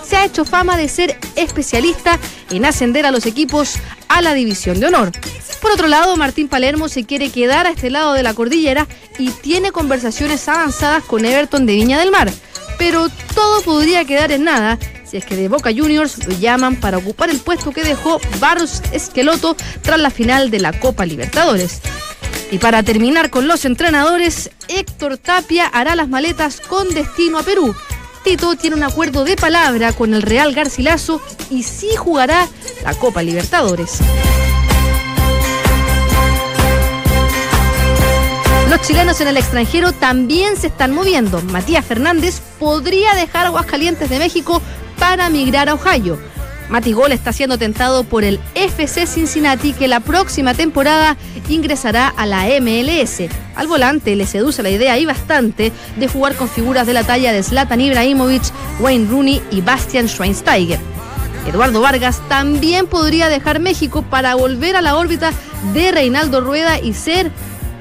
se 0.03 0.17
ha 0.17 0.25
hecho 0.25 0.45
fama 0.45 0.77
de 0.77 0.89
ser 0.89 1.15
especialista 1.35 2.19
en 2.49 2.65
ascender 2.65 3.05
a 3.05 3.11
los 3.11 3.27
equipos 3.27 3.75
a 4.12 4.22
la 4.22 4.34
división 4.34 4.80
de 4.80 4.88
honor. 4.88 5.12
Por 5.62 5.72
otro 5.72 5.88
lado, 5.88 6.18
Martín 6.18 6.47
Palermo 6.47 6.89
se 6.89 7.05
quiere 7.05 7.30
quedar 7.30 7.68
a 7.68 7.72
este 7.72 7.89
lado 7.89 8.14
de 8.14 8.24
la 8.24 8.34
cordillera 8.34 8.88
y 9.18 9.30
tiene 9.30 9.72
conversaciones 9.72 10.47
avanzadas 10.47 11.03
con 11.03 11.24
Everton 11.24 11.66
de 11.66 11.74
Viña 11.74 11.99
del 11.99 12.12
Mar. 12.12 12.32
Pero 12.78 13.09
todo 13.36 13.62
podría 13.62 14.05
quedar 14.05 14.32
en 14.32 14.45
nada 14.45 14.80
si 15.05 15.18
es 15.18 15.26
que 15.26 15.36
de 15.36 15.49
Boca 15.49 15.72
Juniors 15.76 16.26
lo 16.26 16.34
llaman 16.39 16.78
para 16.78 16.97
ocupar 16.97 17.30
el 17.30 17.39
puesto 17.39 17.72
que 17.72 17.84
dejó 17.84 18.20
Barros 18.39 18.82
Esqueloto 18.93 19.57
tras 19.82 19.99
la 19.99 20.09
final 20.09 20.49
de 20.49 20.59
la 20.62 20.72
Copa 20.72 21.05
Libertadores. 21.05 21.82
Y 22.49 22.57
para 22.57 22.82
terminar 22.82 23.30
con 23.30 23.47
los 23.47 23.66
entrenadores, 23.66 24.51
Héctor 24.68 25.18
Tapia 25.18 25.68
hará 25.68 25.95
las 25.95 26.09
maletas 26.09 26.59
con 26.62 26.93
destino 26.93 27.39
a 27.39 27.43
Perú. 27.43 27.76
Tito 28.24 28.55
tiene 28.55 28.76
un 28.76 28.84
acuerdo 28.84 29.24
de 29.24 29.36
palabra 29.36 29.93
con 29.93 30.13
el 30.13 30.22
Real 30.22 30.53
Garcilaso 30.53 31.22
y 31.49 31.63
sí 31.63 31.89
jugará 31.97 32.47
la 32.84 32.93
Copa 32.93 33.24
Libertadores. 33.24 33.99
Los 38.69 38.82
chilenos 38.82 39.19
en 39.22 39.28
el 39.28 39.38
extranjero 39.38 39.91
también 39.91 40.55
se 40.55 40.67
están 40.67 40.93
moviendo. 40.93 41.41
Matías 41.41 41.86
Fernández 41.86 42.41
podría 42.59 43.13
dejar 43.15 43.47
Aguascalientes 43.47 44.09
de 44.09 44.19
México 44.19 44.61
para 44.99 45.30
migrar 45.30 45.67
a 45.67 45.74
Ohio. 45.74 46.19
Mati 46.72 46.93
Gol 46.93 47.11
está 47.11 47.34
siendo 47.34 47.57
tentado 47.57 48.05
por 48.05 48.24
el 48.24 48.39
FC 48.55 49.05
Cincinnati 49.05 49.74
que 49.74 49.89
la 49.89 49.99
próxima 49.99 50.53
temporada 50.53 51.17
ingresará 51.49 52.07
a 52.07 52.26
la 52.26 52.45
MLS. 52.61 53.24
Al 53.55 53.67
volante 53.67 54.15
le 54.15 54.26
seduce 54.26 54.63
la 54.63 54.69
idea 54.69 54.97
y 54.97 55.05
bastante 55.05 55.74
de 55.97 56.07
jugar 56.07 56.36
con 56.36 56.47
figuras 56.47 56.88
de 56.88 56.93
la 56.93 57.03
talla 57.03 57.34
de 57.34 57.43
Zlatan 57.43 57.82
Ibrahimovic, 57.82 58.43
Wayne 58.80 59.09
Rooney 59.09 59.41
y 59.51 59.59
Bastian 59.59 60.07
Schweinsteiger. 60.07 60.80
Eduardo 61.45 61.82
Vargas 61.82 62.22
también 62.30 62.88
podría 62.88 63.28
dejar 63.28 63.59
México 63.59 64.03
para 64.03 64.36
volver 64.36 64.78
a 64.78 64.82
la 64.82 64.95
órbita 64.95 65.34
de 65.74 65.91
Reinaldo 65.91 66.39
Rueda 66.39 66.80
y 66.80 66.93
ser 66.93 67.32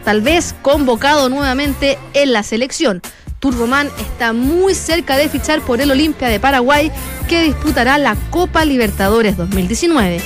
tal 0.05 0.21
vez 0.21 0.53
convocado 0.63 1.29
nuevamente 1.29 1.97
en 2.15 2.33
la 2.33 2.43
selección. 2.43 3.03
Turboman 3.41 3.91
está 3.99 4.35
muy 4.35 4.75
cerca 4.75 5.17
de 5.17 5.31
fichar 5.31 5.63
por 5.63 5.81
el 5.81 5.91
Olimpia 5.91 6.29
de 6.29 6.39
Paraguay, 6.39 6.93
que 7.27 7.43
disputará 7.43 7.97
la 7.97 8.15
Copa 8.29 8.67
Libertadores 8.67 9.39
2019. 9.39 10.21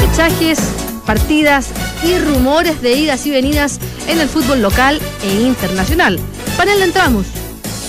Fichajes, 0.00 0.58
partidas 1.04 1.68
y 2.02 2.18
rumores 2.18 2.80
de 2.80 2.94
idas 2.94 3.26
y 3.26 3.30
venidas 3.30 3.78
en 4.08 4.18
el 4.18 4.30
fútbol 4.30 4.62
local 4.62 4.98
e 5.22 5.42
internacional. 5.42 6.18
Panel 6.56 6.80
entramos. 6.80 7.26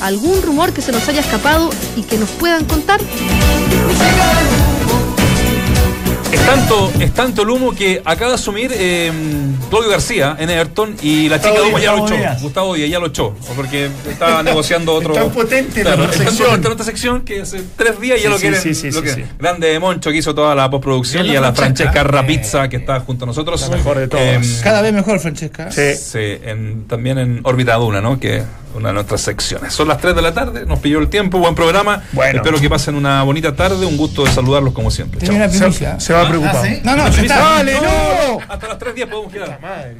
¿Algún 0.02 0.42
rumor 0.42 0.74
que 0.74 0.82
se 0.82 0.92
nos 0.92 1.08
haya 1.08 1.22
escapado 1.22 1.70
y 1.96 2.04
que 2.04 2.18
nos 2.18 2.30
puedan 2.32 2.66
contar? 2.66 3.00
Es 6.32 6.46
tanto, 6.46 6.92
es 7.00 7.12
tanto 7.14 7.42
el 7.42 7.50
humo 7.50 7.74
que 7.74 8.02
acaba 8.06 8.30
de 8.30 8.36
asumir 8.36 8.72
eh, 8.74 9.12
Claudio 9.70 9.90
García 9.90 10.36
en 10.40 10.50
Everton 10.52 10.96
y 11.02 11.28
la 11.28 11.38
chica 11.42 11.54
de 11.56 11.62
humo 11.62 11.80
ya 11.80 11.94
lo 11.96 12.06
echó. 12.08 12.16
Gustavo 12.42 12.76
Díaz 12.76 12.90
ya 12.90 13.00
lo 13.00 13.08
echó. 13.08 13.36
Porque 13.56 13.90
estaba 14.08 14.44
negociando 14.44 14.94
otro. 14.94 15.14
Es 15.14 15.20
tan 15.20 15.32
potente 15.32 15.84
la 15.84 15.96
Claro, 15.96 16.04
es 16.12 16.18
tan 16.18 16.28
sección. 16.28 16.48
potente 16.48 16.68
en 16.68 16.74
otra 16.74 16.86
sección 16.86 17.22
que 17.22 17.42
hace 17.42 17.62
tres 17.76 18.00
días 18.00 18.22
ya 18.22 18.30
lo 18.30 18.36
sí, 18.38 18.42
quieren. 18.42 18.62
sí, 18.62 18.76
sí, 18.76 18.88
lo 18.92 19.00
sí, 19.00 19.02
quieren. 19.02 19.26
sí. 19.26 19.32
Grande 19.40 19.80
Moncho 19.80 20.12
que 20.12 20.18
hizo 20.18 20.36
toda 20.36 20.54
la 20.54 20.70
postproducción 20.70 21.26
y 21.26 21.36
a 21.36 21.42
la 21.42 21.54
Francesca 21.54 22.04
Rapizza 22.04 22.70
que 22.70 22.78
está 22.78 23.00
junto 23.00 23.26
a 23.26 23.28
nosotros. 23.28 23.60
La 23.68 23.76
mejor 23.78 23.98
de. 24.08 24.34
Em, 24.34 24.42
Cada 24.64 24.82
vez 24.84 24.94
mejor, 24.94 25.20
Francesca. 25.20 25.72
Sí. 25.72 25.96
Sí, 25.96 26.20
en- 26.44 26.86
también 26.88 27.18
en 27.18 27.40
Órbita 27.44 27.76
Duna, 27.76 28.02
¿no? 28.02 28.20
Que 28.20 28.38
es 28.38 28.44
una 28.76 28.90
de 28.90 28.94
nuestras 28.94 29.22
secciones. 29.22 29.74
Son 29.74 29.88
las 29.88 29.98
3 29.98 30.16
de 30.16 30.22
la 30.22 30.32
tarde, 30.32 30.66
nos 30.68 30.78
pilló 30.80 31.00
el 31.00 31.08
tiempo, 31.10 31.40
buen 31.40 31.56
programa. 31.56 32.04
Bueno. 32.12 32.38
Espero 32.38 32.60
que 32.60 32.70
pasen 32.70 32.94
una 32.94 33.24
bonita 33.24 33.56
tarde, 33.56 33.84
un 33.86 33.98
gusto 33.98 34.24
de 34.26 34.32
saludarlos 34.32 34.74
como 34.74 34.92
siempre. 34.92 35.20
Tenía 35.20 35.40
Chao. 35.48 35.50
una 35.50 35.60
primicia. 35.60 36.00
Se, 36.00 36.06
se 36.08 36.14
va 36.14 36.19
preocupado. 36.28 36.66
¿sí? 36.66 36.82
No, 36.84 36.96
no, 36.96 37.10
ya 37.10 37.22
está. 37.22 37.38
¡Dale, 37.40 37.74
no! 37.74 38.40
Hasta 38.48 38.68
las 38.68 38.78
3 38.78 38.96
días 38.96 39.10
podemos 39.10 39.32
quedar. 39.32 39.60
Madre. 39.62 39.98